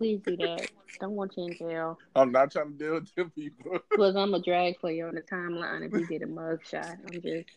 Please 0.00 0.22
do 0.24 0.34
that. 0.38 0.66
Don't 0.98 1.10
want 1.10 1.34
you 1.36 1.44
in 1.44 1.54
jail. 1.58 1.98
I'm 2.16 2.32
not 2.32 2.50
trying 2.50 2.72
to 2.72 2.78
deal 2.78 2.94
with 2.94 3.14
them 3.14 3.30
people. 3.34 3.80
Because 3.90 4.16
I'm 4.16 4.32
a 4.32 4.40
drag 4.40 4.80
for 4.80 4.90
you 4.90 5.04
on 5.04 5.14
the 5.14 5.20
timeline 5.20 5.86
if 5.86 5.92
you 5.92 6.06
get 6.06 6.22
a 6.22 6.26
mug 6.26 6.60
shot. 6.64 6.96
I'm 7.12 7.20
just. 7.20 7.50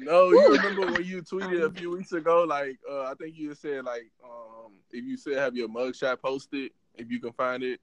no, 0.00 0.28
you 0.28 0.52
remember 0.54 0.92
when 0.92 1.04
you 1.04 1.22
tweeted 1.22 1.64
a 1.64 1.70
few 1.70 1.92
weeks 1.92 2.12
ago? 2.12 2.44
Like, 2.46 2.78
uh, 2.86 3.04
I 3.04 3.14
think 3.18 3.38
you 3.38 3.54
said 3.54 3.86
like, 3.86 4.10
um, 4.22 4.72
if 4.90 5.02
you 5.06 5.16
said 5.16 5.38
have 5.38 5.56
your 5.56 5.70
mugshot 5.70 6.20
posted, 6.20 6.70
if 6.96 7.10
you 7.10 7.18
can 7.18 7.32
find 7.32 7.62
it, 7.62 7.80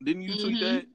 didn't 0.00 0.22
you 0.22 0.40
tweet 0.40 0.62
mm-hmm. 0.62 0.74
that? 0.76 0.86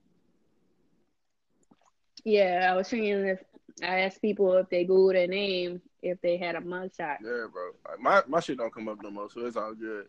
Yeah, 2.24 2.70
I 2.72 2.76
was 2.78 2.88
saying 2.88 3.28
if 3.28 3.44
I 3.84 4.00
asked 4.00 4.22
people 4.22 4.54
if 4.54 4.70
they 4.70 4.86
Google 4.86 5.12
their 5.12 5.28
name, 5.28 5.82
if 6.02 6.22
they 6.22 6.38
had 6.38 6.56
a 6.56 6.62
mugshot. 6.62 7.18
Yeah, 7.22 7.48
bro. 7.52 7.72
My 8.00 8.24
my 8.30 8.40
shit 8.40 8.60
don't 8.60 8.74
come 8.74 8.88
up 8.88 9.04
no 9.04 9.12
more, 9.12 9.30
so 9.30 9.46
it's 9.46 9.58
all 9.58 9.74
good. 9.74 10.06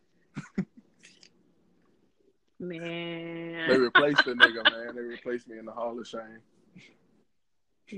man. 2.62 3.68
They 3.68 3.78
replaced 3.78 4.24
the 4.24 4.32
nigga, 4.32 4.64
man. 4.70 4.94
They 4.94 5.02
replaced 5.02 5.48
me 5.48 5.58
in 5.58 5.66
the 5.66 5.72
Hall 5.72 5.98
of 5.98 6.06
Shame. 6.06 6.40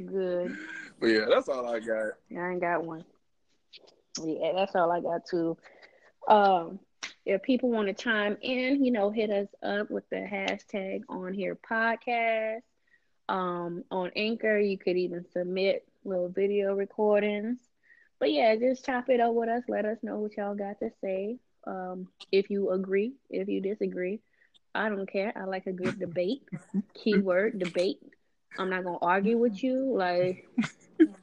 Good. 0.07 0.57
But 1.01 1.07
yeah, 1.07 1.27
that's 1.29 1.49
all 1.49 1.67
I 1.69 1.79
got. 1.79 2.13
I 2.37 2.51
ain't 2.51 2.61
got 2.61 2.85
one. 2.85 3.05
Yeah, 4.23 4.53
that's 4.57 4.75
all 4.75 4.91
I 4.91 5.01
got 5.01 5.27
too. 5.27 5.57
Um, 6.29 6.81
if 7.27 7.43
people 7.43 7.71
want 7.71 7.89
to 7.89 7.95
chime 7.95 8.37
in, 8.43 8.85
you 8.85 8.91
know, 8.91 9.11
hit 9.11 9.31
us 9.31 9.49
up 9.63 9.91
with 9.91 10.09
the 10.11 10.17
hashtag 10.17 11.03
on 11.09 11.33
here 11.33 11.57
podcast. 11.57 12.63
Um, 13.29 13.85
on 13.91 14.11
Anchor, 14.17 14.59
you 14.59 14.77
could 14.77 14.97
even 14.97 15.25
submit 15.33 15.87
little 16.05 16.29
video 16.29 16.75
recordings. 16.75 17.59
But 18.19 18.33
yeah, 18.33 18.57
just 18.57 18.85
chop 18.85 19.09
it 19.09 19.21
up 19.21 19.35
with 19.35 19.49
us. 19.49 19.63
Let 19.69 19.85
us 19.85 19.99
know 20.03 20.19
what 20.19 20.37
y'all 20.37 20.55
got 20.55 20.79
to 20.81 20.91
say. 21.01 21.39
Um, 21.67 22.09
if 22.31 22.51
you 22.51 22.71
agree, 22.71 23.15
if 23.31 23.49
you 23.49 23.61
disagree, 23.61 24.21
I 24.75 24.89
don't 24.89 25.11
care. 25.11 25.33
I 25.37 25.45
like 25.45 25.67
a 25.67 25.73
good 25.73 25.99
debate. 25.99 26.43
Keyword 26.95 27.59
debate. 27.59 28.01
I'm 28.59 28.71
not 28.71 28.85
gonna 28.85 28.99
argue 29.03 29.39
with 29.39 29.63
you 29.63 29.95
like 29.97 30.49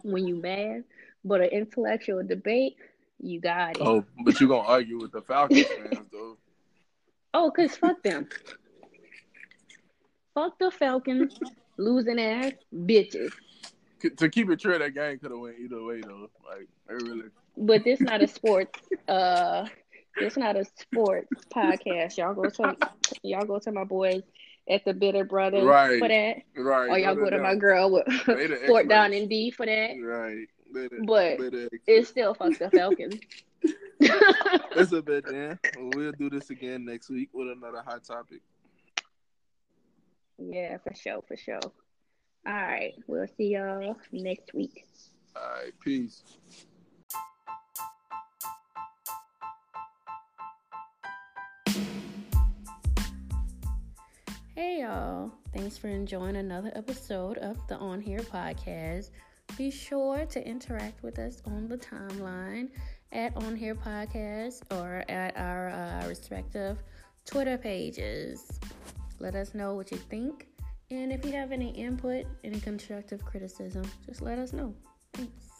when 0.04 0.28
you 0.28 0.36
mad, 0.36 0.84
but 1.24 1.41
an 1.41 1.47
intellectual 1.47 2.24
debate, 2.24 2.76
you 3.20 3.39
got 3.39 3.78
it. 3.78 3.82
Oh, 3.82 4.04
but 4.24 4.39
you 4.39 4.47
gonna 4.47 4.68
argue 4.68 4.99
with 4.99 5.12
the 5.12 5.22
Falcons 5.22 5.66
fans 5.66 6.08
though? 6.12 6.38
Oh, 7.34 7.52
cause 7.52 7.76
fuck 7.76 8.02
them. 8.04 8.28
fuck 10.34 10.58
the 10.60 10.72
Falcons, 10.72 11.38
losing 11.78 12.20
ass 12.20 12.54
bitches. 12.74 13.32
To 14.18 14.30
keep 14.30 14.49
it 14.49 14.60
true, 14.60 14.78
that 14.78 14.93
game 14.93 15.20
could 15.20 15.32
have 15.32 15.39
went 15.39 15.58
either 15.60 15.84
way 15.84 16.02
though. 16.02 16.30
Like, 16.49 16.68
they 16.88 16.95
really. 16.95 17.30
But 17.56 17.84
this 17.84 18.02
not 18.02 18.22
a 18.22 18.28
sports. 18.28 18.80
Uh, 19.08 19.68
it's 20.18 20.38
not 20.38 20.55
a 20.55 20.66
sports 20.66 21.30
podcast. 21.53 22.18
Y'all 22.18 22.34
go 22.34 22.49
to 22.49 22.76
y'all 23.24 23.45
go 23.45 23.59
to 23.59 23.72
my 23.72 23.84
boys 23.84 24.24
at 24.70 24.86
the 24.86 24.93
Bitter 24.93 25.24
Brothers 25.24 25.64
right, 25.64 25.99
for 25.99 26.07
that. 26.07 26.38
Right. 26.55 26.89
Or 26.89 26.97
y'all 26.97 27.16
go 27.16 27.30
to 27.30 27.39
my 27.39 27.55
girl 27.55 27.91
with 27.91 28.12
Fort 28.68 28.88
Down 28.88 29.14
and 29.14 29.30
D 29.30 29.51
for 29.51 29.66
that. 29.66 29.91
Right. 30.01 30.47
but 31.05 31.38
it's 31.88 32.09
still 32.09 32.34
fuck 32.34 32.57
the 32.57 32.70
Falcons. 32.70 33.20
it's 33.99 34.91
a 34.91 35.01
bit, 35.01 35.32
man. 35.32 35.59
We'll 35.78 36.12
do 36.14 36.30
this 36.30 36.49
again 36.49 36.86
next 36.86 37.09
week 37.09 37.30
with 37.34 37.49
another 37.49 37.84
hot 37.86 38.03
topic. 38.03 38.41
Yeah, 40.38 40.78
for 40.78 40.95
sure, 40.95 41.22
for 41.28 41.38
sure. 41.38 41.59
All 42.47 42.53
right. 42.53 42.93
We'll 43.07 43.28
see 43.38 43.53
y'all 43.53 43.95
next 44.12 44.53
week. 44.53 44.86
All 45.36 45.43
right. 45.43 45.74
Peace. 45.84 46.24
Hey 54.54 54.82
y'all, 54.82 55.32
thanks 55.54 55.78
for 55.78 55.88
enjoying 55.88 56.36
another 56.36 56.74
episode 56.76 57.38
of 57.38 57.66
the 57.68 57.78
On 57.78 58.02
Here 58.02 58.20
podcast. 58.20 59.12
Be 59.58 59.72
sure 59.72 60.26
to 60.26 60.45
interact 60.45 61.02
with 61.04 61.20
us 61.20 61.41
on 61.45 61.70
the 61.70 61.78
timeline 61.78 62.68
at 63.14 63.34
On 63.38 63.56
Here 63.56 63.76
Podcast 63.76 64.64
or 64.70 65.06
at 65.08 65.38
our 65.38 65.70
uh, 65.70 66.06
respective 66.06 66.84
Twitter 67.26 67.58
pages. 67.58 68.60
Let 69.20 69.36
us 69.36 69.54
know 69.54 69.74
what 69.74 69.89
you 69.89 69.97
think. 69.97 70.47
And 70.89 71.14
if 71.14 71.24
you 71.26 71.32
have 71.32 71.54
any 71.54 71.70
input, 71.70 72.26
any 72.43 72.60
constructive 72.60 73.24
criticism, 73.24 73.89
just 74.06 74.22
let 74.22 74.38
us 74.38 74.52
know. 74.52 74.76
Thanks. 75.14 75.51